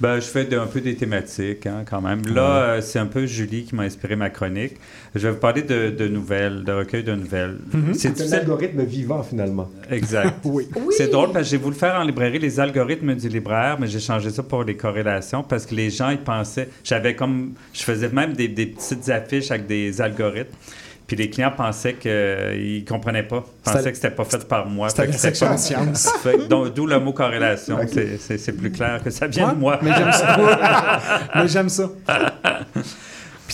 [0.00, 2.22] Ben, je fais de- un peu des thématiques, hein, quand même.
[2.34, 4.74] Là, euh, c'est un peu Julie qui m'a inspiré ma chronique.
[5.14, 7.58] Je vais vous parler de, de nouvelles, de recueils de nouvelles.
[7.92, 9.70] C'est C'est un algorithme vivant, finalement.
[9.90, 10.34] Exact.
[10.44, 10.66] oui.
[10.90, 14.00] C'est drôle parce que j'ai voulu faire en librairie les algorithmes du libraire, mais j'ai
[14.00, 16.68] changé ça pour les corrélations parce que les gens, ils pensaient.
[16.82, 17.52] J'avais comme.
[17.72, 20.50] Je faisais même des, des petites affiches avec des algorithmes.
[21.06, 22.10] Puis les clients pensaient qu'ils
[22.80, 23.44] ne comprenaient pas.
[23.62, 24.88] Pensaient que c'était pas fait par moi.
[24.88, 26.08] c'était la section pas- de sciences.
[26.22, 27.78] Fait que donc, D'où le mot corrélation.
[27.86, 29.78] C'est- plus clair que ça vient Ouais, de moi.
[29.82, 30.36] Mais j'aime ça.
[31.34, 31.90] mais j'aime ça.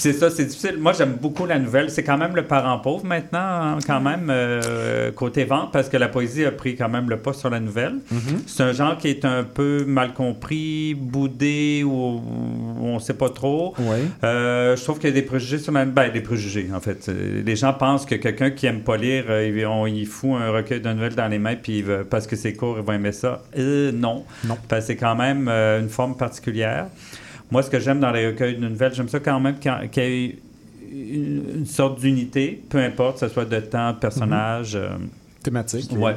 [0.01, 0.78] Puis c'est ça, c'est difficile.
[0.78, 1.90] Moi, j'aime beaucoup la nouvelle.
[1.90, 5.98] C'est quand même le parent pauvre maintenant, hein, quand même, euh, côté vente, parce que
[5.98, 7.97] la poésie a pris quand même le pas sur la nouvelle.
[8.47, 13.28] C'est un genre qui est un peu mal compris, boudé, ou, ou on sait pas
[13.28, 13.74] trop.
[13.78, 13.98] Oui.
[14.24, 15.85] Euh, je trouve qu'il y a des préjugés sur la...
[15.85, 17.10] Ben, des préjugés, en fait.
[17.44, 20.51] Les gens pensent que quelqu'un qui aime pas lire, euh, il, on, il fout un
[20.51, 23.43] recueil de nouvelles dans les mains, puis parce que c'est court, il va aimer ça.
[23.59, 24.24] Euh, non.
[24.47, 24.56] Non.
[24.66, 26.86] Parce que c'est quand même une forme particulière.
[27.51, 29.98] Moi, ce que j'aime dans les recueils de nouvelles, j'aime ça quand même qu'il y
[30.01, 30.39] ait
[30.93, 34.74] une, une sorte d'unité, peu importe, que ce soit de temps, de personnage.
[34.77, 34.90] euh,
[35.43, 35.90] Thématique.
[35.97, 36.14] Ouais.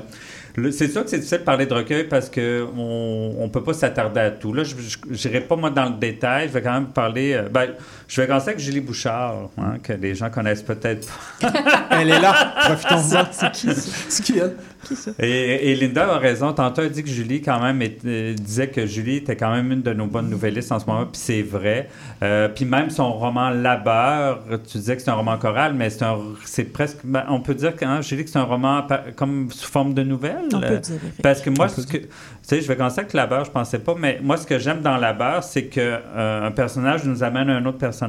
[0.71, 3.73] C'est sûr que c'est difficile de parler de recueil parce que on, on peut pas
[3.73, 4.53] s'attarder à tout.
[4.53, 4.75] Là, je
[5.09, 6.49] n'irai pas moi dans le détail.
[6.49, 7.33] Je vais quand même parler.
[7.33, 7.69] euh, ben,
[8.13, 11.07] je vais commencer avec Julie Bouchard, hein, que les gens connaissent peut-être
[11.41, 11.51] pas.
[11.89, 12.53] Elle est là.
[12.65, 13.23] Profitons-en.
[13.31, 13.91] C'est qui ça?
[14.09, 14.55] C'est qui, elle?
[14.83, 15.11] Qui ça?
[15.19, 16.53] Et, et Linda a raison.
[16.53, 19.71] Tantôt, elle dit que Julie, quand même, est- euh, disait que Julie était quand même
[19.71, 21.89] une de nos bonnes nouvellistes en ce moment, puis c'est vrai.
[22.21, 26.03] Euh, puis même son roman Labeur, tu disais que c'est un roman choral, mais c'est
[26.03, 26.97] un- c'est presque.
[27.03, 28.85] ben, on peut dire que hein, Julie, que c'est un roman
[29.15, 30.45] comme sous forme de nouvelle.
[30.53, 30.99] On peut dire.
[31.23, 32.07] Parce que moi, ce que, tu
[32.41, 34.97] sais, je vais commencer avec Labeur, je pensais pas, mais moi, ce que j'aime dans
[34.97, 38.02] Labeur, c'est que euh, un personnage nous amène à un autre personnage.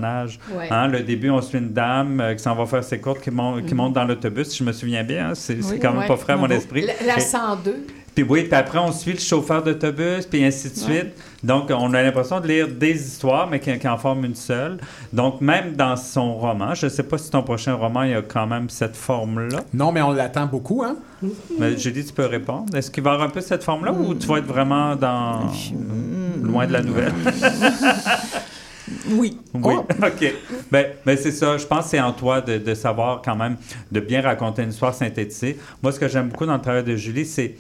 [0.57, 0.69] Ouais.
[0.71, 3.31] Hein, le début, on suit une dame euh, qui s'en va faire ses courses, qui,
[3.31, 3.75] Mhm.
[3.75, 5.31] monte dans l'autobus, si je me souviens bien.
[5.31, 5.79] hein, c'est Oui.
[5.81, 6.07] quand même Ouais.
[6.09, 6.87] pas frais à mon esprit.
[6.87, 7.87] La, la Et- 102.
[8.15, 11.13] puis oui, puis après, on suit le chauffeur d'autobus, puis ainsi de suite.
[11.43, 14.79] Donc, on a l'impression de lire des histoires, mais qui, qui en forment une seule.
[15.13, 18.15] Donc, même dans son roman, je ne sais pas si ton prochain roman, il y
[18.15, 19.61] a quand même cette forme-là.
[19.75, 20.97] Non, mais on l'attend beaucoup, hein?
[21.59, 22.75] Mais dit, tu peux répondre.
[22.77, 25.41] Est-ce qu'il va y avoir un peu cette forme-là ou tu vas être vraiment dans...
[26.43, 27.13] loin de la nouvelle?
[29.11, 29.39] Oui.
[29.55, 30.35] Oui, OK.
[30.71, 31.57] Ben, ben c'est ça.
[31.59, 33.57] Je pense que c'est en toi de, de savoir quand même,
[33.93, 35.59] de bien raconter une histoire synthétisée.
[35.83, 37.55] Moi, ce que j'aime beaucoup dans le travail de Julie, c'est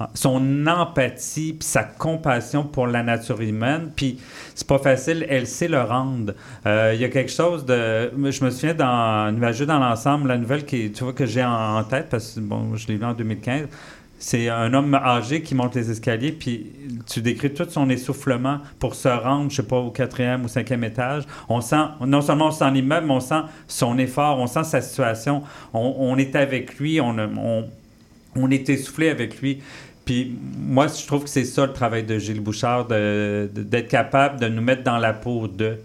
[0.00, 3.90] euh, son empathie puis sa compassion pour la nature humaine.
[3.94, 4.18] Puis
[4.54, 6.34] c'est pas facile, elle sait le rendre.
[6.66, 8.10] Euh, Il y a quelque chose de...
[8.16, 11.76] Je me souviens dans Nuageux dans l'ensemble, la nouvelle qui, tu vois, que j'ai en,
[11.78, 13.68] en tête, parce que bon, je l'ai lu en 2015,
[14.24, 16.72] c'est un homme âgé qui monte les escaliers, puis
[17.06, 20.82] tu décris tout son essoufflement pour se rendre, je sais pas, au quatrième ou cinquième
[20.82, 21.24] étage.
[21.50, 24.80] On sent, non seulement on sent l'immeuble, mais on sent son effort, on sent sa
[24.80, 25.42] situation.
[25.74, 29.60] On, est avec lui, on, est essoufflé avec lui.
[30.06, 34.48] Puis moi, je trouve que c'est ça le travail de Gilles Bouchard, d'être capable de
[34.48, 35.76] nous mettre dans la peau de.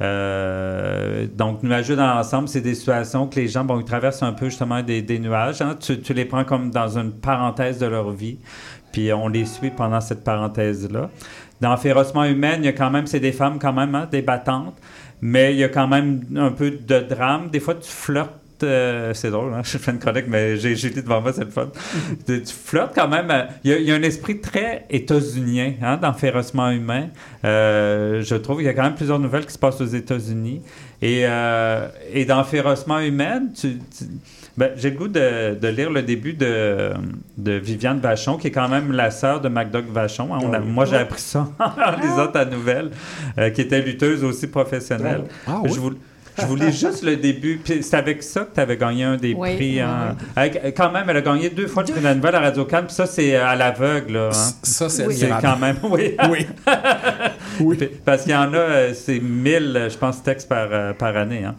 [0.00, 4.32] Euh, donc, nuageux dans l'ensemble, c'est des situations que les gens, bon, ils traversent un
[4.32, 5.62] peu justement des, nuages.
[5.62, 5.76] hein.
[5.78, 8.38] Tu, tu les prends comme dans une parenthèse de leur vie,
[8.92, 11.10] puis on les suit pendant cette parenthèse-là.
[11.60, 14.22] Dans Férocement humaine, il y a quand même, c'est des femmes quand même, hein, des
[14.22, 14.76] battantes,
[15.20, 17.50] mais il y a quand même un peu de drame.
[17.50, 18.43] Des fois, tu flirtes.
[18.62, 19.62] Euh, c'est drôle, hein?
[19.64, 21.68] je fais une chronique, mais j'ai Julie devant moi, c'est le fun.
[22.26, 23.30] tu, tu flirtes quand même.
[23.30, 27.08] euh, Il y, a- il y a un esprit très états-unien hein, dans Férocement humain.
[27.44, 30.62] Euh, je trouve qu'il y a quand même plusieurs nouvelles qui se passent aux États-Unis.
[31.02, 34.04] Et, euh, et dans Férocement humain, tu- tu-
[34.56, 36.90] ben, j'ai le goût de, de lire le début de,
[37.36, 40.32] de Viviane Vachon, qui est quand même la sœur de MacDoug Vachon.
[40.32, 40.38] hein.
[40.42, 42.90] On a- moi, j'ai appris ça en lisant ta nouvelle,
[43.54, 45.24] qui était lutteuse aussi professionnelle.
[45.46, 45.70] Ah oui?
[45.74, 45.90] Je vous,
[46.38, 47.60] je vous lis juste le début.
[47.62, 49.74] Puis c'est avec ça que tu avais gagné un des Oui, prix.
[49.74, 50.16] oui, hein.
[50.36, 52.64] Avec- quand même, elle a gagné deux fois le prix de la nouvelle à Radio
[52.64, 52.86] Cannes.
[52.86, 54.12] Puis ça, c'est à l'aveugle.
[54.14, 54.50] là, hein.
[54.62, 56.16] Ça, c'est C'est quand même, oui.
[57.60, 57.78] Oui.
[58.04, 61.16] Parce qu'il y en a, euh, c'est 1000, euh, je pense, textes par, euh, par
[61.16, 61.44] année.
[61.44, 61.54] hein.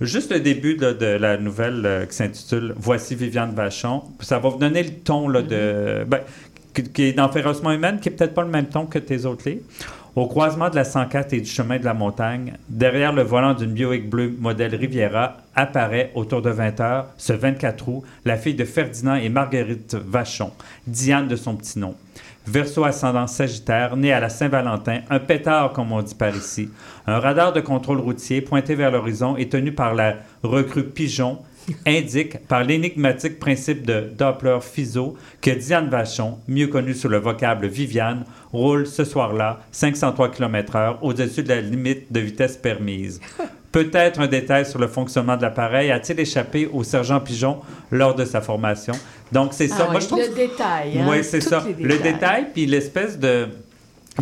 [0.00, 4.02] Juste le début là, de la nouvelle euh, qui s'intitule Voici Viviane Vachon.
[4.20, 6.04] Ça va vous donner le ton là, de.
[6.06, 6.20] ben,
[6.74, 9.24] qui, qui est dans Férocement humaine, qui est peut-être pas le même ton que tes
[9.26, 9.62] autres livres.
[10.16, 13.72] Au croisement de la 104 et du chemin de la montagne, derrière le volant d'une
[13.72, 18.64] Buick bleue modèle Riviera, apparaît autour de 20 heures, ce 24 août, la fille de
[18.64, 20.52] Ferdinand et Marguerite Vachon,
[20.86, 21.96] Diane de son petit nom.
[22.46, 26.68] Verseau ascendant Sagittaire, né à la Saint-Valentin, un pétard comme on dit par ici.
[27.08, 31.40] Un radar de contrôle routier pointé vers l'horizon et tenu par la recrue Pigeon
[31.86, 38.24] indique par l'énigmatique principe de Doppler-Fizeau que Diane Vachon, mieux connue sous le vocable Viviane,
[38.52, 43.20] roule ce soir-là 503 km/h au-dessus de la limite de vitesse permise.
[43.72, 47.58] Peut-être un détail sur le fonctionnement de l'appareil a-t-il échappé au sergent Pigeon
[47.90, 48.94] lors de sa formation?
[49.32, 49.86] Donc, c'est ça.
[49.88, 50.20] Ah Moi, oui, je trouve...
[50.20, 50.98] le détail.
[50.98, 51.64] hein, Oui, c'est ça.
[51.80, 53.48] Le détail, puis l'espèce de,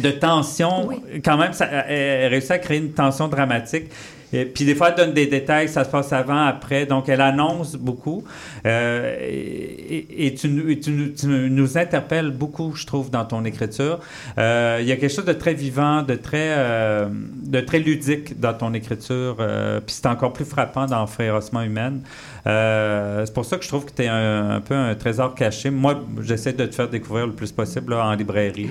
[0.01, 0.89] de tension,
[1.23, 3.91] quand même, ça, elle, elle réussit à créer une tension dramatique.
[4.33, 6.87] Et puis des fois, elle donne des détails, ça se passe avant, après.
[6.87, 8.25] Donc, elle annonce beaucoup.
[8.67, 13.99] Euh, et et tu, tu tu nous interpelles beaucoup, je trouve, dans ton écriture.
[14.39, 17.09] Euh, il y a quelque chose de très vivant, de très, euh,
[17.45, 19.37] de très ludique dans ton écriture.
[19.41, 22.01] euh, puis c'est encore plus frappant dans Férocement humaine.
[22.47, 25.33] Euh, c'est pour ça que je trouve que tu es un, un peu un trésor
[25.35, 25.71] caché.
[25.71, 28.71] Moi, j'essaie de te faire découvrir le plus possible là, en librairie.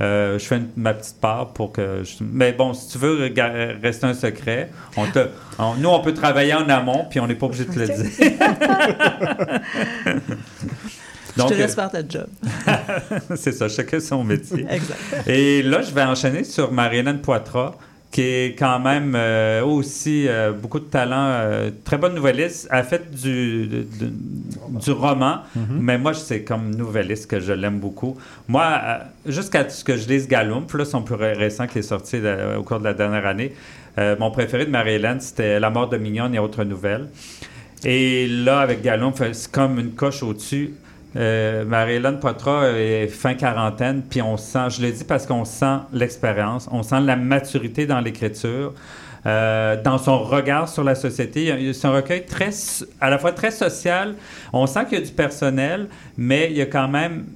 [0.00, 2.02] Euh, je fais une- ma petite part pour que...
[2.02, 3.30] je- Mais bon, si tu veux
[3.82, 5.20] rester un secret, on te,
[5.58, 7.86] on- nous, on peut travailler en amont, puis on n'est pas obligé de te le
[7.86, 8.06] dire.
[11.36, 12.26] je te laisse faire ta job.
[13.36, 14.66] c'est ça, chacun son métier.
[14.68, 14.98] Exact.
[15.28, 17.74] Et là, je vais enchaîner sur Marie-Hélène Poitras,
[18.12, 22.68] qui est quand même euh, aussi euh, beaucoup de talent, euh, très bonne nouvelliste.
[22.70, 24.12] Elle a fait du, de- de-
[24.84, 25.38] du roman,
[25.80, 28.16] mais moi, c'est comme nouvelliste que je l'aime beaucoup.
[28.48, 28.80] Moi,
[29.26, 32.20] jusqu'à ce que je lise Galumph, là, son plus ré- récent qui est sorti
[32.58, 33.52] au cours de la dernière année,
[33.96, 37.08] mon préféré de Marie-Hélène, c'était La mort de Mignonne et autres nouvelles.
[37.84, 40.74] Et là, avec Galumph, c'est comme une coche au-dessus.
[41.16, 45.78] Euh, Marie-Hélène Poitras est fin quarantaine, puis on sent, je le dis parce qu'on sent
[45.92, 48.72] l'expérience, on sent la maturité dans l'écriture,
[49.24, 51.72] euh, dans son regard sur la société.
[51.72, 52.50] C'est un recueil très,
[53.00, 54.14] à la fois très social.
[54.52, 55.86] On sent qu'il y a du personnel,
[56.16, 57.26] mais il y a quand même,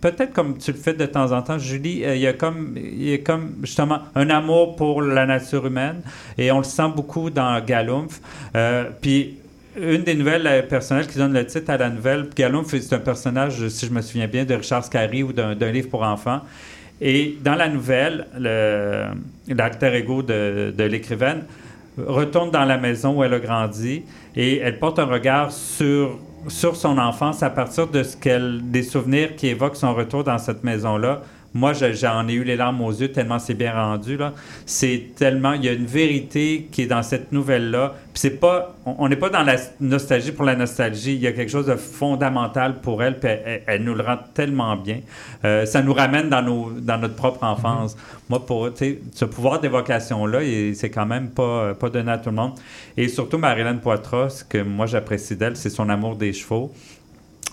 [0.00, 2.74] peut-être comme tu le fais de temps en temps, Julie, euh, il y a comme,
[2.76, 6.00] il y a comme justement un amour pour la nature humaine,
[6.38, 8.20] et on le sent beaucoup dans Galumph.
[8.54, 9.38] Euh, puis
[9.76, 12.98] une des nouvelles euh, personnelles qui donne le titre à la nouvelle, Galumph, c'est un
[12.98, 16.40] personnage, si je me souviens bien, de Richard Scarry ou d'un livre pour enfants.
[17.00, 19.06] Et dans la nouvelle, le-
[19.48, 21.42] l'alter ego de, de l'écrivaine
[21.98, 24.02] retourne dans la maison où elle a grandi
[24.34, 28.82] et elle porte un regard sur, sur son enfance à partir de ce qu'elle, des
[28.82, 31.22] souvenirs qui évoquent son retour dans cette maison-là.
[31.56, 34.16] Moi, je- j'en ai eu les larmes aux yeux tellement c'est bien rendu.
[34.16, 34.34] Là.
[34.66, 35.54] C'est tellement...
[35.54, 37.94] Il y a une vérité qui est dans cette nouvelle-là.
[38.12, 38.74] Puis c'est pas...
[38.84, 41.14] On n'est pas dans la nostalgie pour la nostalgie.
[41.14, 44.02] Il y a quelque chose de fondamental pour elle, puis elle, elle- elle nous le
[44.02, 45.00] rend tellement bien.
[45.44, 47.96] Euh, ça nous ramène dans, nos, dans notre propre enfance.
[48.28, 50.40] Moi, pour tu sais, ce pouvoir d'évocation-là,
[50.74, 52.52] c'est quand même pas, pas donné à tout le monde.
[52.96, 56.72] Et surtout, Marilyn Poitras, ce que moi j'apprécie d'elle, c'est son amour des chevaux.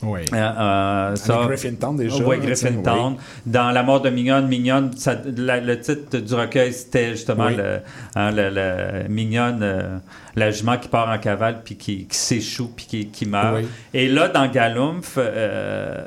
[0.03, 0.21] Oui.
[0.33, 3.15] Euh, ça, Griffintown, déjà, Oui, Griffintown.
[3.45, 7.55] Dans La mort de Mignonne, Mignonne, ça- la- le titre du recueil, c'était justement Oui.
[7.55, 7.79] le,
[8.15, 9.97] hein, le- le- Mignonne, euh,
[10.35, 13.55] la jument qui part en cavale, puis qui, qui s'échoue, puis qui, qui meurt.
[13.57, 13.67] Oui.
[13.93, 16.05] Et là, dans Galumph, euh,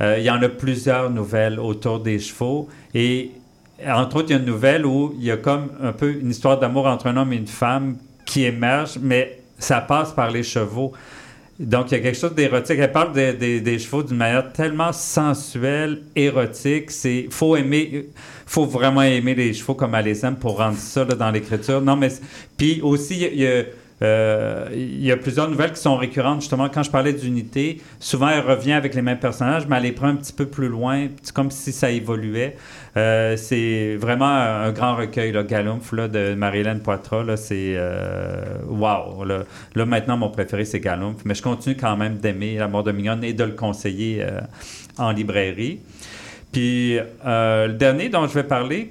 [0.00, 2.68] euh, il y en a plusieurs nouvelles autour des chevaux.
[2.94, 3.30] Et
[3.86, 6.30] entre autres, il y a une nouvelle où il y a comme un peu une
[6.30, 10.42] histoire d'amour entre un homme et une femme qui émerge, mais ça passe par les
[10.42, 10.92] chevaux.
[11.58, 12.76] Donc, il y a quelque chose d'érotique.
[12.78, 16.90] Elle parle des- chevaux d'une manière tellement sensuelle, érotique.
[16.92, 18.06] C'est faut aimer,
[18.46, 21.80] faut vraiment aimer les chevaux comme elle les aime pour rendre ça là, dans l'écriture.
[21.80, 22.08] Non, mais
[22.56, 23.64] puis aussi, il y a-
[24.00, 26.42] euh, il y a plusieurs nouvelles qui sont récurrentes.
[26.42, 29.92] Justement, quand je parlais d'unité, souvent elle revient avec les mêmes personnages, mais elle les
[29.92, 31.08] prend un petit peu plus loin.
[31.34, 32.56] Comme si ça évoluait.
[32.96, 37.22] Euh, c'est vraiment un grand recueil, là, Galumph, là, de Marie-Hélène Poitras.
[37.22, 39.24] Là, c'est euh, wow.
[39.24, 39.44] Là.
[39.74, 41.24] Là, maintenant, mon préféré, c'est Galumph.
[41.24, 44.40] Mais je continue quand même d'aimer La mort de Mignonne et de le conseiller euh,
[44.98, 45.80] en librairie.
[46.50, 48.90] Puis euh, le dernier dont je vais parler,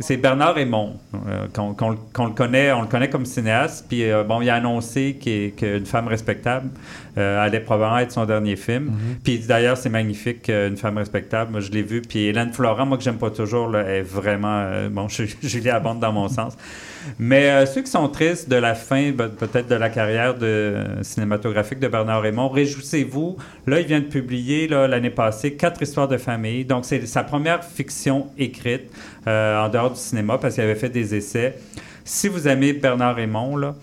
[0.00, 0.94] c'est Bernard Raymond,
[1.28, 3.86] euh, qu'on le- connaît, on le connaît comme cinéaste.
[3.88, 6.70] Puis euh, bon, il a annoncé qu'une femme respectable
[7.18, 8.92] euh, allait probablement être son dernier film.
[9.24, 11.50] Puis d'ailleurs, c'est magnifique, une femme respectable.
[11.50, 12.02] Moi, je l'ai vu.
[12.02, 15.08] Puis Hélène Florent, moi que j'aime pas toujours, là, est vraiment bon.
[15.08, 16.56] Je, Julie abonde dans mon sens.
[17.18, 20.76] Mais euh, ceux qui sont tristes de la fin, ben, peut-être de la carrière de,
[21.02, 23.36] cinématographique de Bernard Raymond, réjouissez-vous.
[23.66, 26.64] Là, il vient de publier l'année passée quatre histoires de famille.
[26.64, 28.90] Donc, c'est sa première fiction écrite
[29.26, 31.56] euh, en dehors du cinéma parce qu'il avait fait des essais.
[32.04, 33.74] Si vous aimez Bernard Raymond, là,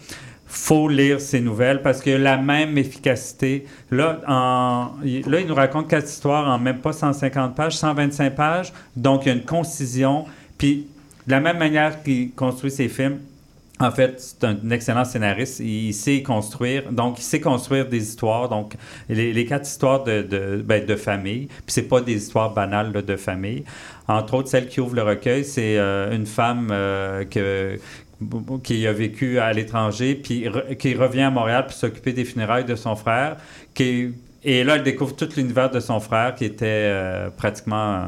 [0.49, 3.65] faut lire ces nouvelles parce a la même efficacité.
[3.91, 8.34] Là, en, il- là, il nous raconte quatre histoires en même pas 150 pages, 125
[8.35, 8.73] pages.
[8.95, 10.26] Donc, il y a une concision.
[10.57, 10.88] Puis,
[11.27, 13.19] de la même manière qu'il construit ses films,
[13.79, 15.59] en fait, c'est un excellent scénariste.
[15.59, 16.91] Il sait construire.
[16.91, 18.49] Donc, il sait construire des histoires.
[18.49, 18.73] Donc,
[19.07, 23.01] les, quatre histoires de, de, ben, de famille, puis c'est pas des histoires banales là,
[23.01, 23.65] de famille.
[24.07, 27.77] Entre autres, celle qui ouvre le recueil, c'est euh, une femme euh, que
[28.63, 30.47] qui a vécu à l'étranger, puis
[30.79, 33.37] qui revient à Montréal pour s'occuper des funérailles de son frère,
[33.75, 34.15] qui
[34.49, 38.07] et là, elle découvre tout l'univers de son frère, qui était euh, pratiquement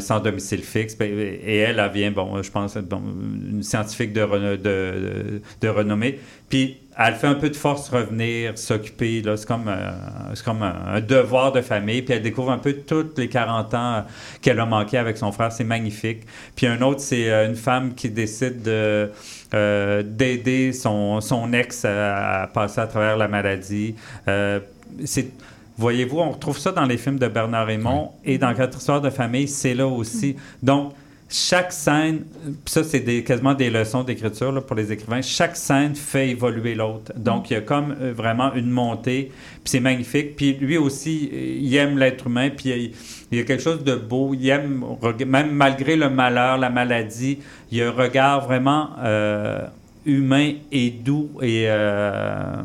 [0.00, 0.98] sans domicile fixe.
[0.98, 6.18] Ben, Et elle, elle vient, bon, je pense, une scientifique de, de, renommée.
[6.48, 9.22] Puis elle fait un peu de force revenir, s'occuper.
[9.36, 12.02] C'est comme, euh, comme un, devoir de famille.
[12.02, 14.04] Puis elle découvre un peu toutes les 40 ans
[14.40, 15.52] qu'elle a manqué avec son frère.
[15.52, 16.22] C'est magnifique.
[16.54, 19.10] Puis un autre, c'est euh, une femme qui décide de,
[19.54, 23.94] euh, d'aider son, son ex à, passer à travers la maladie.
[24.26, 24.60] Euh,
[25.04, 25.30] c'est
[25.78, 29.10] Voyez-vous, on retrouve ça dans les films de Bernard Raymond et dans Quatre histoires de
[29.10, 30.34] famille, c'est là aussi.
[30.62, 30.94] Donc,
[31.28, 32.24] chaque scène,
[32.64, 37.12] ça, c'est des, quasiment des leçons d'écriture pour les écrivains, chaque scène fait évoluer l'autre.
[37.16, 40.36] Donc, il y a comme euh, vraiment une montée, puis c'est magnifique.
[40.36, 42.92] Puis lui aussi, il aime l'être humain, puis il,
[43.32, 44.34] il y a quelque chose de beau.
[44.34, 44.84] Il aime,
[45.26, 47.38] même malgré le malheur, la maladie,
[47.70, 49.66] il y a un regard vraiment euh,
[50.04, 52.62] humain et doux et euh,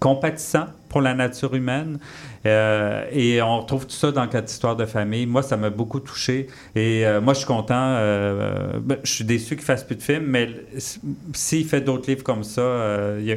[0.00, 1.98] compatissant pour la nature humaine.
[2.44, 5.26] Euh, et on retrouve tout ça dans quatre histoires de famille.
[5.26, 6.46] Moi, ça m'a beaucoup touché.
[6.76, 7.74] Et euh, moi, je suis content.
[7.74, 10.50] euh, ben, je suis déçu qu'il fasse plus de films, mais
[11.32, 13.36] s'il fait d'autres livres comme ça, il, y a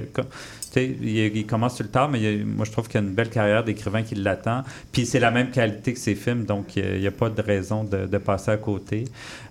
[0.83, 3.13] il, il commence sur le tard, mais il moi, je trouve qu'il y a une
[3.13, 4.63] belle carrière d'écrivain qui l'attend.
[4.91, 7.83] Puis c'est la même qualité que ses films, donc il n'y a, pas de raison
[7.83, 9.05] de, de passer à côté.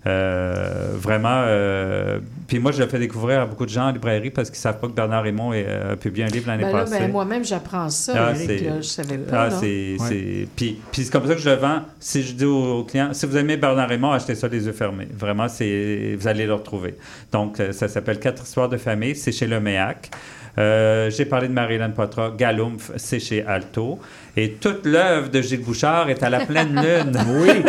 [0.06, 1.42] Euh, vraiment.
[1.46, 4.58] euh, puis moi, je le fais découvrir à beaucoup de gens en librairie parce qu'ils
[4.58, 6.98] ne savent pas que Bernard Raymond a publié un livre l'année Ben là, passée.
[6.98, 8.64] ben, moi-même, j'apprends ça, Ah, Eric.
[8.64, 9.44] là, je savais pas.
[9.46, 10.48] Ah, c'est, Ouais.
[10.56, 11.80] Puis, puis c'est comme ça que je le vends.
[12.00, 14.72] Si je dis aux, aux clients, si vous aimez Bernard Raymond, achetez ça les yeux
[14.72, 15.08] fermés.
[15.16, 16.96] Vraiment, c'est, vous allez le retrouver.
[17.32, 19.16] Donc, euh, ça s'appelle Quatre histoires de famille.
[19.16, 20.10] C'est chez Le Méac.
[20.56, 22.32] Euh, j'ai parlé de Marilyn Potra.
[22.36, 23.98] Galumph, c'est chez Alto.
[24.36, 27.18] Et toute l'œuvre de Gilles Bouchard est à la pleine lune.
[27.28, 27.62] Oui.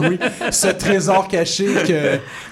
[0.00, 0.18] oui.
[0.50, 1.66] Ce trésor caché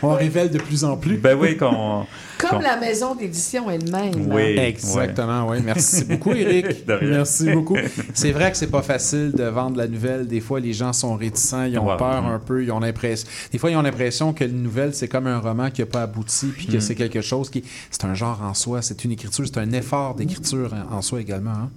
[0.01, 1.17] qu'on révèle de plus en plus.
[1.17, 2.07] Ben oui, qu'on.
[2.39, 4.31] Comme la maison d'édition elle-même.
[4.33, 4.59] Oui.
[4.59, 5.59] Exactement, oui.
[5.65, 6.85] Merci beaucoup, Eric.
[7.03, 7.77] Merci beaucoup.
[8.13, 10.27] C'est vrai que c'est pas facile de vendre la nouvelle.
[10.27, 12.27] Des fois, les gens sont réticents, ils ont peur Mm.
[12.27, 13.29] un peu, ils ont l'impression.
[13.53, 16.03] Des fois, ils ont l'impression que une nouvelle, c'est comme un roman qui n'a pas
[16.03, 16.81] abouti, puis que Mm.
[16.81, 17.65] c'est quelque chose qui.
[17.91, 21.21] C'est un genre en soi, c'est une écriture, c'est un effort d'écriture en, en soi
[21.21, 21.51] également.
[21.51, 21.71] hein.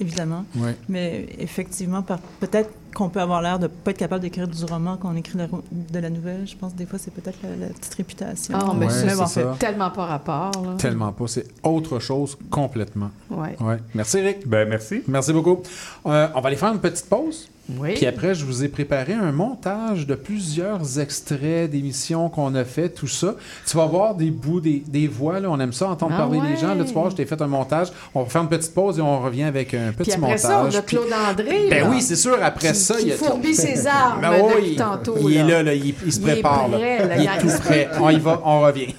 [0.00, 0.44] Évidemment.
[0.56, 0.74] Ouais.
[0.88, 4.64] Mais effectivement, par- peut-être qu'on peut avoir l'air de ne pas être capable d'écrire du
[4.64, 6.46] roman quand on écrit de la nouvelle.
[6.48, 8.54] Je pense que des fois, c'est peut-être la, la petite réputation.
[8.58, 10.50] Ah, mais Ouais, ça, c'est tellement pas rapport.
[10.64, 10.74] là.
[10.78, 11.26] Tellement pas.
[11.28, 13.10] C'est autre chose complètement.
[13.30, 13.56] Ouais.
[13.60, 13.76] Ouais.
[13.94, 14.48] Merci, Eric.
[14.48, 15.02] Ben, merci.
[15.06, 15.58] Merci beaucoup.
[16.06, 17.48] Euh, on va aller faire une petite pause.
[17.78, 17.94] Oui.
[17.94, 22.88] Puis après, je vous ai préparé un montage de plusieurs extraits d'émissions qu'on a fait,
[22.88, 23.34] tout ça.
[23.66, 25.50] Tu vas voir des bouts, des, des voix, là.
[25.50, 26.48] on aime ça, entendre Ah parler ouais.
[26.52, 26.74] des gens.
[26.74, 27.88] Là, tu vas voir, je t'ai fait un montage.
[28.14, 30.40] On va faire une petite pause et on revient avec un petit Puis après montage.
[30.40, 31.68] ça, on a Claude André.
[31.70, 33.16] Ben là, oui, c'est sûr, après qui- ça, qui il y a...
[33.16, 35.16] fourbit ses armes Ben oui, depuis tantôt.
[35.20, 35.74] Il est là.
[35.74, 36.68] il, il se Il est prépare.
[36.68, 36.78] là.
[36.78, 37.88] prêt, là, Il est a- tout prêt.
[38.00, 38.94] On y va, on revient.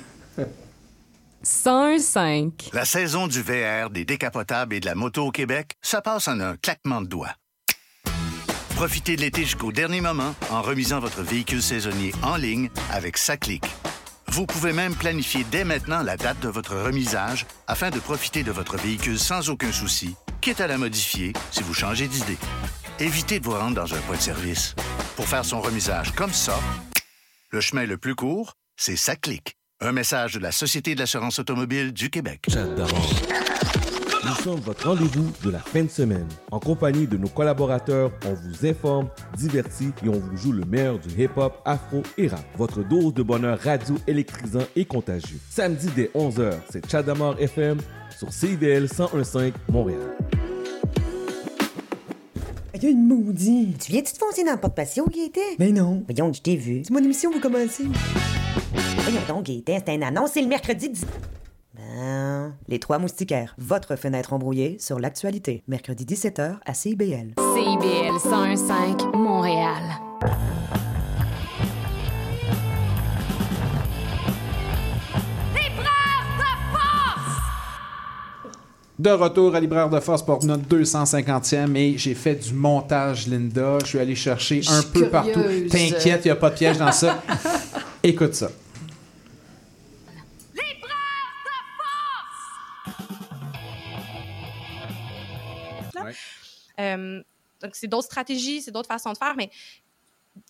[1.43, 2.69] 101.5.
[2.73, 6.39] La saison du VR, des décapotables et de la moto au Québec, ça passe en
[6.39, 7.33] un claquement de doigts.
[8.81, 13.63] Profitez de l'été jusqu'au dernier moment en remisant votre véhicule saisonnier en ligne avec SACLIC.
[14.29, 18.49] Vous pouvez même planifier dès maintenant la date de votre remisage afin de profiter de
[18.49, 22.39] votre véhicule sans aucun souci, quitte à la modifier si vous changez d'idée.
[22.97, 24.73] Évitez de vous rendre dans un point de service.
[25.15, 26.59] Pour faire son remisage comme ça,
[27.51, 29.57] le chemin le plus court, c'est SACLIC.
[29.81, 32.47] Un message de la Société de l'assurance automobile du Québec.
[34.31, 36.27] Nous sommes votre rendez-vous de la fin de semaine.
[36.51, 40.99] En compagnie de nos collaborateurs, on vous informe, divertit et on vous joue le meilleur
[40.99, 42.39] du hip-hop, afro et rap.
[42.55, 45.37] Votre dose de bonheur radio électrisant et contagieux.
[45.49, 47.79] Samedi dès 11h, c'est Chadamar FM
[48.17, 49.99] sur CIVL 1015 Montréal.
[52.73, 53.79] Il y a une maudite.
[53.79, 55.57] Tu viens-tu te foncer dans le porte-patio, Gaëtan?
[55.59, 56.05] Ben non.
[56.07, 56.83] Voyons, je t'ai vu.
[56.85, 57.83] C'est mon émission, vous commencez.
[58.95, 61.05] Voyons donc, Gaëtan, c'est un annonce, c'est le mercredi 10...
[62.67, 65.63] Les Trois Moustiquaires, votre fenêtre embrouillée sur l'actualité.
[65.67, 67.33] Mercredi 17h à CIBL.
[67.37, 69.83] CIBL 101.5 Montréal.
[78.97, 83.79] De retour à Libraire de Force pour notre 250e et j'ai fait du montage, Linda.
[83.81, 85.41] Je suis allé chercher un peu partout.
[85.69, 87.21] T'inquiète, il n'y a pas de piège dans ça.
[88.03, 88.49] Écoute ça.
[96.81, 97.23] Euh,
[97.61, 99.49] donc, c'est d'autres stratégies, c'est d'autres façons de faire, mais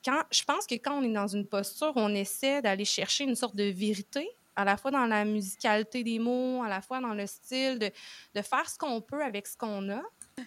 [0.06, 3.36] quand, je pense que quand on est dans une posture, on essaie d'aller chercher une
[3.36, 7.14] sorte de vérité, à la fois dans la musicalité des mots, à la fois dans
[7.14, 7.90] le style, de,
[8.36, 10.02] de faire ce qu'on peut avec ce qu'on a.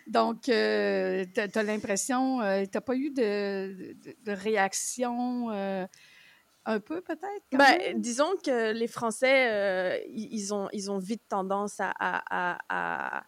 [0.06, 5.86] Donc, euh, tu as, l'impression, euh, tu n'as pas eu de, de, de réaction euh,
[6.64, 7.44] un peu peut-être?
[7.52, 12.22] Ben, disons que les Français, euh, ils, ils ont, ils ont vite tendance à, à,
[12.30, 13.24] à, à-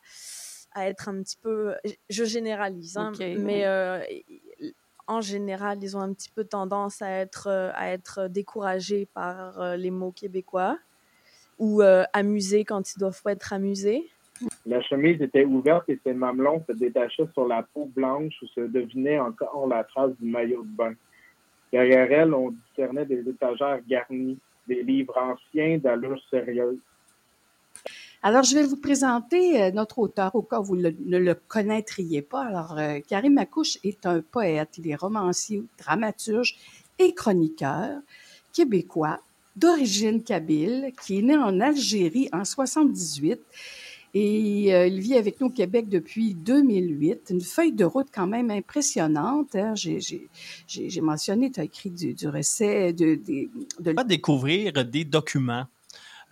[0.76, 1.74] à être un petit peu...
[2.10, 4.00] Je généralise, hein, mais euh,
[5.06, 9.60] en général, ils ont un petit peu tendance à être, euh, à être découragés par
[9.60, 10.78] euh, les mots québécois
[11.58, 14.08] ou euh, amusés quand ils doivent pas être amusés.
[14.66, 18.60] La chemise était ouverte et ses mamelons se détachaient sur la peau blanche où se
[18.60, 20.94] devinait encore la trace du maillot de bain.
[21.72, 24.38] Derrière elle, on discernait des étagères garnies,
[24.68, 26.78] des livres anciens d'allure sérieuse.
[28.26, 32.22] Alors, je vais vous présenter euh, notre auteur au cas où vous ne le connaîtriez
[32.22, 32.44] pas.
[32.44, 36.56] Alors, euh, Karim Makouche est un poète, il est romancier, dramaturge
[36.98, 38.00] et chroniqueur
[38.52, 39.20] québécois
[39.54, 43.38] d'origine kabyle qui est né en Algérie en 78
[44.14, 47.28] et euh, il vit avec nous au Québec depuis 2008.
[47.30, 49.54] Une feuille de route quand même impressionnante.
[49.54, 49.74] hein.
[49.76, 53.20] J'ai- mentionné, tu as écrit du, du recet, de,
[53.78, 55.66] de, va découvrir des documents.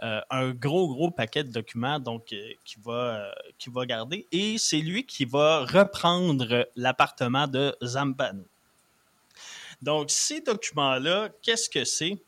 [0.04, 4.26] Euh, un gros, gros paquet de documents donc, euh, qui, va, euh, qui va garder.
[4.32, 8.44] Et c'est lui qui va reprendre l'appartement de Zambano.
[9.80, 12.18] Donc, ces documents-là, qu'est-ce que c'est?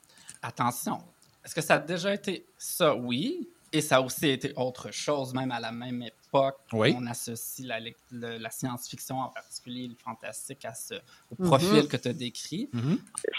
[0.41, 1.03] Attention,
[1.45, 2.95] est-ce que ça a déjà été ça?
[2.95, 3.47] Oui.
[3.71, 6.26] Et ça a aussi été autre chose, même à la même époque.
[6.73, 6.95] Oui.
[6.99, 11.47] On associe la, le- la science-fiction, en particulier le fantastique, à ce, au Mhm.
[11.47, 12.69] profil que tu as décrit.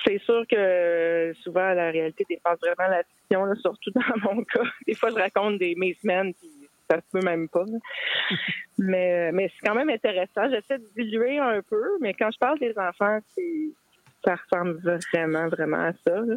[0.06, 4.02] C'est sûr que souvent la réalité dépasse vraiment la fiction, là, surtout dans
[4.36, 4.64] mon cas.
[4.86, 6.50] Des fois, je raconte des mes semaines, puis
[6.90, 7.66] ça se peut même pas.
[8.78, 10.50] mais c'est quand même intéressant.
[10.50, 13.70] J'essaie de diluer un peu, mais quand je parle des enfants, c'est
[14.26, 14.80] ça ressemble
[15.14, 16.20] vraiment, vraiment à ça.
[16.22, 16.36] là.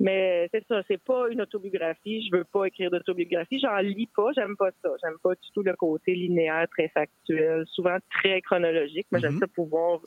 [0.00, 2.26] Mais c'est ça, c'est pas une autobiographie.
[2.30, 3.58] Je veux pas écrire d'autobiographie.
[3.60, 4.30] J'en lis pas.
[4.34, 4.90] J'aime pas ça.
[5.02, 9.06] J'aime pas du tout le côté linéaire, très factuel, souvent très chronologique.
[9.12, 10.00] Mais j'aime ça pouvoir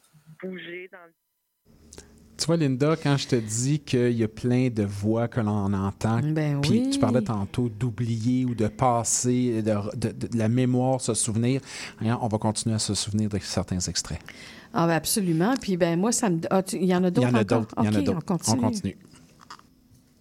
[0.43, 1.13] bouger dans le
[2.37, 5.73] Tu vois, Linda, quand je te dis qu'il y a plein de voix que l'on
[5.73, 6.89] entend, Ben puis oui.
[6.91, 11.61] tu parlais tantôt d'oublier ou de passer, de, de- de- de la mémoire, se souvenir,
[12.01, 14.19] hein, on va continuer à se souvenir de certains extraits.
[14.79, 15.55] Ah, ben absolument.
[15.59, 16.39] Puis, ben moi, ça me.
[16.51, 17.59] ah, tu- il y en a Il y d'autres en a encore?
[17.61, 17.75] d'autres.
[17.79, 18.19] Il y en a d'autres.
[18.19, 18.57] On continue.
[18.59, 18.97] On continue.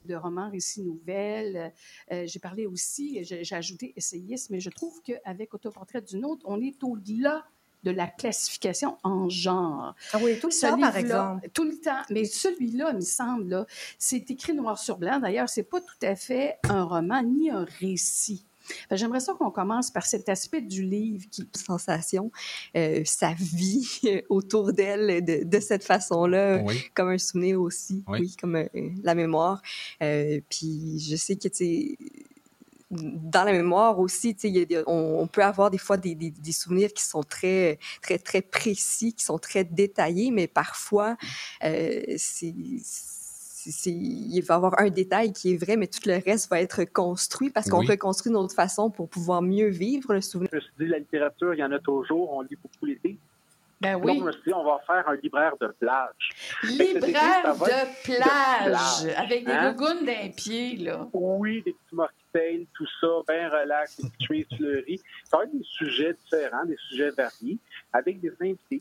[0.07, 1.73] De romans, récits, nouvelles.
[2.13, 6.43] Euh, J'ai parlé aussi, j'ai j'ai ajouté essayiste, mais je trouve qu'avec Autoportrait d'une autre,
[6.47, 7.45] on est au-delà
[7.85, 9.95] de la classification en genre.
[10.13, 11.49] Ah oui, tout le Ce temps, par exemple.
[11.53, 12.03] Tout le temps.
[12.11, 13.67] Mais celui-là, il me semble, là,
[13.99, 15.19] c'est écrit noir sur blanc.
[15.21, 18.45] D'ailleurs, c'est pas tout à fait un roman ni un récit.
[18.91, 21.49] J'aimerais ça qu'on commence par cet aspect du livre qui...
[21.55, 22.31] Sensation,
[22.77, 26.81] euh, sa vie autour d'elle de, de cette façon-là, Oui.
[26.95, 28.19] comme un souvenir aussi, Oui.
[28.21, 28.67] oui, comme euh,
[29.03, 29.63] la mémoire.
[30.03, 31.97] Euh, puis je sais que, tu
[32.89, 34.37] dans la mémoire aussi,
[34.87, 38.43] on, on peut avoir des fois des, des- des souvenirs qui sont très, très, très
[38.43, 41.17] précis, qui sont très détaillés, mais parfois,
[41.61, 42.55] c'est
[43.71, 46.61] c'est- il va y avoir un détail qui est vrai, mais tout le reste va
[46.61, 47.87] être construit parce qu'on Oui.
[47.89, 50.49] reconstruit d'une autre façon pour pouvoir mieux vivre le souvenir.
[50.53, 52.33] Je me suis dit, la littérature, il y en a toujours.
[52.33, 53.19] On lit beaucoup l'été.
[53.79, 54.19] Ben Donc, oui.
[54.19, 56.31] je me suis dit, on va faire un libraire de plage.
[56.63, 59.73] Libraire de plage, avec des hein?
[59.75, 61.07] gougounes d'un pied, là.
[61.13, 65.01] Oui, des petits mocktails, tout ça, bien relax, des petites chemises fleuries.
[65.25, 67.59] Ça va être des sujets différents, des sujets variés,
[67.93, 68.81] avec des invités.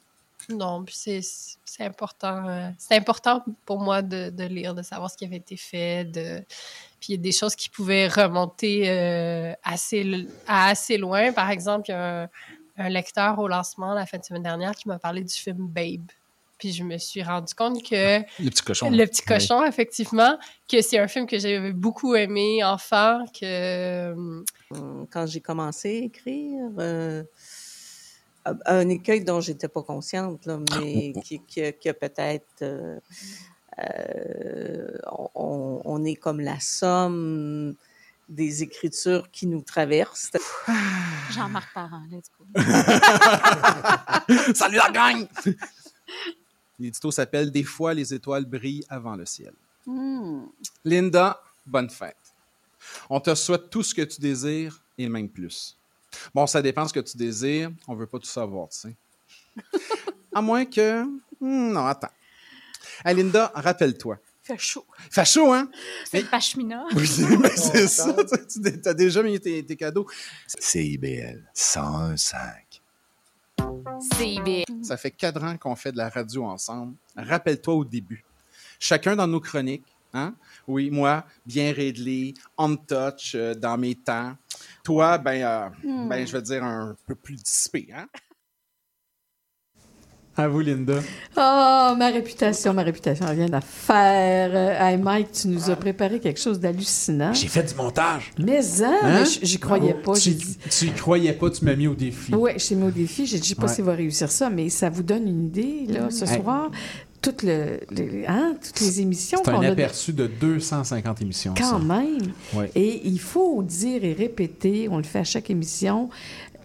[0.49, 2.47] Non, puis c'est c'est important.
[2.47, 6.05] euh, c'est important pour moi de, de lire, de savoir ce qui avait été fait.
[6.05, 6.39] De...
[6.99, 11.31] Puis il y a des choses qui pouvaient remonter euh, assez, l- à assez loin.
[11.33, 12.29] Par exemple, il y a un,
[12.77, 16.09] un lecteur au lancement la fin de semaine dernière qui m'a parlé du film Babe.
[16.57, 18.89] Puis je me suis rendu compte que Le petit cochon.
[18.89, 19.35] le petit Oui.
[19.35, 20.37] cochon, effectivement,
[20.71, 24.15] que c'est un film que j'avais beaucoup aimé enfant, que
[25.11, 27.23] Quand j'ai commencé à écrire, euh,
[28.65, 32.61] un écueil dont j'étais pas consciente, là, mais qui, qui- qui a peut-être...
[32.61, 32.99] euh,
[33.79, 34.97] euh,
[35.35, 37.75] on, on est comme la somme
[38.29, 40.31] des écritures qui nous traversent.
[41.31, 42.45] Jean-Marc Parent, let's go.
[44.55, 45.27] Salut la gang!
[46.79, 49.53] L'édito s'appelle Des fois, les étoiles brillent avant le ciel.
[49.85, 50.45] Hmm.
[50.83, 52.15] Linda, bonne fête.
[53.09, 55.77] On te souhaite tout ce que tu désires et même plus.
[56.33, 57.71] Bon, ça dépend ce que tu désires.
[57.87, 58.95] On veut pas tout savoir, tu sais.
[60.33, 61.03] À moins que.
[61.39, 62.09] Hmm, non, attends.
[63.03, 64.17] Hey, Linda, rappelle-toi.
[64.43, 64.85] Fait chaud.
[65.09, 65.69] Fait chaud, hein?
[66.09, 66.85] C'est le pashmina.
[66.95, 67.09] Oui,
[67.39, 68.15] mais c'est ça.
[68.47, 70.05] Tu as déjà mis tes, tes cadeaux.
[70.59, 72.81] CIBL 101.5.
[74.15, 74.83] CIBL.
[74.83, 76.95] Ça fait quatre ans qu'on fait de la radio ensemble.
[77.15, 78.23] Rappelle-toi au début.
[78.79, 80.35] Chacun dans nos chroniques, hein?
[80.67, 84.35] Oui, moi, bien réglé, on touch euh, dans mes temps.
[84.83, 86.09] Toi, ben, euh, Hmm.
[86.09, 88.05] ben, je vais dire un peu plus dissipé, hein?
[90.37, 90.99] À vous, Linda.
[91.37, 94.51] Oh, ma réputation, ma réputation, elle vient d'affaire.
[94.53, 97.31] Euh, Hey, Mike, tu nous as préparé quelque chose d'hallucinant.
[97.31, 98.33] J'ai fait du montage.
[98.37, 99.23] Mais hein, Hein?
[99.23, 100.11] j'y croyais pas.
[100.13, 102.35] Tu, dit, tu y croyais pas, tu m'as mis au défi.
[102.35, 103.25] ouais, je t'ai mis au défi.
[103.25, 103.73] J'ai dit, je sais pas Ouais.
[103.73, 106.41] s'il va réussir ça, mais ça vous donne une idée, là, ce Hey.
[106.41, 106.69] soir.
[107.25, 109.71] Toutes, le, les- hein, toutes les émissions C'est qu'on un a.
[109.71, 111.53] aperçu de 250 émissions.
[111.57, 111.79] Quand ça.
[111.79, 112.19] même.
[112.53, 112.71] Ouais.
[112.75, 116.09] Et il faut dire et répéter, on le fait à chaque émission,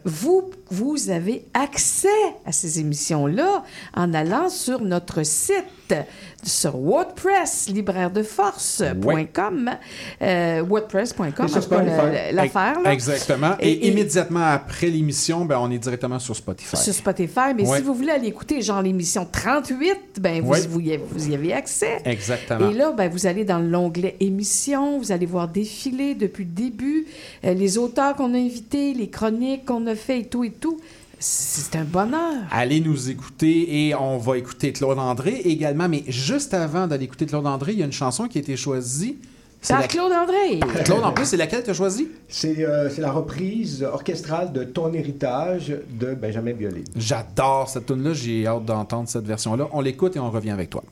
[0.04, 2.08] vous, vous avez accès
[2.46, 3.64] à ces émissions-là
[3.96, 5.94] en allant sur notre site,
[6.42, 9.70] sur WordPress, libraire de force.com,
[10.22, 11.46] euh, WordPress.com,
[12.32, 12.78] l'affaire.
[12.86, 13.56] Exactement.
[13.60, 16.76] Et, Et- et- immédiatement après l'émission, ben, on est directement sur Spotify.
[16.76, 20.60] Sur Spotify, mais si vous voulez aller écouter genre l'émission 38, ben vous, Ouais.
[20.68, 21.98] vous, y avez, vous y avez accès.
[22.04, 22.70] Exactement.
[22.70, 27.06] Et là, ben, vous allez dans l'onglet émissions, vous allez voir défiler depuis le début
[27.44, 30.59] euh, les auteurs qu'on a invités, les chroniques qu'on a fait et tout et tout.
[31.18, 32.44] C'est un bonheur.
[32.50, 35.86] Allez nous écouter et on va écouter Claude André également.
[35.88, 38.56] Mais juste avant d'aller écouter Claude André, il y a une chanson qui a été
[38.56, 39.18] choisie.
[39.60, 40.60] C'est Par la- Claude André.
[40.84, 42.08] Claude, en plus, c'est laquelle tu as choisi?
[42.28, 46.84] C'est euh, c'est la reprise orchestrale de Ton héritage de Benjamin Biolay.
[46.96, 48.14] J'adore cette tune-là.
[48.14, 49.68] J'ai hâte d'entendre cette version-là.
[49.72, 50.82] On l'écoute et on revient avec toi.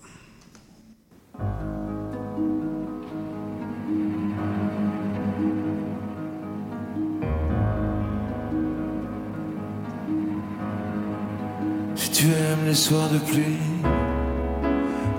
[12.10, 13.58] Si tu aimes les soirs de pluie,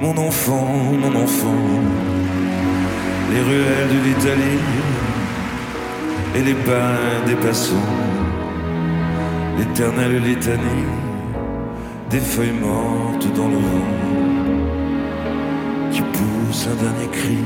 [0.02, 0.66] mon enfant,
[1.00, 1.64] mon enfant,
[3.32, 4.64] les ruelles de l'Italie
[6.36, 7.76] et les bains des passants,
[9.60, 10.90] l'éternelle litanie
[12.10, 13.94] des feuilles mortes dans le vent
[15.92, 17.38] qui pousse un dernier cri,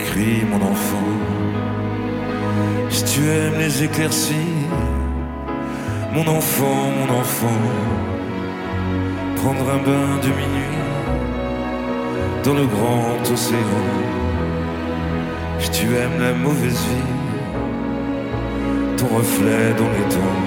[0.00, 1.12] crie mon enfant.
[2.88, 4.66] Si tu aimes les éclaircies,
[6.12, 7.60] mon enfant, mon enfant,
[9.36, 10.78] prendre un bain de minuit
[12.44, 13.84] dans le grand océan.
[15.60, 17.12] Si tu aimes la mauvaise vie,
[18.96, 20.42] ton reflet dans les temps.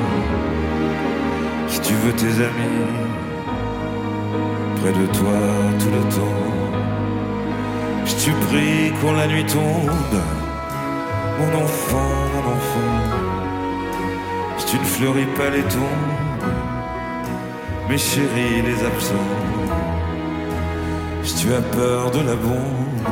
[1.67, 3.13] Si tu veux tes amis
[4.81, 5.39] près de toi
[5.79, 6.43] tout le temps.
[8.05, 10.21] Si tu pries quand la nuit tombe,
[11.39, 13.32] mon enfant, mon enfant.
[14.73, 16.49] Tu ne fleuris pas les tombes,
[17.87, 19.29] mes chéris les absents.
[21.21, 23.07] Si tu as peur de la bombe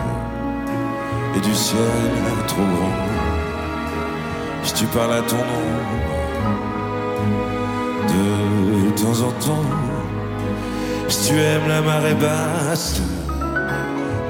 [1.35, 1.77] et du ciel
[2.47, 2.97] trop grand,
[4.63, 6.01] si tu parles à ton ombre
[8.07, 9.69] de temps en temps,
[11.09, 12.99] si tu aimes la marée basse,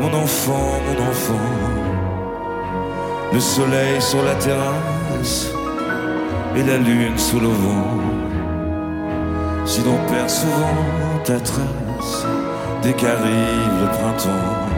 [0.02, 1.49] mon enfant, mon enfant,
[3.32, 5.61] le soleil sur la terrasse
[6.56, 7.88] et la lune sous le vent.
[9.65, 10.78] Si l'on perd souvent
[11.23, 12.26] ta trace
[12.82, 14.69] dès qu'arrive le printemps,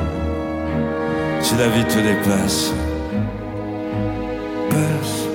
[1.41, 2.73] si la vie te dépasse,
[4.69, 5.27] passe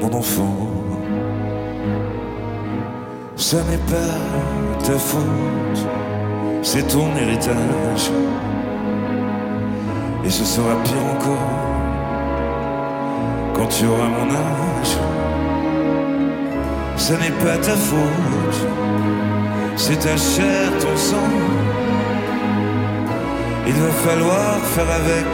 [0.00, 0.56] mon enfant.
[3.36, 5.86] Ça n'est pas ta faute,
[6.62, 8.10] c'est ton héritage.
[10.24, 11.66] Et ce sera pire encore
[13.54, 15.15] quand tu auras mon âge.
[16.96, 18.66] Ça n'est pas ta faute,
[19.76, 21.30] c'est ta chair, ton sang.
[23.66, 25.26] Il va falloir faire avec,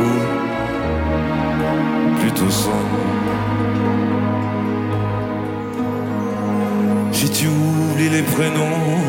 [0.00, 0.12] ou
[2.20, 2.70] plutôt sans.
[7.12, 9.02] Si tu oublies les prénoms,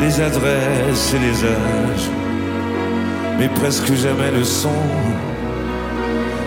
[0.00, 2.10] les adresses et les âges,
[3.38, 4.80] mais presque jamais le son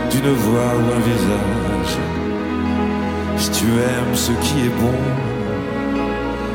[0.09, 1.97] d'une voix ou un visage.
[3.39, 4.99] Si tu aimes ce qui est bon,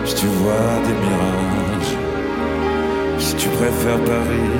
[0.04, 1.94] si tu vois des mirages,
[3.18, 4.58] si tu préfères Paris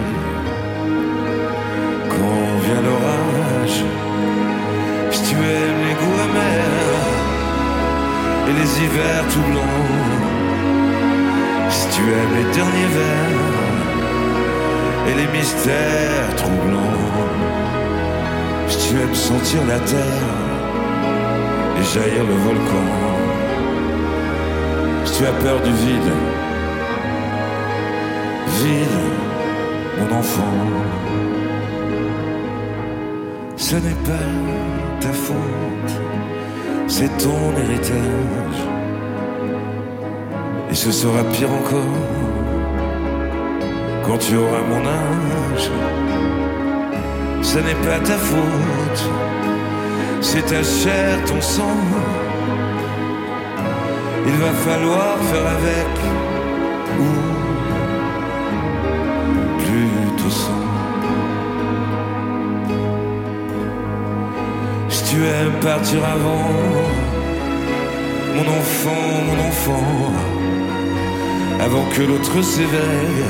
[2.11, 3.79] quand vient l'orage,
[5.11, 7.09] si tu aimes les goûts amers
[8.49, 9.91] et les hivers tout blancs,
[11.71, 13.53] si tu aimes les derniers vers
[15.09, 17.01] et les mystères troublants,
[18.69, 20.42] si tu aimes sentir la terre
[21.83, 22.89] jaillir le volcan,
[25.05, 26.13] si tu as peur du vide,
[28.61, 29.01] vide,
[29.99, 30.57] mon enfant,
[33.57, 34.29] ce n'est pas
[35.01, 35.95] ta faute,
[36.87, 38.61] c'est ton héritage.
[40.71, 42.03] Et ce sera pire encore
[44.05, 45.71] quand tu auras mon âge.
[47.43, 49.11] Ce n'est pas ta faute,
[50.23, 51.77] c'est ta chair, ton sang.
[54.27, 55.93] Il va falloir faire avec
[57.01, 57.13] ou
[59.59, 60.63] plutôt sans.
[64.89, 66.49] Si tu aimes partir avant,
[68.37, 70.13] mon enfant, mon enfant,
[71.61, 73.25] avant que l'autre s'éveille,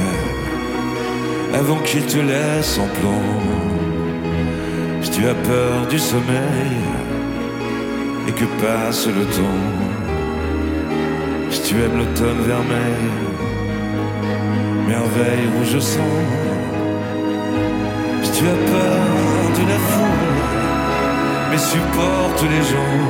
[1.55, 3.72] avant qu'il te laisse en plan.
[5.03, 6.79] Si tu as peur du sommeil
[8.29, 9.69] et que passe le temps,
[11.51, 13.11] si tu aimes l'automne vermeil,
[14.87, 16.19] merveille rouge sang,
[18.23, 20.41] si tu as peur de la foule,
[21.51, 23.03] mais supporte les gens,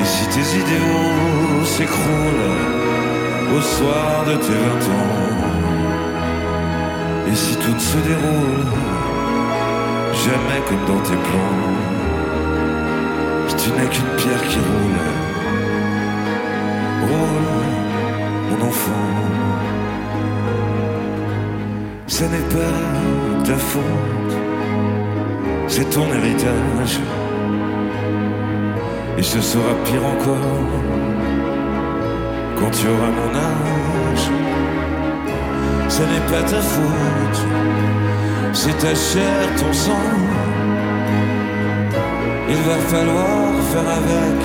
[0.00, 2.58] et si tes idéaux s'écroulent
[3.56, 5.30] au soir de tes vingt ans,
[7.32, 8.89] et si tout se déroule
[10.26, 11.90] jamais comme dans tes plans,
[13.60, 15.00] tu n'es qu'une pierre qui roule,
[17.08, 17.70] roule,
[18.48, 19.08] mon enfant.
[22.06, 24.34] Ce n'est pas ta faute,
[25.68, 27.00] c'est ton héritage.
[29.18, 30.70] Et ce sera pire encore
[32.58, 34.59] quand tu auras mon âge.
[35.90, 37.40] Ce n'est pas ta faute,
[38.52, 40.08] c'est ta chair, ton sang.
[42.48, 44.38] Il va falloir faire avec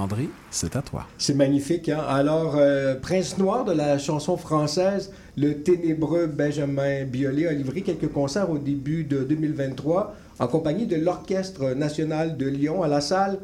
[0.00, 1.06] André, c'est à toi.
[1.18, 1.90] C'est magnifique.
[1.90, 2.00] Hein?
[2.08, 8.10] Alors, euh, Prince Noir de la chanson française, le ténébreux Benjamin Biolay a livré quelques
[8.10, 13.38] concerts au début de 2023 en compagnie de l'Orchestre national de Lyon à la salle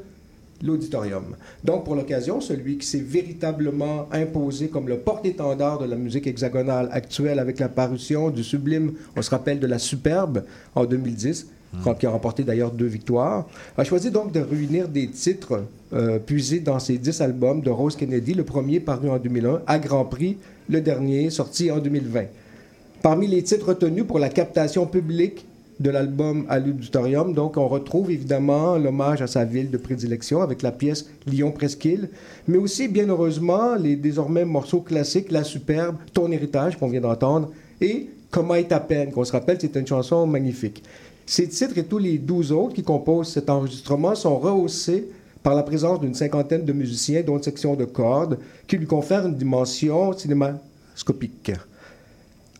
[0.63, 1.37] L'Auditorium.
[1.65, 6.89] Donc, pour l'occasion, celui qui s'est véritablement imposé comme le porte-étendard de la musique hexagonale
[6.93, 11.49] actuelle avec la parution du sublime, on se rappelle, de la Superbe en 2010,
[11.99, 16.61] qui a remporté d'ailleurs deux victoires, a choisi donc de réunir des titres euh, puisés
[16.61, 20.39] dans ses dix albums de Rose Kennedy, le premier paru en 2001, à Grand Prix,
[20.69, 22.25] le dernier sorti en 2020.
[23.03, 25.47] Parmi les titres retenus pour la captation publique
[25.79, 30.63] de l'album à l'auditorium, donc on retrouve évidemment l'hommage à sa ville de prédilection avec
[30.63, 32.09] la pièce Lyon Presqu'île,
[32.49, 37.51] mais aussi bien heureusement les désormais morceaux classiques La Superbe, Ton héritage qu'on vient d'entendre
[37.83, 40.83] et Comment est ta peine, qu'on se rappelle, c'est une chanson magnifique.
[41.29, 45.09] Ces titres et tous les douze autres qui composent cet enregistrement sont rehaussés
[45.43, 48.39] par la présence d'une cinquantaine de musiciens, dont une section de cordes,
[48.69, 51.51] qui lui confère une dimension cinémascopique.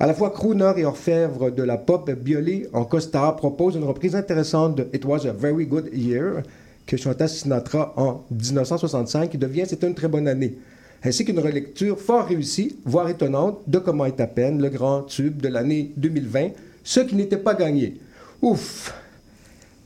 [0.01, 4.17] À la fois crooner et orfèvre de la pop, Biolay, en costard, propose une reprise
[4.17, 6.43] intéressante de It Was a Very Good Year,
[6.87, 10.59] que chanta Sinatra en 1965, qui devient C'est une très bonne année,
[11.05, 15.41] ainsi qu'une relecture fort réussie, voire étonnante, de Comment est à peine, le grand tube
[15.41, 16.49] de l'année 2020,
[16.83, 18.01] ce qui n'était pas gagné.
[18.43, 18.95] Ouf!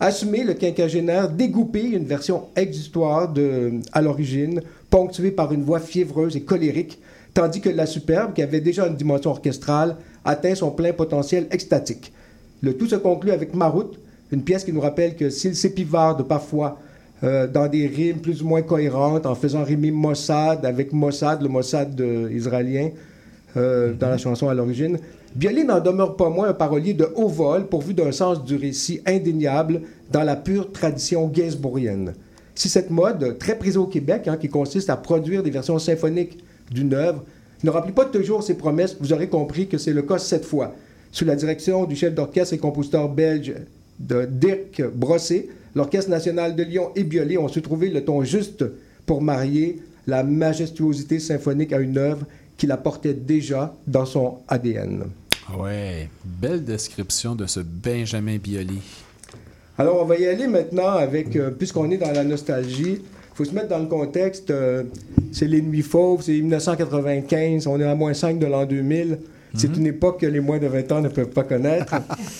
[0.00, 6.36] Assumer le quinquagénaire dégoupé, une version ex-histoire de, à l'origine, ponctuée par une voix fiévreuse
[6.36, 6.98] et colérique,
[7.34, 12.12] tandis que la superbe, qui avait déjà une dimension orchestrale, atteint son plein potentiel extatique.
[12.62, 13.98] Le tout se conclut avec Marout,
[14.32, 16.78] une pièce qui nous rappelle que s'il s'épivarde parfois
[17.22, 21.48] euh, dans des rimes plus ou moins cohérentes, en faisant rimer Mossad avec Mossad, le
[21.48, 22.90] Mossad euh, israélien,
[23.56, 24.98] euh, dans la chanson à l'origine,
[25.34, 29.00] Biolay n'en demeure pas moins un parolier de haut vol pourvu d'un sens du récit
[29.06, 32.14] indéniable dans la pure tradition gainsbourgienne.
[32.54, 36.38] Si cette mode, très prise au Québec, hein, qui consiste à produire des versions symphoniques
[36.70, 37.24] d'une œuvre,
[37.62, 40.74] ne remplit pas toujours ses promesses, vous aurez compris que c'est le cas cette fois.
[41.12, 43.54] Sous la direction du chef d'orchestre et compositeur belge
[43.98, 48.64] de Dirk Brossé, l'Orchestre national de Lyon et Biolay ont su trouver le ton juste
[49.06, 52.26] pour marier la majestuosité symphonique à une œuvre
[52.60, 55.04] qui la portait déjà dans son ADN.
[55.58, 58.82] Ouais, belle description de ce Benjamin Biolay.
[59.78, 63.46] Alors, on va y aller maintenant avec, euh, puisqu'on est dans la nostalgie, il faut
[63.46, 64.50] se mettre dans le contexte.
[64.50, 64.82] euh,
[65.32, 69.18] c'est les nuits fauves, c'est 1995, on est à moins 5 de l'an 2000.
[69.54, 71.94] C'est une époque que les moins de 20 ans ne peuvent pas connaître.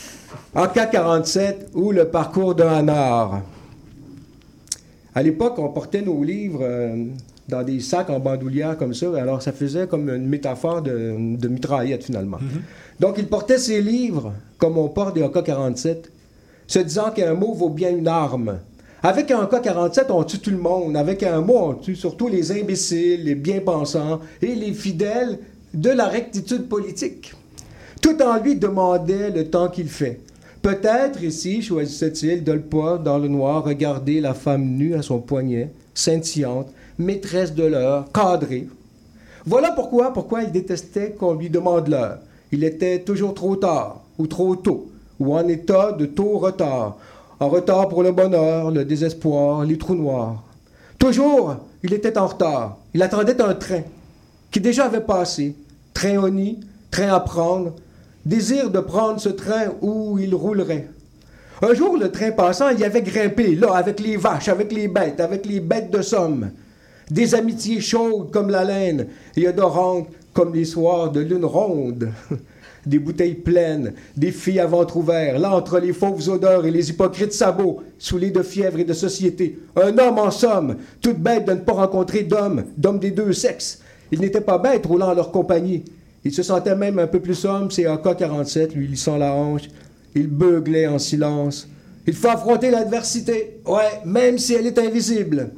[0.54, 3.40] en K47, ou le parcours d'un hanard.
[5.14, 7.06] À l'époque, on portait nos livres euh,
[7.50, 9.06] dans des sacs en bandoulière comme ça.
[9.16, 12.38] Alors, ça faisait comme une métaphore de, de mitraillette, finalement.
[12.98, 15.96] Donc, il portait ses livres comme on porte des AK-47,
[16.66, 18.58] se disant qu'un mot vaut bien une arme.
[19.02, 20.96] Avec un AK-47, on tue tout le monde.
[20.96, 25.38] Avec un mot, on tue surtout les imbéciles, les bien-pensants et les fidèles
[25.72, 27.34] de la rectitude politique.
[28.02, 30.20] Tout en lui demandait le temps qu'il fait.
[30.62, 35.18] Peut-être ici choisissait-il de le pas dans le noir regarder la femme nue à son
[35.18, 36.70] poignet, scintillante,
[37.00, 38.68] maîtresse de l'heure, cadrée.
[39.46, 42.18] Voilà pourquoi, pourquoi il détestait qu'on lui demande l'heure.
[42.52, 46.96] Il était toujours trop tard, ou trop tôt, ou en état de tôt retard,
[47.38, 50.42] en retard pour le bonheur, le désespoir, les trous noirs.
[50.98, 52.76] Toujours, il était en retard.
[52.92, 53.80] Il attendait un train
[54.50, 55.56] qui déjà avait passé.
[55.94, 56.60] Train au nid,
[56.90, 57.74] train à prendre,
[58.26, 60.88] désir de prendre ce train où il roulerait.
[61.62, 65.20] Un jour, le train passant, il avait grimpé, là, avec les vaches, avec les bêtes,
[65.20, 66.50] avec les bêtes de somme.
[67.10, 69.06] Des amitiés chaudes comme la laine
[69.36, 72.10] et odorantes comme les soirs de lune ronde.
[72.86, 76.88] Des bouteilles pleines, des filles à ventre ouvert, là entre les fauves odeurs et les
[76.88, 79.58] hypocrites sabots, saoulés de fièvre et de société.
[79.76, 83.82] Un homme en somme, toute bête de ne pas rencontrer d'homme, d'homme des deux sexes.
[84.10, 85.84] Il n'était pas bête roulant à leur compagnie.
[86.24, 89.68] Il se sentait même un peu plus homme, c'est AK-47, lui lissant la hanche.
[90.14, 91.68] Il beuglait en silence.
[92.06, 95.50] Il faut affronter l'adversité, ouais, même si elle est invisible.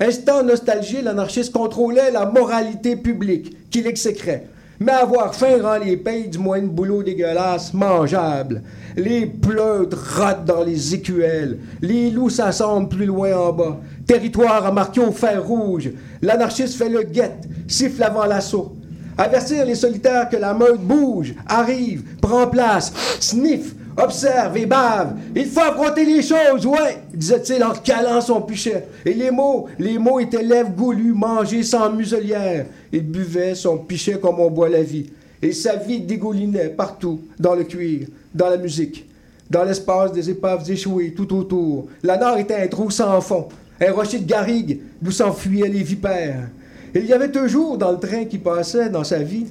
[0.00, 4.46] Instant nostalgie, l'anarchiste contrôlait la moralité publique, qu'il exécrait?
[4.78, 8.62] Mais avoir faim rend les pays du moins de boulot dégueulasse mangeable.
[8.96, 11.58] Les pleutres rotent dans les écuelles.
[11.82, 13.80] Les loups s'assemblent plus loin en bas.
[14.06, 15.90] Territoire à marquer au fer rouge.
[16.22, 18.76] L'anarchiste fait le guette, siffle avant l'assaut.
[19.16, 25.14] Avertir les solitaires que la meute bouge, arrive, prend place, sniff, observe et bave.
[25.34, 28.84] Il faut affronter les choses, ouais, disait-il en calant son pichet.
[29.04, 32.66] Et les mots, les mots étaient lèvres goulues, mangées sans muselière.
[32.92, 35.10] Il buvait son pichet comme on boit la vie.
[35.42, 39.06] Et sa vie dégoulinait partout, dans le cuir, dans la musique,
[39.48, 41.86] dans l'espace des épaves échouées tout autour.
[42.02, 43.48] La nord était un trou sans fond,
[43.80, 46.48] un rocher de garrigue d'où s'enfuyaient les vipères.
[46.94, 49.46] Il y avait toujours dans le train qui passait dans sa vie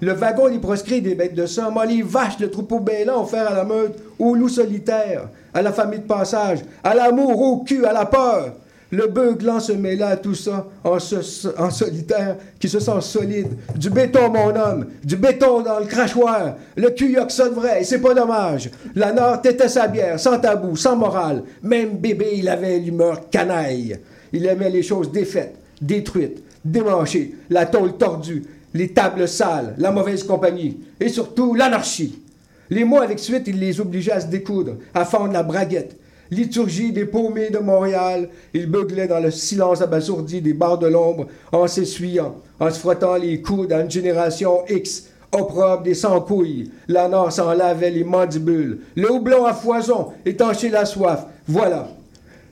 [0.00, 3.54] le wagon des proscrits des bêtes de somme, les vaches, le troupeau bélant offert à
[3.54, 7.92] la meute, aux loups solitaires, à la famille de passage, à l'amour, au cul, à
[7.92, 8.52] la peur.
[8.92, 13.48] Le beuglant se mêla à tout ça en, solitaire qui se sent solide.
[13.74, 16.54] Du béton, mon homme, du béton dans le crachoir.
[16.76, 18.70] Le cul sonne vrai, c'est pas dommage.
[18.94, 21.42] La Nord tétait sa bière, sans tabou, sans morale.
[21.62, 23.98] Même bébé, il avait l'humeur canaille.
[24.32, 28.44] Il aimait les choses défaites, détruites, démanchées, la tôle tordue,
[28.76, 32.22] les tables sales, la mauvaise compagnie, et surtout l'anarchie.
[32.68, 35.96] Les mots avec suite, il les obligeait à se découdre, à fendre la braguette.
[36.30, 41.28] Liturgie des paumés de Montréal, il beuglait dans le silence abasourdi des bars de l'ombre
[41.52, 46.70] en s'essuyant, en se frottant les coudes à une génération X, opprobre des sans-couilles.
[46.88, 48.80] La Nord s'en lavait les mandibules.
[48.96, 51.26] Le houblon à foison étanchait la soif.
[51.46, 51.88] Voilà.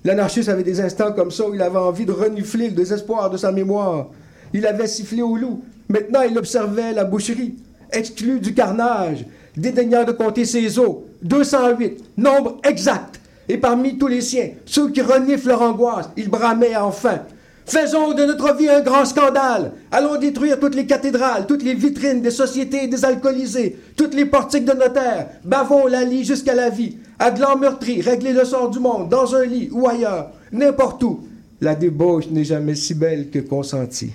[0.04, 3.36] L'anarchiste avait des instants comme ça où il avait envie de renifler le désespoir de
[3.36, 4.08] sa mémoire.
[4.52, 5.64] Il avait sifflé au loup.
[5.88, 7.54] Maintenant, il observait la boucherie,
[7.92, 9.24] exclu du carnage,
[9.56, 10.96] dédaignant de compter ses os.
[11.22, 13.20] 208, nombre exact.
[13.48, 17.20] Et parmi tous les siens, ceux qui reniflent leur angoisse, il bramait enfin.
[17.66, 19.72] Faisons de notre vie un grand scandale.
[19.90, 24.72] Allons détruire toutes les cathédrales, toutes les vitrines des sociétés désalcoolisées, toutes les portiques de
[24.72, 25.28] notaires.
[25.44, 26.96] Bavons la lit jusqu'à la vie.
[27.18, 31.20] Adlan meurtri, régler le sort du monde, dans un lit ou ailleurs, n'importe où.
[31.60, 34.12] La débauche n'est jamais si belle que consentie.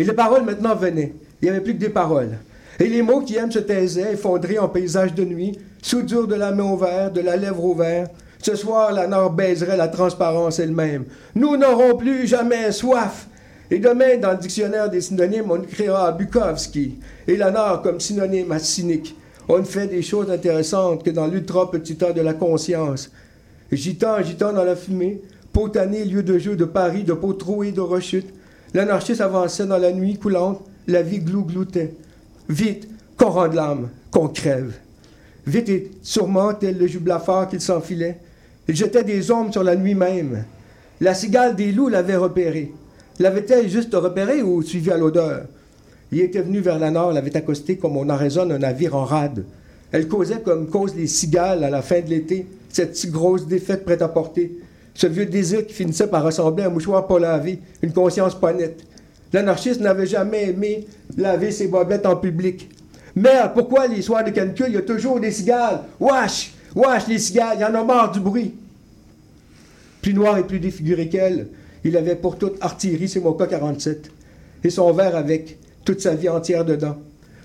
[0.00, 1.12] Et les paroles maintenant venaient.
[1.42, 2.38] Il n'y avait plus que des paroles.
[2.78, 6.52] Et les mots qui aiment se taisaient, effondrés en paysage de nuit, soudure de la
[6.52, 8.08] main au verre, de la lèvre au verre.
[8.42, 11.04] Ce soir, la Nord baiserait la transparence elle-même.
[11.34, 13.26] Nous n'aurons plus jamais soif.
[13.70, 16.98] Et demain, dans le dictionnaire des synonymes, on écrira Bukowski
[17.28, 19.14] et la Nord comme synonyme à cynique.
[19.50, 23.10] On ne fait des choses intéressantes que dans l'ultra petit temps de la conscience.
[23.70, 25.20] Gitant, gitant dans la fumée,
[25.52, 28.32] potané, lieu de jeu de Paris, de peau trouée de rechute,
[28.74, 31.94] l'anarchiste avançait dans la nuit coulante, la vie glou-gloutait.
[32.48, 34.74] Vite, qu'on rende l'âme, qu'on crève.
[35.46, 38.18] Vite et sûrement, tel le jublafard qu'il s'enfilait,
[38.68, 40.44] il jetait des ombres sur la nuit même.
[41.00, 42.72] La cigale des loups l'avait repéré.
[43.18, 45.42] L'avait-elle juste repéré ou suivi à l'odeur?
[46.12, 49.44] Il était venu vers la nord, l'avait accosté comme on arraisonne un navire en rade.
[49.92, 54.02] Elle causait comme causent les cigales à la fin de l'été, cette grosse défaite prête
[54.02, 54.52] à porter.
[54.94, 58.52] Ce vieux désir qui finissait par ressembler à un mouchoir pas lavé, une conscience pas
[58.52, 58.84] nette.
[59.32, 60.86] L'anarchiste n'avait jamais aimé
[61.16, 62.68] laver ses bobettes en public.
[63.14, 65.82] Merde, pourquoi les soirs de canicule, il y a toujours des cigales?
[65.98, 66.52] Wesh!
[66.74, 68.54] Wesh, les cigales, il y en a marre du bruit.
[70.02, 71.48] Plus noir et plus défiguré qu'elle,
[71.84, 74.10] il avait pour toute artillerie ses Moka 47
[74.64, 76.96] et son verre avec toute sa vie entière dedans.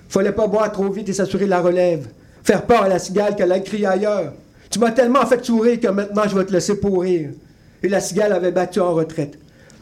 [0.10, 2.08] Fallait pas boire trop vite et s'assurer la relève.
[2.44, 4.34] Faire peur à la cigale qu'elle a crié ailleurs.
[4.70, 7.30] Tu m'as tellement fait sourire que maintenant je vais te laisser pourrir.
[7.84, 9.38] Et la cigale avait battu en retraite.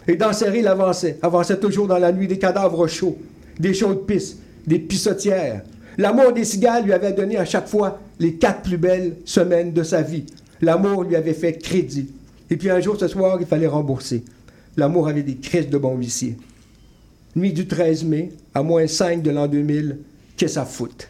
[0.08, 3.18] Et dans ses il avançait, avançait toujours dans la nuit des cadavres chauds,
[3.60, 4.38] des chaudes pisses,
[4.68, 5.62] des pissotières.
[5.98, 9.84] L'amour des cigales lui avait donné à chaque fois les quatre plus belles semaines de
[9.84, 10.26] sa vie.
[10.62, 12.10] L'amour lui avait fait crédit.
[12.50, 14.24] Et puis un jour, ce soir, il fallait rembourser.
[14.76, 16.38] L'amour avait des crises de bon huissier.
[17.36, 20.00] Nuit du 13 mai, à moins 5 de l'an 2000,
[20.38, 21.08] qu'est-ce à foutre?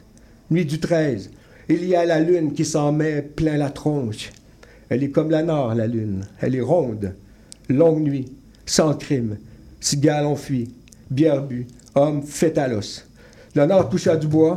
[0.52, 1.30] Nuit du 13,
[1.70, 4.32] il y a la lune qui s'en met plein la tronche.
[4.90, 6.26] Elle est comme la nord, la lune.
[6.42, 7.16] Elle est ronde.
[7.70, 8.32] Longue nuit,
[8.66, 9.38] sans crime.
[9.80, 10.72] Cigale enfui,
[11.10, 13.06] bière bu, homme fait à l'os.
[13.56, 14.56] Le nord touche à du bois,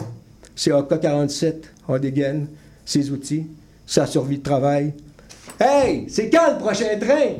[0.55, 1.55] c'est AK-47
[1.89, 2.47] en dégaine,
[2.85, 3.47] ses outils,
[3.87, 4.95] sa survie de travail.
[5.61, 7.35] Hey, c'est quand le prochain train?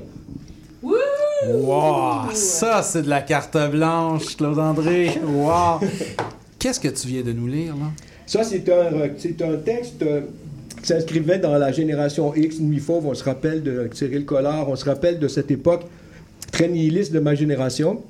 [1.47, 5.19] Wow, ça c'est de la carte blanche, Claude André.
[5.25, 5.81] Wow.
[6.59, 7.91] Qu'est-ce que tu viens de nous lire là?
[8.27, 10.23] Ça, c'est un, c'est un texte euh,
[10.81, 13.07] qui s'inscrivait dans la génération X, Nuit Fauve.
[13.07, 15.83] On se rappelle de Cyril Collard, on se rappelle de cette époque
[16.53, 18.03] très nihiliste de ma génération.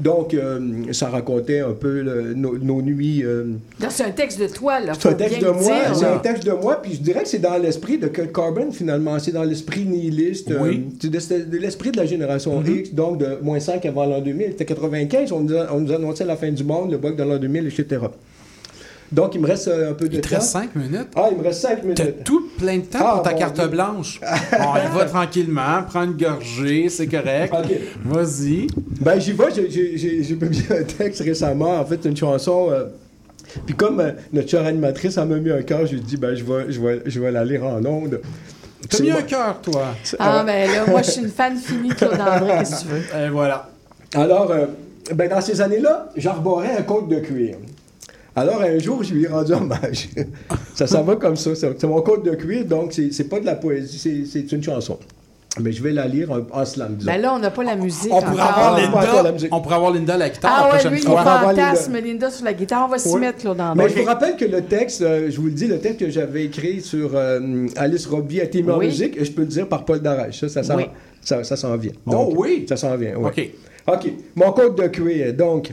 [0.00, 0.60] Donc, euh,
[0.92, 3.24] ça racontait un peu le- nos, nos nuits.
[3.24, 3.46] euh,
[3.88, 4.92] c'est un texte de toi, là.
[4.96, 7.40] c'est un texte de moi, c'est un texte de moi, puis je dirais que c'est
[7.40, 10.84] dans l'esprit de Kurt Cobain finalement, c'est dans l'esprit nihiliste, euh, Oui.
[11.02, 12.76] c'est de, c'est de l'esprit de la génération Mhm.
[12.78, 14.50] X, donc de moins 5 avant l'an 2000.
[14.50, 17.24] C'était 95, on nous, a- on nous annonçait la fin du monde, le bug de
[17.24, 18.00] l'an 2000, etc.
[19.10, 20.36] Donc il me reste euh, un peu de Il te temps.
[20.36, 21.08] reste 5 minutes?
[21.16, 21.96] Ah, il me reste 5 minutes.
[21.96, 23.68] T'as tout plein de temps Ah, pour ta carte Dieu.
[23.68, 24.20] blanche.
[24.52, 27.54] Bon, il va tranquillement, prends une gorgée, c'est correct.
[28.04, 28.66] Vas-y.
[29.00, 29.44] Ben, j'y vais.
[29.96, 31.80] J'ai- publié un texte récemment.
[31.80, 32.68] En fait, une chanson.
[32.70, 32.84] euh,
[33.64, 36.44] puis comme euh, notre chère animatrice elle m'a mis un cœur, j'ai dit, ben, je
[36.44, 38.20] vais, je vais, je vais la lire en ondes.
[38.90, 39.86] T'as mis moi- un cœur, toi.
[40.18, 42.94] Ah, ben là, moi, je suis une fan finie de Claude André, qu'est-ce que tu
[42.94, 43.20] veux?
[43.26, 43.70] Et voilà.
[44.14, 44.66] Alors, euh,
[45.14, 47.56] ben, dans ces années-là, j'arborais un côte de cuir.
[48.40, 50.08] Alors, un jour, je lui ai rendu hommage.
[50.74, 51.54] ça s'en va comme ça.
[51.54, 54.98] C'est c'est mon côte de cuir, donc c'est pas de la poésie, c'est- une chanson.
[55.60, 57.10] Mais je vais la lire en, en slam, disons.
[57.10, 58.44] Ben là, on n'a pas la musique On pourrait, encore.
[58.58, 59.48] avoir Ah, la Linda, musique.
[59.54, 62.30] on pourrait avoir Linda à la guitare Ah la ouais, prochaine lui, il fantasme Linda
[62.30, 62.84] sur la guitare.
[62.86, 63.20] On va s'y Oui.
[63.20, 63.74] mettre, Claude André.
[63.84, 66.10] Mais je vous rappelle que le texte, euh, je vous le dis, le texte que
[66.10, 68.86] j'avais écrit sur euh, Alice Robbie a été mis en Oui.
[68.86, 70.38] musique, et je peux le dire par Paul Darèche.
[70.42, 70.84] Ça, ça, s'en- Oui.
[71.22, 71.92] ça, ça s'en vient.
[72.06, 72.64] Oh Donc, oui?
[72.68, 73.26] Ça s'en vient, oui.
[73.26, 73.50] OK.
[73.94, 74.12] OK.
[74.36, 75.34] Mon code de cuir.
[75.34, 75.72] Donc,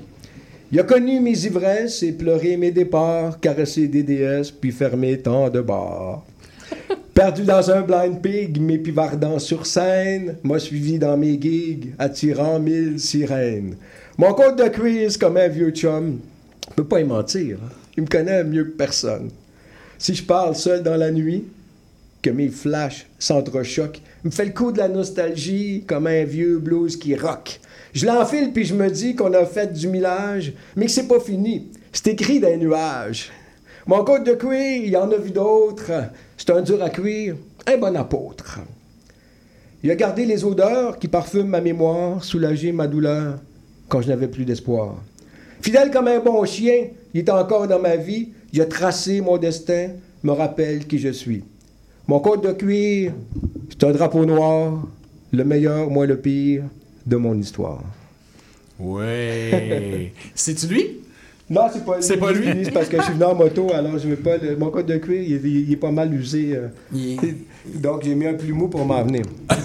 [0.71, 5.49] il a connu mes ivresses et pleuré mes départs, caressé des déesses, puis fermé tant
[5.49, 6.25] de bars.
[7.13, 12.59] Perdu dans un blind pig, mes pivardants sur scène, m'a suivi dans mes gigs, attirant
[12.59, 13.77] mille sirènes.
[14.17, 16.19] Mon code de c'est comme un vieux chum.
[16.69, 17.57] Je peux pas y mentir.
[17.63, 17.69] hein.
[17.95, 19.29] Il me connaît mieux que personne.
[19.97, 21.45] Si je parle seul dans la nuit,
[22.21, 26.97] que mes flashs s'entrechoquent, me fait le coup de la nostalgie comme un vieux blues
[26.97, 27.59] qui rock.
[27.95, 31.21] Je l'enfile puis je me dis qu'on a fait du millage, mais que c'est pas
[31.21, 31.71] fini.
[31.93, 33.31] C'est écrit dans les nuages.
[33.87, 35.91] Mon code de cuir, il y en a vu d'autres.
[36.35, 38.59] C'est un dur à cuire, un bon apôtre.
[39.81, 43.39] Il a gardé les odeurs qui parfument ma mémoire, soulagé ma douleur
[43.87, 44.95] quand je n'avais plus d'espoir.
[45.61, 49.37] Fidèle comme un bon chien, il est encore dans ma vie, il a tracé mon
[49.37, 49.91] destin,
[50.21, 51.45] me rappelle qui je suis.
[52.09, 53.13] Mon code de cuir,
[53.69, 54.85] c'est un drapeau noir,
[55.31, 56.63] le meilleur, moi le pire,
[57.05, 57.79] de mon histoire.
[58.79, 60.11] Ouais.
[60.35, 60.89] C'est-tu lui?
[61.47, 62.03] Non, c'est pas lui.
[62.03, 62.71] C'est pas lui?
[62.71, 64.37] Parce que je suis venu en moto, alors je veux pas.
[64.37, 66.55] le- mon code de cuir, il, est- il est pas mal usé.
[66.55, 66.69] euh.
[67.75, 69.21] Donc j'ai mis un plumeau pour m'en venir.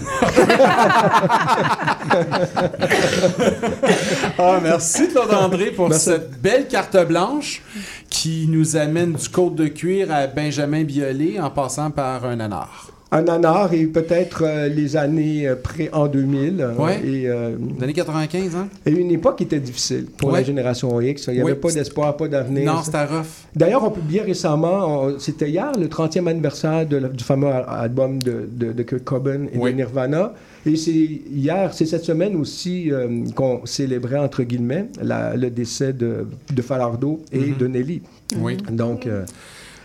[4.38, 6.06] Ah, merci Claude André pour Merci.
[6.06, 7.62] cette belle carte blanche
[8.08, 12.90] qui nous amène du côte de cuir à Benjamin Biolay en passant par un anard.
[13.12, 16.60] Un nanar et peut-être euh, les années euh, près en 2000.
[16.60, 17.00] euh, Ouais.
[17.04, 18.68] Et, euh, L'année 95, hein?
[18.86, 20.38] et une époque qui était difficile pour Ouais.
[20.38, 21.26] la génération X.
[21.26, 22.72] Il n'y avait pas d'espoir, pas d'avenir.
[22.72, 23.26] Non, c'était rough.
[23.56, 28.22] D'ailleurs, on publiait récemment, c'était hier, le 30e anniversaire de la- du fameux al- album
[28.22, 30.32] de, de, de Kurt Cobain et de Nirvana.
[30.64, 32.92] Et c'est hier, c'est cette semaine aussi
[33.34, 37.56] qu'on célébrait, entre guillemets, la- le décès de, de Falardo et Mhm.
[37.56, 38.02] de Nelly.
[38.38, 38.56] Oui.
[38.70, 39.08] Donc,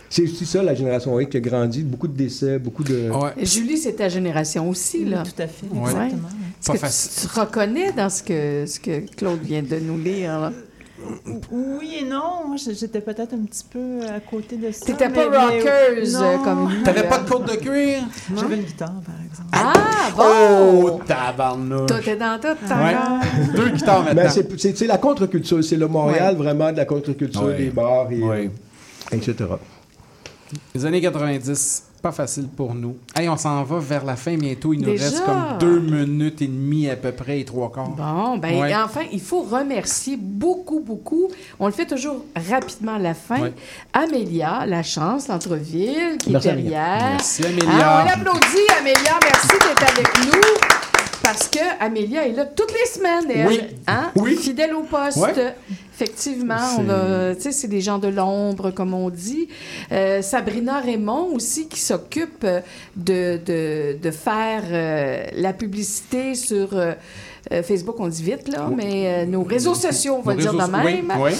[0.08, 1.82] c'est aussi ça, la génération X qui a grandi.
[1.82, 3.10] Beaucoup de décès, beaucoup de...
[3.42, 5.22] Julie, c'est ta génération aussi, là.
[5.24, 5.90] Tout à fait, Ouais.
[5.90, 6.28] exactement.
[6.86, 10.38] Est-ce que tu- tu, reconnais dans ce que, ce que Claude vient de nous lire,
[10.40, 10.52] là?
[11.50, 12.46] Oui et non.
[12.48, 14.86] Moi, j'étais peut-être un petit peu à côté de ça.
[14.86, 16.82] T'étais pas mais- rockeuse, euh, comme lui.
[16.82, 18.02] T'avais pas de côte de cuir?
[18.34, 19.48] J'avais une guitare, par exemple.
[19.52, 19.72] Ah,
[20.18, 20.98] Oh, bon!
[21.06, 21.86] tabarnouche!
[21.90, 22.72] Tout est dans tout, Ouais.
[22.72, 23.54] encore.
[23.54, 24.22] Deux guitares maintenant.
[24.22, 25.62] Ben, c'est- la contre-culture.
[25.62, 26.42] C'est le Montréal, Ouais.
[26.42, 27.56] vraiment, de la contre-culture, Ouais.
[27.58, 28.50] des bars, et, Ouais.
[29.12, 29.34] euh, etc.
[30.74, 32.96] Les années 90, pas facile pour nous.
[33.16, 34.72] Hey, on s'en va vers la fin bientôt.
[34.72, 35.04] Il nous Déjà?
[35.06, 37.88] reste comme deux minutes et demie à peu près et trois quarts.
[37.90, 38.74] Bon, ben Ouais.
[38.76, 41.28] enfin, il faut remercier beaucoup, beaucoup.
[41.58, 43.40] On le fait toujours rapidement à la fin.
[43.40, 43.52] Ouais.
[43.92, 46.70] Amélia, la chance, l'entreville, qui Merci, est Amélia.
[46.70, 47.10] derrière.
[47.12, 47.68] Merci, Amélia.
[47.80, 49.18] Ah, on l'applaudit, Amélia.
[49.22, 50.55] Merci d'être avec nous.
[51.26, 53.46] Parce que Amélia est là toutes les semaines, elle.
[53.48, 53.60] Oui.
[53.88, 54.10] Hein?
[54.14, 54.36] Oui.
[54.36, 55.16] Fidèle au poste.
[55.18, 55.54] Ouais.
[55.94, 56.56] Effectivement,
[57.38, 59.48] C'est- des gens de l'ombre, comme on dit.
[59.92, 62.46] Euh, Sabrina Raymond aussi, qui s'occupe
[62.96, 66.92] de, de, de faire euh, la publicité sur euh,
[67.62, 70.72] Facebook, on dit vite, là, mais nos réseaux sociaux, on va Nos dire de réseaux-
[70.72, 71.12] même.
[71.18, 71.32] oui.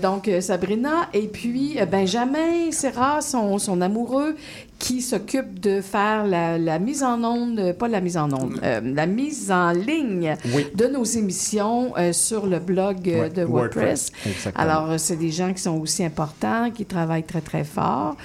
[0.00, 4.34] Donc, Sabrina, et puis Benjamin Serra, son, son amoureux,
[4.78, 8.60] qui s'occupe de faire la, la mise en onde, euh, pas la mise en onde,
[8.62, 10.66] euh, la mise en ligne Oui.
[10.74, 14.12] de nos émissions euh, sur le blog Ouais, de WordPress.
[14.54, 18.16] Alors, c'est des gens qui sont aussi importants, qui travaillent très, très fort.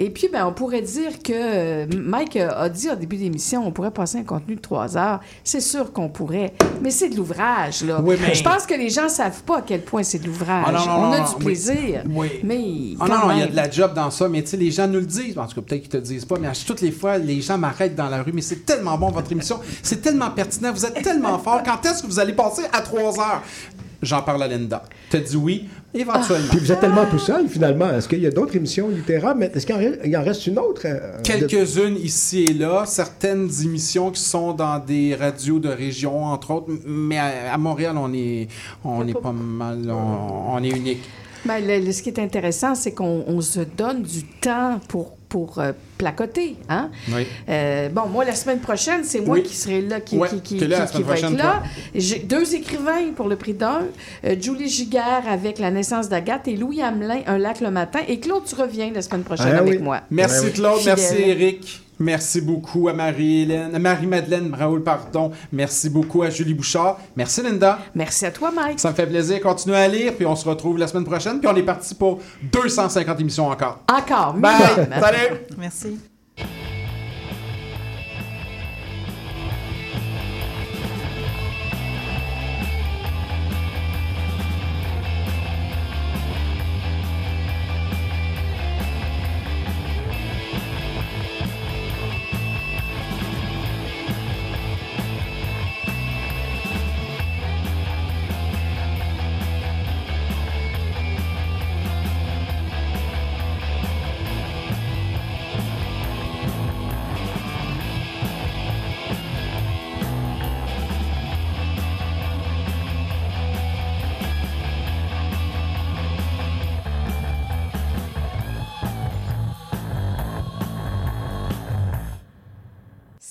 [0.00, 3.70] Et puis, ben, on pourrait dire que Mike a dit au début de l'émission, on
[3.70, 5.20] pourrait passer un contenu de trois heures.
[5.44, 8.00] C'est sûr qu'on pourrait, mais c'est de l'ouvrage, là.
[8.02, 10.64] Oui, mais- Je pense que les gens savent pas à quel point c'est de l'ouvrage.
[10.66, 12.28] Ah, on a non, du plaisir, Oui.
[12.42, 14.56] mais Ah non, non, il y a de la job dans ça, mais tu sais,
[14.56, 15.38] les gens nous le disent.
[15.38, 17.40] En tout cas, peut-être qu'ils te le disent pas, mais à toutes les fois, les
[17.40, 18.32] gens m'arrêtent dans la rue.
[18.32, 19.60] Mais c'est tellement bon, votre émission.
[19.82, 20.72] C'est tellement pertinent.
[20.72, 21.62] Vous êtes tellement fort.
[21.64, 23.42] Quand est-ce que vous allez passer à 3 heures?
[24.02, 24.82] J'en parle à Linda.
[25.10, 26.48] T'as dit oui, éventuellement.
[26.48, 27.90] Puis vous êtes tellement tout seul, finalement.
[27.90, 29.34] Est-ce qu'il y a d'autres émissions littéraires?
[29.36, 30.82] Mais est-ce qu'il en, reste- il en reste une autre?
[30.86, 36.24] euh, de- Quelques-unes ici et là, certaines émissions qui sont dans des radios de région,
[36.24, 38.48] entre autres, mais à, à Montréal, on est,
[38.84, 41.02] on est pas mal, on, on est unique.
[41.44, 45.12] Ben, le- le- ce qui est intéressant, c'est qu'on on se donne du temps pour,
[45.30, 46.56] pour euh, placoter.
[46.68, 46.90] Hein?
[47.08, 47.24] Oui.
[47.48, 49.42] Euh, bon, moi, la semaine prochaine, c'est moi Oui.
[49.44, 51.62] qui serai là, qui, Ouais, qui, là qui- va être là.
[51.94, 53.82] J'ai deux écrivains pour le prix d'un.
[54.26, 58.00] Euh, Julie Giguère avec La naissance d'Agathe et Louis Hamelin, Un lac le matin.
[58.08, 59.78] Et Claude, tu reviens la semaine prochaine Ah avec oui.
[59.78, 60.00] moi.
[60.10, 61.14] Merci Ah Ouais, Claude, merci.
[61.18, 67.42] Eric, merci beaucoup à Marie-Hélène, à Marie-Madeleine Raoul, pardon, merci beaucoup à Julie Bouchard, merci
[67.42, 67.78] Linda.
[67.94, 68.80] Merci à toi, Mike.
[68.80, 71.48] Ça me fait plaisir, continuez à lire, puis on se retrouve la semaine prochaine, puis
[71.48, 73.80] on est parti pour 250 émissions encore.
[73.88, 74.34] Encore.
[74.34, 74.88] Bye!
[75.00, 75.40] Salut!
[75.58, 75.98] Merci.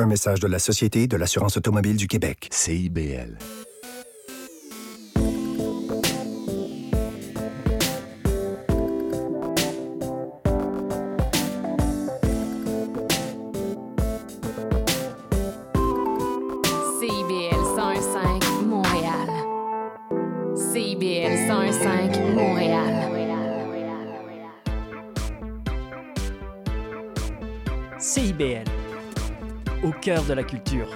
[0.00, 2.46] Un message de la Société de l'assurance automobile du Québec.
[2.52, 3.36] CIBL.
[17.00, 19.28] CIBL 101.5 Montréal.
[20.54, 23.08] CIBL 101.5 Montréal.
[27.98, 28.64] CIBL,
[29.82, 30.88] au cœur de la culture.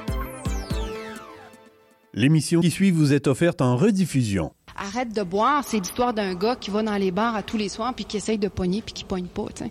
[2.14, 4.52] L'émission qui suit vous est offerte en rediffusion.
[4.76, 7.68] Arrête de boire, c'est l'histoire d'un gars qui va dans les bars à tous les
[7.68, 9.70] soirs puis qui essaye de pogner puis qui pogne pas, tu sais.